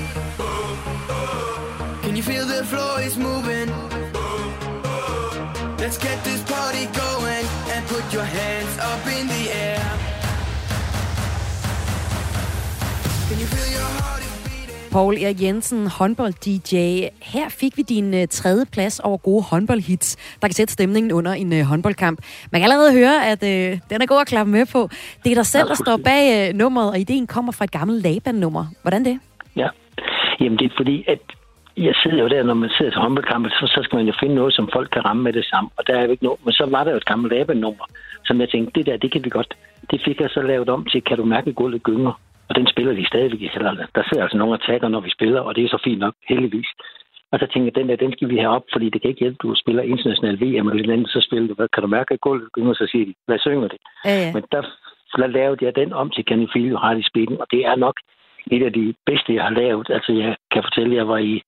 Can 2.01 2.13
you 2.13 2.21
feel 2.21 2.45
the 2.45 2.61
floor 2.65 2.99
is 2.99 3.17
moving? 3.17 3.69
Let's 5.78 5.97
get 5.97 6.21
this 6.25 6.43
party 6.43 6.88
going 6.88 7.45
and 7.71 7.88
put 7.88 8.03
your 8.11 8.25
hands 8.25 8.66
Paul 14.91 15.13
Erik 15.23 15.41
Jensen, 15.41 15.88
håndbold-DJ. 15.88 16.75
Her 17.33 17.49
fik 17.49 17.77
vi 17.77 17.81
din 17.81 18.13
uh, 18.13 18.19
tredje 18.29 18.65
plads 18.73 18.99
over 18.99 19.17
gode 19.17 19.43
håndboldhits, 19.43 20.09
der 20.41 20.47
kan 20.47 20.53
sætte 20.53 20.73
stemningen 20.73 21.11
under 21.11 21.31
en 21.31 21.53
uh, 21.53 21.59
håndboldkamp. 21.59 22.19
Man 22.51 22.61
kan 22.61 22.71
allerede 22.71 22.93
høre, 22.93 23.27
at 23.31 23.41
uh, 23.43 23.79
den 23.89 24.01
er 24.01 24.05
god 24.05 24.21
at 24.21 24.27
klappe 24.27 24.51
med 24.51 24.65
på. 24.73 24.89
Det 25.23 25.31
er 25.31 25.35
dig 25.35 25.45
selv, 25.45 25.67
der 25.67 25.75
står 25.75 25.97
bag 26.09 26.49
uh, 26.49 26.57
nummeret, 26.57 26.89
og 26.89 26.99
ideen 26.99 27.27
kommer 27.27 27.51
fra 27.51 27.65
et 27.65 27.71
gammelt 27.71 28.03
Laban-nummer. 28.03 28.65
Hvordan 28.81 29.05
det? 29.05 29.19
Ja. 29.55 29.67
Jamen, 30.39 30.57
det 30.59 30.65
er 30.65 30.75
fordi, 30.77 31.05
at 31.07 31.19
jeg 31.77 31.95
sidder 32.03 32.21
jo 32.23 32.27
der, 32.27 32.43
når 32.43 32.53
man 32.53 32.69
sidder 32.69 32.91
til 32.91 33.01
håndboldkampe, 33.01 33.49
så, 33.49 33.65
så 33.75 33.79
skal 33.83 33.97
man 33.97 34.05
jo 34.05 34.13
finde 34.19 34.35
noget, 34.35 34.53
som 34.53 34.69
folk 34.73 34.89
kan 34.93 35.05
ramme 35.05 35.23
med 35.23 35.33
det 35.33 35.45
samme. 35.45 35.69
Og 35.77 35.88
der 35.88 35.93
er 35.95 36.03
jo 36.05 36.11
ikke 36.11 36.23
noget. 36.23 36.39
Men 36.45 36.53
så 36.53 36.65
var 36.65 36.83
der 36.83 36.91
jo 36.91 36.97
et 36.97 37.05
gammelt 37.05 37.33
Laban-nummer, 37.33 37.85
som 38.25 38.41
jeg 38.41 38.49
tænkte, 38.49 38.79
det 38.79 38.85
der, 38.85 38.97
det 38.97 39.11
kan 39.11 39.23
vi 39.23 39.29
godt. 39.29 39.53
Det 39.91 40.01
fik 40.05 40.19
jeg 40.21 40.29
så 40.29 40.41
lavet 40.41 40.69
om 40.69 40.85
til, 40.85 41.01
kan 41.01 41.17
du 41.17 41.25
mærke 41.25 41.53
gulvet 41.53 41.83
gynger? 41.83 42.13
Og 42.50 42.56
den 42.56 42.68
spiller 42.68 42.93
de 42.93 43.08
stadigvæk 43.08 43.41
i 43.41 43.50
Sjælland. 43.50 43.78
Der 43.95 44.04
sidder 44.04 44.24
altså 44.24 44.38
nogle 44.38 44.54
og 44.54 44.62
tager, 44.62 44.88
når 44.88 45.00
vi 45.00 45.10
spiller, 45.10 45.41
og 45.41 45.56
det 45.56 45.64
er 45.64 45.70
så 45.70 45.82
fint 45.84 46.00
nok, 46.00 46.14
heldigvis. 46.30 46.70
Og 47.32 47.39
så 47.39 47.48
tænker 47.48 47.68
jeg, 47.70 47.76
den 47.76 47.89
der, 47.89 47.95
den 47.95 48.12
skal 48.12 48.30
vi 48.30 48.38
have 48.38 48.56
op, 48.58 48.66
fordi 48.74 48.89
det 48.89 49.02
kan 49.02 49.10
ikke 49.10 49.24
hjælpe, 49.24 49.38
du 49.41 49.56
spiller 49.56 49.84
international 49.84 50.41
VM 50.41 50.68
eller 50.68 50.93
andet, 50.93 51.10
så 51.10 51.22
spiller 51.28 51.48
du, 51.48 51.54
hvad 51.54 51.68
kan 51.74 51.84
du 51.84 51.88
mærke 51.88 52.14
at 52.14 52.22
gulvet 52.22 52.52
gynger? 52.52 52.74
Så 52.74 52.88
siger 52.91 53.06
de, 53.06 53.14
hvad 53.28 53.39
synger 53.39 53.68
det? 53.68 53.80
Ja, 54.06 54.16
ja. 54.24 54.34
Men 54.34 54.43
der, 54.52 54.62
der 55.18 55.28
lavede 55.28 55.66
jeg 55.66 55.76
den 55.76 55.93
om 55.93 56.10
til 56.10 56.24
Can 56.28 56.41
You 56.41 56.50
Feel 56.54 56.72
Your 56.72 56.80
Heart 56.84 57.00
is 57.00 57.10
Beating, 57.14 57.41
og 57.41 57.48
det 57.52 57.66
er 57.66 57.76
nok 57.76 57.95
et 58.52 58.64
af 58.64 58.74
de 58.74 58.93
bedste, 59.06 59.34
jeg 59.34 59.43
har 59.43 59.56
lavet. 59.62 59.88
Altså, 59.89 60.12
jeg 60.14 60.36
kan 60.52 60.64
fortælle, 60.64 60.91
at 60.91 60.98
jeg 60.98 61.08
var 61.08 61.18
i 61.18 61.41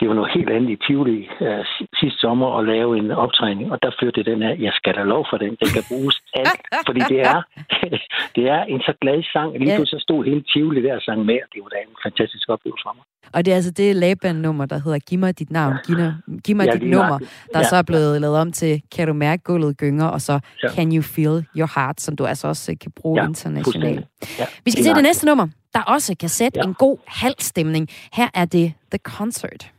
det 0.00 0.08
var 0.08 0.14
noget 0.14 0.30
helt 0.36 0.50
andet 0.56 0.70
i 0.70 0.78
Tivoli 0.86 1.18
uh, 1.40 1.64
sidste 2.00 2.18
sommer 2.24 2.48
at 2.58 2.66
lave 2.74 2.90
en 2.98 3.10
optræning, 3.10 3.72
og 3.72 3.78
der 3.82 3.90
førte 4.00 4.22
den 4.30 4.42
af, 4.42 4.54
jeg 4.66 4.72
skal 4.78 4.92
da 4.94 5.02
lov 5.14 5.22
for 5.30 5.36
den, 5.36 5.52
den 5.62 5.68
kan 5.76 5.84
bruges 5.90 6.16
alt, 6.40 6.60
fordi 6.88 7.00
det 7.12 7.20
er, 7.32 7.40
det 8.36 8.44
er 8.54 8.62
en 8.72 8.80
så 8.88 8.92
glad 9.02 9.22
sang. 9.34 9.50
Lige 9.58 9.70
Ja. 9.70 9.76
pludselig 9.76 10.00
så 10.00 10.04
stod 10.08 10.24
hele 10.24 10.42
Tivoli 10.52 10.82
der 10.86 10.94
og 10.94 11.02
sang 11.08 11.20
med, 11.30 11.38
det 11.52 11.58
var 11.64 11.68
da 11.74 11.78
en 11.88 11.96
fantastisk 12.06 12.46
oplevelse 12.54 12.82
for 12.86 12.92
mig. 12.98 13.04
Og 13.34 13.44
det 13.44 13.50
er 13.50 13.54
altså 13.54 13.70
det 13.70 13.96
Laban-nummer, 13.96 14.66
der 14.66 14.78
hedder 14.84 14.98
Giv 14.98 15.18
mig 15.18 15.38
dit 15.38 15.50
navn, 15.50 15.74
giv, 15.86 15.96
giv 16.44 16.56
mig 16.56 16.66
Ja, 16.66 16.72
dit 16.72 16.90
nummer, 16.90 17.18
der 17.54 17.58
Ja, 17.58 17.62
så 17.62 17.76
er 17.76 17.82
blevet 17.82 18.20
lavet 18.20 18.36
om 18.38 18.52
til 18.52 18.82
Kan 18.96 19.06
du 19.06 19.12
mærke 19.12 19.42
gulvet 19.42 19.76
gynger, 19.78 20.06
og 20.06 20.20
så 20.20 20.32
Ja. 20.62 20.68
Can 20.68 20.96
you 20.96 21.02
feel 21.02 21.44
your 21.58 21.70
heart, 21.80 22.00
som 22.00 22.16
du 22.16 22.24
altså 22.26 22.48
også 22.48 22.72
øh, 22.72 22.78
kan 22.78 22.92
bruge 23.00 23.20
Ja, 23.20 23.26
internationalt. 23.28 24.06
Ja, 24.38 24.44
Vi 24.64 24.70
skal 24.70 24.84
til 24.84 24.94
det 24.94 25.02
næste 25.02 25.26
nummer, 25.26 25.46
der 25.74 25.80
også 25.82 26.14
kan 26.20 26.28
sætte 26.28 26.58
Ja. 26.60 26.64
en 26.68 26.74
god 26.74 26.98
halv 27.06 27.34
stemning. 27.38 27.88
Her 28.12 28.28
er 28.34 28.44
det 28.44 28.72
The 28.90 28.98
Concert. 29.04 29.70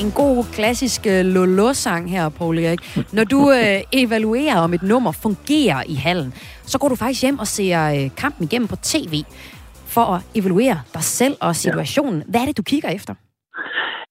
En 0.00 0.10
god 0.10 0.44
klassisk 0.52 1.06
øh, 1.06 1.24
Lolo-sang 1.24 2.10
her, 2.10 2.28
Paul 2.28 2.58
Erik. 2.58 2.96
Når 3.12 3.24
du 3.24 3.52
øh, 3.52 3.80
evaluerer, 3.92 4.56
om 4.56 4.74
et 4.74 4.82
nummer 4.82 5.12
fungerer 5.12 5.82
i 5.86 5.94
hallen, 5.94 6.34
så 6.66 6.78
går 6.78 6.88
du 6.88 6.94
faktisk 6.94 7.22
hjem 7.22 7.38
og 7.38 7.46
ser 7.46 7.84
øh, 7.84 8.10
kampen 8.16 8.44
igennem 8.44 8.68
på 8.68 8.76
tv 8.76 9.22
for 9.86 10.04
at 10.04 10.22
evaluere 10.34 10.80
dig 10.94 11.04
selv 11.04 11.36
og 11.40 11.56
situationen. 11.56 12.22
Hvad 12.28 12.40
er 12.40 12.44
det, 12.44 12.56
du 12.56 12.62
kigger 12.62 12.88
efter? 12.88 13.14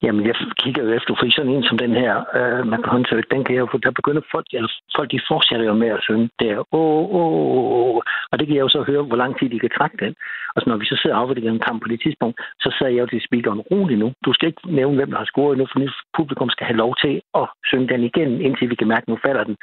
Jamen, 0.04 0.28
jeg 0.28 0.36
kigger 0.64 0.84
jo 0.84 0.92
efter, 0.98 1.16
fordi 1.16 1.32
sådan 1.32 1.52
en 1.52 1.64
som 1.64 1.78
den 1.78 1.94
her, 2.02 2.14
øh, 2.38 2.68
man 2.72 2.82
kan 2.82 2.92
håndtere, 2.92 3.32
den 3.32 3.44
kan 3.44 3.56
jeg 3.56 3.62
jo, 3.62 3.80
der 3.86 3.92
begynder 3.92 4.22
folk, 4.32 4.46
eller 4.54 4.72
folk, 4.96 5.12
de 5.12 5.28
fortsætter 5.28 5.66
jo 5.66 5.74
med 5.74 5.88
at 5.88 6.04
synge 6.08 6.30
der, 6.40 6.56
åh, 6.80 7.04
åh, 7.20 7.58
åh, 7.72 8.02
og 8.32 8.36
det 8.40 8.48
kan 8.48 8.56
jeg 8.56 8.66
jo 8.66 8.70
så 8.70 8.82
høre, 8.82 9.04
hvor 9.04 9.16
lang 9.24 9.40
tid 9.40 9.50
de 9.50 9.60
kan 9.60 9.76
trække 9.78 9.98
den. 10.06 10.14
Og 10.56 10.62
så 10.62 10.70
når 10.70 10.78
vi 10.78 10.86
så 10.86 11.00
sidder 11.02 11.16
og 11.16 11.22
afvikler 11.22 11.52
en 11.52 11.66
kamp 11.68 11.82
på 11.82 11.88
det 11.88 12.00
tidspunkt, 12.02 12.38
så 12.64 12.70
sagde 12.78 12.94
jeg 12.96 13.02
jo 13.02 13.08
til 13.08 13.26
speakeren, 13.28 13.62
rolig 13.72 13.98
nu, 13.98 14.14
du 14.26 14.34
skal 14.34 14.48
ikke 14.48 14.76
nævne, 14.80 14.96
hvem 14.96 15.12
der 15.12 15.18
har 15.18 15.32
scoret 15.32 15.58
nu, 15.58 15.66
for 15.72 15.80
nu 15.80 15.88
publikum 16.18 16.50
skal 16.50 16.66
have 16.68 16.82
lov 16.84 16.96
til 17.04 17.22
at 17.42 17.46
synge 17.70 17.88
den 17.94 18.04
igen, 18.04 18.42
indtil 18.42 18.70
vi 18.70 18.76
kan 18.76 18.88
mærke, 18.88 19.10
nu 19.10 19.18
falder 19.26 19.44
den. 19.44 19.56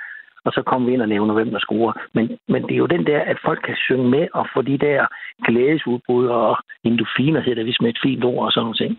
Og 0.47 0.53
så 0.53 0.63
kommer 0.63 0.87
vi 0.87 0.93
ind 0.93 1.03
og 1.03 1.09
nævner, 1.09 1.35
hvem 1.35 1.51
der 1.51 1.59
scorer. 1.59 1.93
Men, 2.15 2.39
men 2.49 2.63
det 2.63 2.73
er 2.73 2.83
jo 2.85 2.87
den 2.87 3.07
der, 3.07 3.21
at 3.21 3.39
folk 3.45 3.61
kan 3.65 3.77
synge 3.77 4.09
med 4.09 4.29
og 4.35 4.47
få 4.55 4.63
de 4.63 4.79
der 4.79 5.07
glædesudbrud 5.47 6.27
og 6.27 6.57
endofiner, 6.85 7.41
hedder 7.41 7.55
det 7.55 7.65
hvis 7.65 7.81
med 7.81 7.91
et 7.91 8.03
fint 8.03 8.25
ord 8.25 8.45
og 8.45 8.53
sådan 8.53 8.65
noget. 8.65 8.99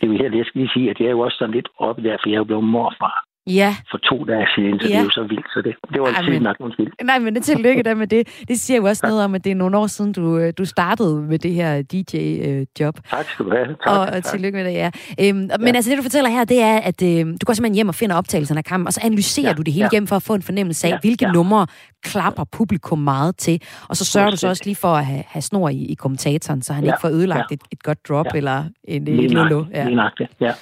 Det 0.00 0.10
vil 0.10 0.18
jo 0.18 0.36
jeg 0.36 0.46
skal 0.46 0.60
lige 0.60 0.72
sige, 0.74 0.90
at 0.90 1.00
jeg 1.00 1.06
er 1.06 1.10
jo 1.10 1.20
også 1.20 1.36
sådan 1.38 1.54
lidt 1.54 1.68
oppe 1.78 2.02
der, 2.02 2.16
for 2.22 2.28
jeg 2.28 2.34
er 2.34 2.40
jo 2.40 2.44
blevet 2.44 2.64
morfar. 2.64 3.29
Ja. 3.46 3.76
for 3.90 3.98
to 3.98 4.24
dage 4.24 4.46
siden, 4.56 4.80
så 4.80 4.86
ja. 4.86 4.92
det 4.92 4.98
er 5.00 5.02
jo 5.04 5.10
så 5.10 5.22
vildt. 5.22 5.46
Så 5.54 5.62
det, 5.64 5.74
det 5.92 6.00
var 6.00 6.06
Ej, 6.06 6.20
ikke 6.20 6.30
men- 6.32 6.42
nok, 6.42 6.56
undskyld. 6.60 6.86
Nej, 7.04 7.18
men 7.18 7.34
det 7.34 7.42
tillykke 7.44 7.82
der 7.82 7.94
med 7.94 8.06
det. 8.06 8.28
Det 8.48 8.60
siger 8.60 8.76
jo 8.78 8.84
også 8.84 9.06
noget 9.06 9.24
om, 9.24 9.34
at 9.34 9.44
det 9.44 9.50
er 9.50 9.54
nogle 9.54 9.78
år 9.78 9.86
siden, 9.86 10.12
du, 10.12 10.38
øh, 10.38 10.52
du 10.58 10.64
startede 10.64 11.22
med 11.22 11.38
det 11.38 11.52
her 11.54 11.82
DJ-job. 11.82 12.94
Tak 13.10 13.26
skal 13.28 13.44
du 13.46 13.50
have. 13.50 13.66
Tak, 13.66 13.76
og, 13.86 14.00
og 14.00 14.12
tak. 14.12 14.24
tillykke 14.24 14.56
med 14.56 14.64
det, 14.64 14.72
ja. 14.72 14.90
Øhm, 15.20 15.36
Men 15.36 15.50
Ja. 15.66 15.66
altså, 15.74 15.90
det 15.90 15.98
du 15.98 16.02
fortæller 16.02 16.30
her, 16.30 16.44
det 16.44 16.62
er, 16.62 16.76
at 16.78 17.02
øh, 17.02 17.26
du 17.26 17.44
går 17.46 17.52
simpelthen 17.52 17.74
hjem 17.74 17.88
og 17.88 17.94
finder 17.94 18.16
optagelserne 18.16 18.58
af 18.58 18.64
kampen, 18.64 18.86
og 18.86 18.92
så 18.92 19.00
analyserer 19.04 19.48
Ja, 19.48 19.52
du 19.54 19.62
det 19.62 19.72
hele 19.72 19.84
ja. 19.84 19.88
igennem 19.92 20.06
for 20.06 20.16
at 20.16 20.22
få 20.22 20.34
en 20.34 20.42
fornemmelse 20.42 20.86
af, 20.86 20.90
Ja, 20.90 20.98
hvilke 21.00 21.24
ja. 21.26 21.32
numre 21.32 21.66
klapper 22.04 22.44
publikum 22.44 22.98
meget 22.98 23.36
til. 23.36 23.62
Og 23.88 23.96
så 23.96 24.04
sørger 24.04 24.30
du 24.30 24.36
så 24.36 24.48
også 24.48 24.62
lige 24.64 24.76
for 24.76 24.88
at 24.88 25.06
have, 25.06 25.22
have 25.26 25.42
snor 25.42 25.68
i, 25.68 25.84
i 25.84 25.94
kommentatoren, 25.94 26.62
så 26.62 26.72
han 26.72 26.84
Ja, 26.84 26.90
ikke 26.90 27.00
får 27.00 27.08
ødelagt 27.08 27.50
ja. 27.50 27.54
et, 27.54 27.60
et 27.72 27.82
godt 27.82 27.98
drop 28.08 28.26
Ja. 28.34 28.38
eller 28.38 28.64
en, 28.84 29.04
lolo. 29.30 29.64
Ja. 29.74 29.84
lige 29.84 29.96
nøjagtigt, 29.96 30.30
ja. 30.40 30.52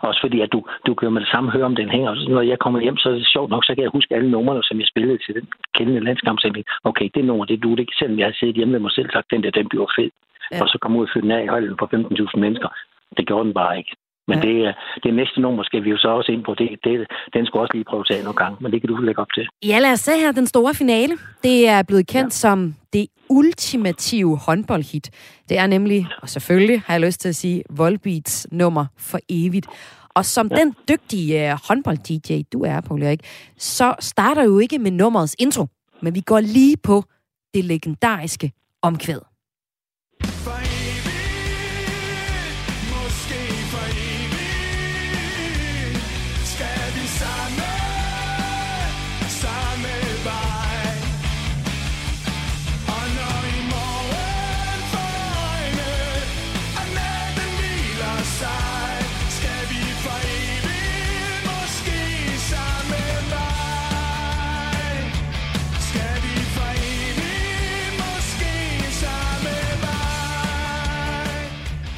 Også 0.00 0.20
fordi, 0.24 0.40
at 0.40 0.52
du, 0.52 0.60
du 0.86 0.94
kan 0.94 1.06
jo 1.06 1.10
med 1.10 1.20
det 1.20 1.30
samme 1.30 1.50
høre, 1.50 1.64
om 1.64 1.76
den 1.76 1.90
hænger. 1.90 2.14
Så 2.14 2.26
når 2.30 2.40
jeg 2.40 2.58
kommer 2.58 2.80
hjem, 2.80 2.96
så 2.96 3.08
er 3.08 3.12
det 3.12 3.26
sjovt 3.26 3.50
nok, 3.50 3.64
så 3.64 3.74
kan 3.74 3.82
jeg 3.82 3.90
huske 3.90 4.14
alle 4.14 4.30
numrene, 4.30 4.62
som 4.62 4.80
jeg 4.80 4.86
spillede 4.86 5.18
til 5.26 5.34
den 5.34 5.48
kendende 5.74 6.00
tænkte, 6.42 6.64
okay, 6.84 7.08
det 7.14 7.24
nummer, 7.24 7.44
det 7.44 7.62
du 7.62 7.74
det. 7.74 7.88
Selvom 7.98 8.18
jeg 8.18 8.26
har 8.26 8.36
siddet 8.38 8.56
hjemme 8.56 8.72
med 8.72 8.80
mig 8.80 8.92
selv, 8.92 9.10
sagt, 9.12 9.30
den 9.30 9.42
der, 9.42 9.50
den 9.50 9.68
bliver 9.68 9.86
fed. 9.98 10.10
Ja. 10.52 10.62
Og 10.62 10.68
så 10.68 10.78
komme 10.78 10.98
ud 10.98 11.04
og 11.04 11.10
fyre 11.14 11.22
den 11.22 11.30
af 11.30 11.44
i 11.44 11.52
højden 11.54 11.76
på 11.76 11.88
15.000 11.94 12.40
mennesker. 12.44 12.68
Det 13.16 13.26
gjorde 13.26 13.44
den 13.44 13.54
bare 13.54 13.78
ikke. 13.78 13.92
Men 14.28 14.38
Ja. 14.38 14.48
det, 14.48 14.56
er- 14.66 14.74
det 15.04 15.14
næste 15.14 15.40
nummer 15.40 15.62
skal 15.64 15.84
vi 15.84 15.90
jo 15.90 15.98
så 15.98 16.08
også 16.08 16.32
ind 16.32 16.44
på. 16.44 16.54
Det, 16.54 16.68
det, 16.84 16.94
den 17.34 17.46
skal 17.46 17.60
også 17.60 17.70
lige 17.74 17.84
prøve 17.90 18.00
at 18.00 18.06
tage 18.10 18.22
nogle 18.24 18.36
gange, 18.42 18.56
men 18.60 18.72
det 18.72 18.80
kan 18.80 18.88
du 18.88 18.96
lægge 18.96 19.20
op 19.20 19.32
til. 19.34 19.46
Ja, 19.70 19.78
lad 19.78 19.92
os 19.92 20.00
se 20.00 20.12
her 20.12 20.32
den 20.32 20.46
store 20.46 20.74
finale. 20.74 21.12
Det 21.42 21.68
er 21.68 21.82
blevet 21.82 22.06
kendt 22.06 22.32
ja. 22.34 22.38
som 22.44 22.74
det 22.92 23.06
ultimative 23.30 24.38
håndboldhit. 24.38 25.10
Det 25.48 25.58
er 25.58 25.66
nemlig, 25.66 26.06
og 26.22 26.28
selvfølgelig 26.28 26.82
har 26.86 26.94
jeg 26.94 27.00
lyst 27.00 27.20
til 27.20 27.28
at 27.28 27.36
sige, 27.36 27.62
Volbeats 27.70 28.46
nummer 28.52 28.86
for 28.98 29.18
evigt. 29.28 29.66
Og 30.14 30.24
som 30.24 30.48
ja. 30.50 30.56
den 30.56 30.74
dygtige 30.88 31.52
uh, 31.52 31.58
håndbold-DJ, 31.68 32.42
du 32.52 32.62
er, 32.64 32.80
Paul 32.80 33.02
Erik, 33.02 33.20
så 33.58 33.94
starter 34.00 34.44
jo 34.44 34.58
ikke 34.58 34.78
med 34.78 34.90
nummerets 34.90 35.36
intro, 35.38 35.66
men 36.02 36.14
vi 36.14 36.20
går 36.20 36.40
lige 36.40 36.76
på 36.82 37.02
det 37.54 37.64
legendariske 37.64 38.52
omkvæd. 38.82 39.18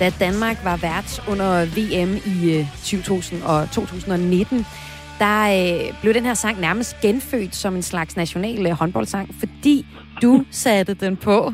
Da 0.00 0.10
Danmark 0.20 0.56
var 0.64 0.76
vært 0.76 1.28
under 1.28 1.64
VM 1.76 2.12
i 2.34 2.58
øh, 2.58 2.64
2000 2.84 3.42
og 3.42 3.70
2019, 3.72 4.58
der 5.18 5.40
øh, 5.58 6.00
blev 6.00 6.14
den 6.14 6.24
her 6.24 6.34
sang 6.34 6.60
nærmest 6.60 7.00
genfødt 7.00 7.54
som 7.54 7.74
en 7.74 7.82
slags 7.82 8.16
national 8.16 8.66
øh, 8.66 8.72
håndboldsang, 8.72 9.34
fordi 9.34 9.86
du 10.22 10.44
satte 10.64 10.94
den 10.94 11.16
på. 11.16 11.52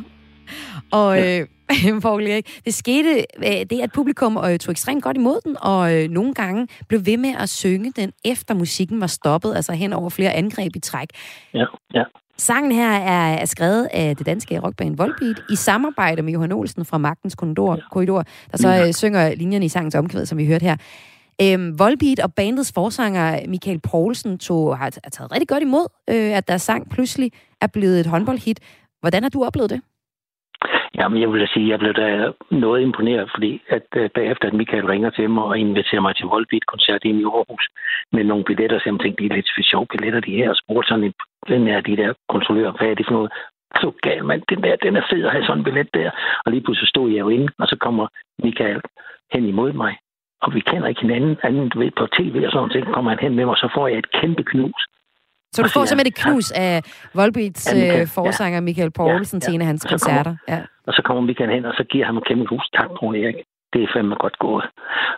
Og 0.93 1.19
øh, 1.19 1.47
Erik, 2.05 2.61
det 2.65 2.75
skete 2.75 3.25
øh, 3.39 3.67
det, 3.71 3.81
at 3.81 3.91
publikum 3.95 4.37
øh, 4.37 4.59
tog 4.59 4.73
ekstremt 4.73 5.03
godt 5.03 5.17
imod 5.17 5.41
den, 5.45 5.57
og 5.61 5.95
øh, 5.95 6.11
nogle 6.11 6.35
gange 6.35 6.69
blev 6.89 7.07
ved 7.07 7.17
med 7.17 7.35
at 7.39 7.49
synge 7.49 7.93
den, 7.97 8.13
efter 8.25 8.55
musikken 8.55 9.01
var 9.01 9.07
stoppet, 9.07 9.55
altså 9.55 9.73
hen 9.73 9.93
over 9.93 10.11
flere 10.11 10.33
angreb 10.33 10.77
i 10.77 10.81
træk. 10.81 11.09
Ja, 11.55 11.65
ja. 11.95 12.03
Sangen 12.39 12.73
her 12.73 12.91
er, 12.91 13.35
er 13.35 13.45
skrevet 13.45 13.89
af 13.93 14.17
det 14.17 14.27
danske 14.27 14.61
rockband 14.61 14.97
Volbeat 14.97 15.43
i 15.51 15.57
samarbejde 15.57 16.23
med 16.23 16.33
Johan 16.33 16.53
Olsen 16.53 16.85
fra 16.85 16.99
Magtens 16.99 17.35
Korridor, 17.35 17.81
korridor 17.91 18.25
der 18.53 18.59
så 18.59 18.85
øh, 18.87 18.93
synger 18.93 19.35
linjerne 19.35 19.65
i 19.65 19.69
sangens 19.69 19.95
omkvæd, 19.95 20.27
som 20.27 20.39
vi 20.39 20.47
hørte 20.47 20.65
her. 20.65 20.77
Øhm, 21.43 21.79
Volbeat 21.79 22.21
og 22.21 22.35
bandets 22.35 22.73
forsanger 22.73 23.41
Michael 23.49 23.81
Poulsen 23.81 24.39
tog, 24.39 24.79
har, 24.79 24.91
har 25.05 25.11
taget 25.11 25.33
rigtig 25.33 25.49
godt 25.49 25.63
imod, 25.63 25.87
øh, 26.11 26.37
at 26.37 26.49
deres 26.49 26.63
sang 26.63 26.91
pludselig 26.91 27.33
er 27.61 27.67
blevet 27.67 28.01
et 28.01 28.07
håndboldhit. 28.07 28.61
Hvordan 29.01 29.23
har 29.23 29.31
du 29.31 29.45
oplevet 29.45 29.71
det? 29.71 29.81
Jamen, 30.99 31.21
jeg 31.21 31.33
vil 31.33 31.49
sige, 31.49 31.69
jeg 31.69 31.79
blev 31.79 31.95
da 31.95 32.33
noget 32.51 32.81
imponeret, 32.83 33.31
fordi 33.35 33.63
at 33.69 33.83
at 33.97 34.13
bagefter, 34.13 34.47
at 34.49 34.55
Michael 34.55 34.87
ringer 34.87 35.11
til 35.11 35.31
mig 35.31 35.45
og 35.45 35.59
inviterer 35.59 36.01
mig 36.01 36.17
til 36.17 36.27
Volbeat-koncert 36.27 37.05
i 37.05 37.25
Aarhus 37.25 37.69
med 38.13 38.25
nogle 38.25 38.45
billetter, 38.45 38.79
så 38.79 38.83
jeg 38.87 39.01
tænkte, 39.01 39.23
de 39.23 39.31
er 39.31 39.35
lidt 39.35 39.51
for 39.55 39.63
sjove 39.63 39.87
billetter, 39.87 40.21
de 40.21 40.37
her, 40.41 40.51
og 40.51 40.57
spurgte 40.57 40.89
sådan 40.89 41.13
den 41.49 41.69
er 41.69 41.81
de 41.81 41.97
der 41.97 42.13
kontrollører, 42.29 42.73
hvad 42.73 42.89
er 42.89 42.95
det 42.95 43.07
for 43.07 43.13
noget? 43.13 43.33
Så 43.81 43.93
gal, 44.03 44.25
mand, 44.25 44.43
den 44.49 44.63
der, 44.63 44.77
den 44.77 44.97
er 44.97 45.07
fed 45.11 45.25
at 45.25 45.33
have 45.33 45.45
sådan 45.45 45.59
en 45.59 45.65
billet 45.65 45.95
der. 45.95 46.11
Og 46.45 46.53
lige 46.53 46.65
pludselig 46.65 46.89
stod 46.89 47.11
jeg 47.11 47.19
jo 47.19 47.29
inde, 47.29 47.49
og 47.59 47.67
så 47.69 47.77
kommer 47.77 48.07
Michael 48.43 48.81
hen 49.33 49.45
imod 49.47 49.73
mig. 49.73 49.97
Og 50.43 50.55
vi 50.55 50.61
kender 50.61 50.89
ikke 50.89 51.01
hinanden, 51.01 51.37
anden 51.43 51.73
ved, 51.77 51.91
på 51.91 52.07
tv 52.07 52.35
og 52.47 52.53
sådan 52.53 52.69
noget. 52.69 52.73
Så 52.73 52.93
kommer 52.95 53.11
han 53.11 53.19
hen 53.19 53.35
med 53.35 53.45
mig, 53.45 53.53
og 53.53 53.63
så 53.65 53.69
får 53.75 53.89
jeg 53.89 53.99
et 53.99 54.11
kæmpe 54.11 54.43
knus. 54.43 54.83
Så 55.55 55.63
du 55.63 55.69
får 55.69 55.81
siger 55.81 55.85
simpelthen 55.91 56.13
et 56.15 56.19
knus 56.25 56.49
af 56.65 56.83
Volbeats 57.15 57.63
Ja, 57.75 58.01
øh, 58.01 58.07
forsanger 58.19 58.61
Michael 58.61 58.91
Poulsen 58.99 59.41
til 59.41 59.55
en 59.55 59.61
af 59.61 59.67
hans 59.67 59.85
Og 59.85 59.91
så 59.91 60.07
kommer- 60.07 60.23
koncerter. 60.23 60.35
Ja. 60.53 60.61
Og 60.87 60.93
så 60.97 61.03
kommer 61.07 61.23
Michael 61.23 61.51
hen, 61.51 61.65
og 61.65 61.75
så 61.79 61.85
giver 61.91 62.05
han 62.07 62.15
mig 62.15 62.23
kæmpe 62.29 62.47
hus. 62.53 62.65
Tak, 62.79 62.91
Rune 63.03 63.19
Erik. 63.23 63.39
Det 63.73 63.83
er 63.83 63.89
fandme 63.95 64.15
godt 64.25 64.39
gået. 64.39 64.65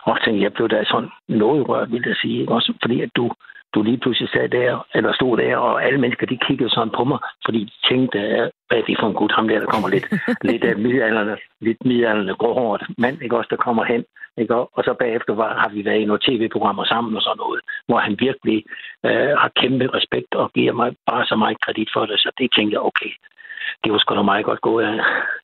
Og 0.05 0.09
jeg 0.15 0.21
tænkte, 0.25 0.43
jeg 0.43 0.53
blev 0.53 0.69
da 0.69 0.83
sådan 0.83 1.09
noget 1.41 1.69
rørt, 1.69 1.91
vil 1.91 2.03
jeg 2.05 2.15
sige. 2.23 2.49
Også 2.49 2.73
fordi, 2.83 3.01
at 3.01 3.09
du, 3.15 3.25
du 3.73 3.81
lige 3.81 3.97
pludselig 3.97 4.29
sad 4.29 4.49
der, 4.49 4.87
eller 4.93 5.13
stod 5.13 5.37
der, 5.37 5.57
og 5.57 5.83
alle 5.85 5.99
mennesker, 5.99 6.25
de 6.27 6.37
kiggede 6.47 6.69
sådan 6.69 6.93
på 6.97 7.03
mig, 7.03 7.19
fordi 7.45 7.59
de 7.69 7.87
tænkte, 7.89 8.19
hvad 8.67 8.77
er 8.77 8.85
det 8.87 8.97
for 8.99 9.07
en 9.07 9.13
gut, 9.13 9.31
ham 9.31 9.47
der, 9.47 9.59
der 9.59 9.65
kommer 9.73 9.89
lidt, 9.89 10.07
lidt 10.49 10.63
af 10.63 10.77
midalderne, 10.77 11.37
lidt 11.61 11.85
midalderne 11.85 12.35
gråhåret 12.35 12.83
mand, 12.97 13.21
ikke 13.21 13.37
også, 13.37 13.47
der 13.51 13.65
kommer 13.65 13.83
hen. 13.83 14.03
Ikke? 14.37 14.55
Og 14.55 14.69
og 14.77 14.83
så 14.83 14.93
bagefter 14.99 15.33
var, 15.33 15.59
har 15.61 15.69
vi 15.69 15.85
været 15.85 16.01
i 16.01 16.05
nogle 16.05 16.25
tv-programmer 16.27 16.85
sammen 16.85 17.15
og 17.15 17.21
sådan 17.21 17.41
noget, 17.43 17.61
hvor 17.87 17.99
han 17.99 18.15
virkelig 18.19 18.63
øh, 19.05 19.33
har 19.41 19.51
kæmpe 19.61 19.85
respekt 19.97 20.35
og 20.35 20.51
giver 20.53 20.73
mig 20.73 20.95
bare 21.09 21.25
så 21.25 21.35
meget 21.35 21.61
kredit 21.61 21.89
for 21.93 22.05
det. 22.05 22.19
Så 22.19 22.31
det 22.37 22.49
tænkte 22.55 22.73
jeg, 22.73 22.81
okay, 22.81 23.11
det 23.83 23.91
var 23.91 23.97
sgu 23.99 24.15
da 24.15 24.21
meget 24.21 24.45
godt 24.45 24.61
gået 24.61 24.85
af, 24.85 24.99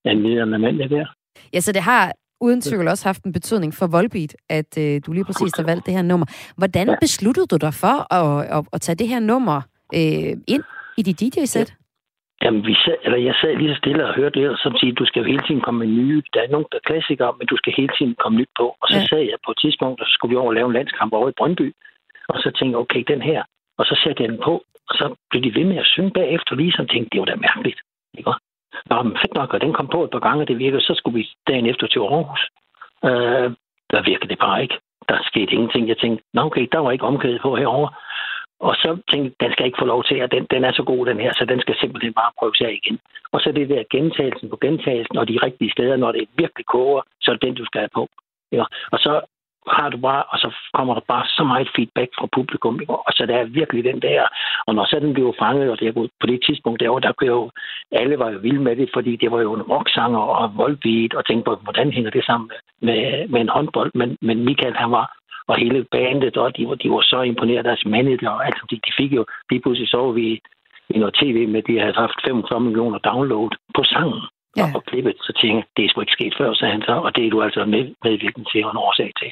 af 0.05 0.11
en 0.11 0.21
midalderne 0.21 0.59
mand, 0.59 0.77
det 0.77 0.89
der. 0.89 1.05
ja, 1.53 1.59
så 1.59 1.71
det 1.71 1.81
har 1.81 2.11
uden 2.41 2.61
tvivl 2.61 2.87
også 2.87 3.07
haft 3.07 3.23
en 3.23 3.33
betydning 3.33 3.73
for 3.73 3.87
Volbeat, 3.87 4.35
at 4.49 4.71
øh, 4.83 5.01
du 5.05 5.11
lige 5.11 5.25
præcis 5.25 5.51
har 5.59 5.63
valgt 5.71 5.85
det 5.85 5.93
her 5.93 6.01
nummer. 6.11 6.27
Hvordan 6.57 6.87
Ja. 6.89 6.95
besluttede 7.01 7.47
du 7.47 7.57
dig 7.65 7.73
for 7.73 7.95
at, 8.19 8.45
at, 8.57 8.61
at 8.73 8.81
tage 8.81 8.95
det 8.95 9.07
her 9.07 9.19
nummer 9.19 9.57
øh, 9.99 10.31
ind 10.53 10.63
i 10.99 11.01
dit 11.07 11.19
DJ-sæt? 11.21 11.73
Jamen, 12.43 12.61
vi 12.69 12.73
sad, 12.83 12.97
eller 13.05 13.17
jeg 13.27 13.35
sad 13.41 13.51
lige 13.55 13.73
så 13.73 13.77
stille 13.83 14.01
og 14.07 14.15
hørte 14.19 14.35
lidt, 14.39 14.51
og 14.55 14.57
så 14.57 14.67
sige, 14.81 14.93
du 15.01 15.05
skal 15.05 15.19
jo 15.21 15.25
hele 15.31 15.43
tiden 15.47 15.61
komme 15.61 15.79
med 15.83 15.87
nye. 15.99 16.21
Der 16.33 16.41
er 16.41 16.49
nogle, 16.53 16.65
der 16.71 16.77
er 16.81 16.87
klassikere, 16.89 17.31
men 17.39 17.47
du 17.51 17.57
skal 17.57 17.73
hele 17.77 17.91
tiden 17.97 18.15
komme 18.21 18.35
nyt 18.39 18.51
på. 18.59 18.65
Og 18.81 18.87
så 18.89 18.95
Ja. 18.97 19.01
ja. 19.01 19.07
sad 19.11 19.21
jeg 19.31 19.37
på 19.45 19.51
et 19.51 19.59
tidspunkt, 19.63 19.97
og 20.01 20.05
så 20.07 20.11
skulle 20.15 20.31
vi 20.33 20.37
over 20.41 20.51
og 20.53 20.57
lave 20.59 20.67
en 20.71 20.77
landskamp 20.79 21.11
over 21.17 21.29
i 21.29 21.37
Brøndby. 21.39 21.67
Og 22.33 22.37
så 22.43 22.47
tænkte 22.57 22.73
jeg, 22.75 22.83
okay, 22.85 23.03
den 23.13 23.21
her. 23.29 23.41
Og 23.79 23.83
så 23.89 23.95
satte 24.03 24.19
jeg 24.23 24.29
den 24.31 24.41
på, 24.47 24.53
og 24.89 24.93
så 24.99 25.05
blev 25.29 25.41
de 25.45 25.51
ved 25.57 25.65
med 25.71 25.77
at 25.83 25.89
synge 25.93 26.11
bagefter 26.19 26.51
lige, 26.55 26.71
så 26.77 26.83
tænkte 26.91 27.09
det 27.11 27.19
var 27.21 27.29
da 27.31 27.35
mærkeligt. 27.47 27.79
Ikke? 28.19 28.33
Nå, 28.89 29.01
men 29.03 29.17
fedt 29.21 29.33
nok, 29.33 29.53
og 29.53 29.61
den 29.61 29.73
kom 29.73 29.87
på 29.87 30.03
et 30.03 30.11
par 30.11 30.19
gange, 30.19 30.41
og 30.43 30.47
det 30.47 30.59
virkede. 30.59 30.81
Så 30.81 30.93
skulle 30.95 31.17
vi 31.19 31.29
dagen 31.47 31.65
efter 31.65 31.87
til 31.87 31.99
Aarhus. 31.99 32.41
Øh, 33.05 33.49
der 33.91 34.01
virkede 34.09 34.29
det 34.29 34.39
bare 34.39 34.61
ikke. 34.63 34.77
Der 35.09 35.17
skete 35.23 35.51
ingenting. 35.53 35.87
Jeg 35.87 35.97
tænkte, 35.97 36.23
nå 36.33 36.41
okay, 36.41 36.67
der 36.71 36.79
var 36.79 36.91
ikke 36.91 37.05
omkædet 37.05 37.41
på 37.41 37.55
herovre. 37.55 37.91
Og 38.59 38.75
så 38.75 38.89
tænkte 39.11 39.27
jeg, 39.29 39.39
den 39.43 39.51
skal 39.51 39.65
ikke 39.65 39.81
få 39.81 39.85
lov 39.85 40.03
til, 40.03 40.15
at 40.15 40.31
den, 40.31 40.47
den 40.51 40.63
er 40.63 40.71
så 40.71 40.83
god, 40.83 41.05
den 41.05 41.19
her, 41.19 41.31
så 41.33 41.45
den 41.45 41.59
skal 41.61 41.75
simpelthen 41.79 42.13
bare 42.13 42.31
prøves 42.39 42.61
af 42.61 42.79
igen. 42.83 42.99
Og 43.31 43.41
så 43.41 43.51
det 43.51 43.69
der 43.69 43.83
gentagelsen 43.91 44.49
på 44.49 44.57
gentagelsen, 44.61 45.17
og 45.17 45.27
de 45.27 45.39
rigtige 45.43 45.71
steder, 45.71 45.95
når 45.95 46.11
det 46.11 46.29
virkelig 46.37 46.65
koger, 46.65 47.01
så 47.21 47.31
er 47.31 47.35
det 47.35 47.41
den, 47.47 47.55
du 47.55 47.65
skal 47.65 47.79
have 47.81 47.95
på. 47.99 48.07
Ja. 48.51 48.63
Og 48.91 48.99
så 48.99 49.21
har 49.67 49.89
du 49.89 49.97
bare, 49.97 50.23
og 50.23 50.37
så 50.39 50.49
kommer 50.73 50.93
der 50.93 51.01
bare 51.07 51.25
så 51.37 51.43
meget 51.43 51.69
feedback 51.75 52.09
fra 52.19 52.27
publikum. 52.37 52.81
Ikke? 52.81 52.93
Og 52.93 53.11
så 53.17 53.25
der 53.25 53.37
er 53.37 53.43
virkelig 53.59 53.83
den 53.83 54.01
der, 54.01 54.23
og 54.67 54.75
når 54.75 54.85
så 54.85 54.99
den 54.99 55.13
blev 55.13 55.35
fanget, 55.39 55.71
og 55.71 55.79
det 55.79 55.87
er 55.87 56.07
på 56.21 56.27
det 56.27 56.39
tidspunkt 56.45 56.79
derovre, 56.79 57.01
der 57.01 57.11
kunne 57.11 57.27
jo, 57.27 57.51
alle 57.91 58.19
var 58.19 58.29
jo 58.31 58.39
vilde 58.39 58.63
med 58.67 58.75
det, 58.75 58.89
fordi 58.93 59.15
det 59.15 59.31
var 59.31 59.41
jo 59.41 59.53
en 59.53 59.61
rocksanger 59.61 60.19
og 60.19 60.57
voldbeat, 60.57 61.13
og 61.13 61.25
tænkte 61.25 61.45
på, 61.45 61.55
hvordan 61.63 61.91
hænger 61.91 62.11
det 62.11 62.25
sammen 62.25 62.49
med, 62.81 63.27
med 63.27 63.41
en 63.41 63.49
håndbold. 63.49 63.91
Men, 63.95 64.17
men 64.21 64.45
Michael, 64.45 64.75
han 64.75 64.91
var, 64.91 65.17
og 65.47 65.55
hele 65.55 65.85
bandet, 65.91 66.37
og 66.37 66.57
de 66.57 66.67
var, 66.67 66.75
de 66.75 66.91
var 66.91 67.01
så 67.01 67.21
imponeret 67.21 67.57
af 67.57 67.63
deres 67.63 67.85
manager, 67.85 68.29
og 68.29 68.45
alt, 68.45 68.57
de, 68.69 68.75
de 68.75 68.91
fik 68.97 69.11
jo, 69.13 69.25
lige 69.49 69.61
pludselig 69.61 69.89
så 69.89 70.11
vi 70.11 70.41
i 70.89 70.97
noget 70.99 71.13
tv 71.13 71.47
med, 71.47 71.59
at 71.61 71.67
de 71.67 71.79
havde 71.79 71.93
haft 71.93 72.19
45 72.27 72.59
millioner 72.59 72.97
download 72.97 73.49
på 73.75 73.83
sangen 73.83 74.21
Ja. 74.57 74.67
og 74.75 74.83
klippet, 74.89 75.15
så 75.27 75.33
tænkte 75.33 75.55
jeg, 75.55 75.63
det 75.77 75.85
er 75.85 75.89
sgu 75.89 76.01
ikke 76.01 76.17
sket 76.19 76.33
før, 76.37 76.53
sagde 76.53 76.71
han 76.71 76.81
så, 76.81 76.95
og 77.05 77.15
det 77.15 77.25
er 77.25 77.29
du 77.29 77.41
altså 77.43 77.65
med, 77.65 77.83
medvirkende 78.03 78.49
til 78.51 78.65
og 78.65 78.71
en 78.71 78.83
årsag 78.87 79.11
til. 79.21 79.31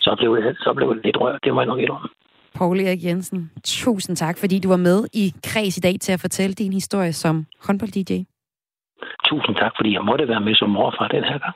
Så 0.00 0.14
blev, 0.18 0.30
jeg, 0.44 0.54
så 0.58 0.72
blev 0.76 0.88
jeg 0.88 0.98
lidt 1.04 1.16
rørt, 1.20 1.40
det 1.44 1.54
må 1.54 1.60
jeg 1.60 1.66
nok 1.66 1.78
ikke 1.80 1.92
om. 1.92 2.10
Paul 2.54 2.80
Erik 2.80 3.04
Jensen, 3.04 3.50
tusind 3.64 4.16
tak, 4.16 4.38
fordi 4.38 4.58
du 4.58 4.68
var 4.68 4.76
med 4.76 5.04
i 5.12 5.34
Kreds 5.46 5.76
i 5.76 5.80
dag 5.80 5.96
til 6.00 6.12
at 6.12 6.20
fortælle 6.20 6.54
din 6.54 6.72
historie 6.72 7.12
som 7.12 7.46
håndbold-DJ. 7.64 8.12
Tusind 9.28 9.56
tak, 9.56 9.72
fordi 9.78 9.92
jeg 9.92 10.02
måtte 10.04 10.28
være 10.28 10.40
med 10.40 10.54
som 10.54 10.70
morfar 10.70 11.08
den 11.08 11.24
her 11.24 11.38
gang. 11.38 11.54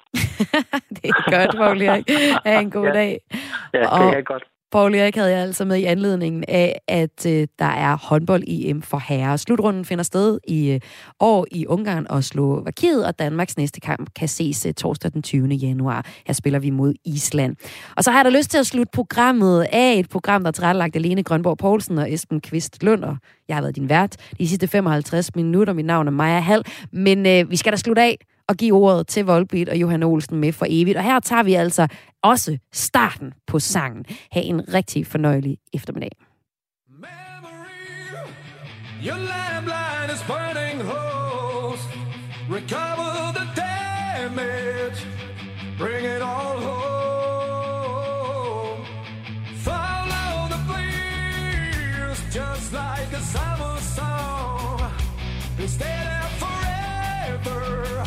det 0.97 1.05
er 1.11 1.31
godt, 1.37 1.57
Paul 1.57 1.83
Erik. 1.83 2.05
Ha' 2.47 2.61
en 2.61 2.71
god 2.71 2.85
Ja. 2.87 2.93
dag. 2.93 3.19
Ja, 3.75 3.79
det 3.79 3.87
Og- 3.89 4.15
er 4.15 4.23
godt. 4.23 4.45
Paul 4.73 4.95
Erik 4.95 5.17
havde 5.17 5.31
jeg 5.31 5.39
altså 5.39 5.65
med 5.65 5.77
i 5.77 5.85
anledningen 5.85 6.45
af, 6.49 6.81
at 6.89 7.27
øh, 7.27 7.47
der 7.59 7.65
er 7.65 7.97
håndbold-EM 7.97 8.83
for 8.83 9.03
herrer. 9.09 9.37
Slutrunden 9.37 9.85
finder 9.85 10.05
sted 10.05 10.39
i 10.49 10.71
øh, 10.71 10.81
år 11.21 11.47
i 11.51 11.67
Ungarn 11.67 12.07
og 12.11 12.25
Slovakiet, 12.25 13.07
og 13.07 13.19
Danmarks 13.19 13.57
næste 13.57 13.81
kamp 13.81 14.11
kan 14.17 14.29
ses 14.29 14.67
øh, 14.67 14.75
torsdag 14.75 15.13
den 15.13 15.23
20. 15.23 15.49
januar. 15.49 16.07
Her 16.27 16.35
spiller 16.35 16.59
vi 16.59 16.71
mod 16.71 16.95
Island. 17.05 17.57
Og 17.97 18.05
så 18.05 18.11
har 18.11 18.19
jeg 18.19 18.25
da 18.33 18.39
lyst 18.39 18.51
til 18.51 18.59
at 18.59 18.67
slutte 18.67 18.91
programmet 18.93 19.67
af 19.73 19.95
et 19.99 20.09
program, 20.09 20.43
der 20.43 20.49
er 20.49 20.53
tilrettelagt 20.53 20.97
Alene 20.97 21.23
Grønborg 21.23 21.59
Poulsen 21.59 21.99
og 21.99 22.13
Esben 22.13 22.41
Kvist 22.41 22.83
Lund, 22.83 23.05
og 23.05 23.17
jeg 23.49 23.57
har 23.57 23.63
været 23.63 23.77
din 23.77 23.89
vært 23.89 24.17
de 24.39 24.49
sidste 24.49 24.69
55 24.69 25.35
minutter. 25.35 25.73
Mit 25.73 25.87
navn 25.87 26.07
er 26.07 26.13
Maja 26.13 26.41
Hall, 26.41 26.65
men 26.93 27.27
øh, 27.27 27.51
vi 27.51 27.57
skal 27.57 27.73
da 27.73 27.77
slutte 27.77 28.03
af 28.03 28.17
og 28.51 28.57
give 28.57 28.75
ordet 28.75 29.07
til 29.07 29.25
Volbeat 29.25 29.69
og 29.69 29.77
Johan 29.77 30.03
Olsen 30.03 30.39
med 30.39 30.53
for 30.53 30.67
evigt. 30.69 30.99
Og 30.99 31.05
her 31.05 31.21
tager 31.21 31.43
vi 31.43 31.55
altså 31.55 31.87
også 32.23 32.59
starten 32.73 33.33
på 33.47 33.59
sangen. 33.59 34.05
Ha' 34.33 34.41
en 34.41 34.75
rigtig 34.75 35.07
fornøjelig 35.07 35.59
eftermiddag. 35.73 36.11
Memory, 36.89 38.27
Your 39.03 39.17
landline 39.17 40.11
is 40.15 40.23
burning 40.27 40.81
holes. 40.83 41.81
Recover 42.51 43.33
the 43.39 43.47
damage. 43.57 44.99
Bring 45.79 46.05
it 46.05 46.23
all 46.23 46.59
home. 46.69 48.85
Follow 49.69 50.49
the 50.55 50.61
bleeds 50.69 52.21
just 52.35 52.73
like 52.73 53.13
a 53.13 53.23
summer 53.35 53.77
song. 53.97 54.81
Stay 55.67 55.87
there 55.87 56.29
forever. 56.43 58.05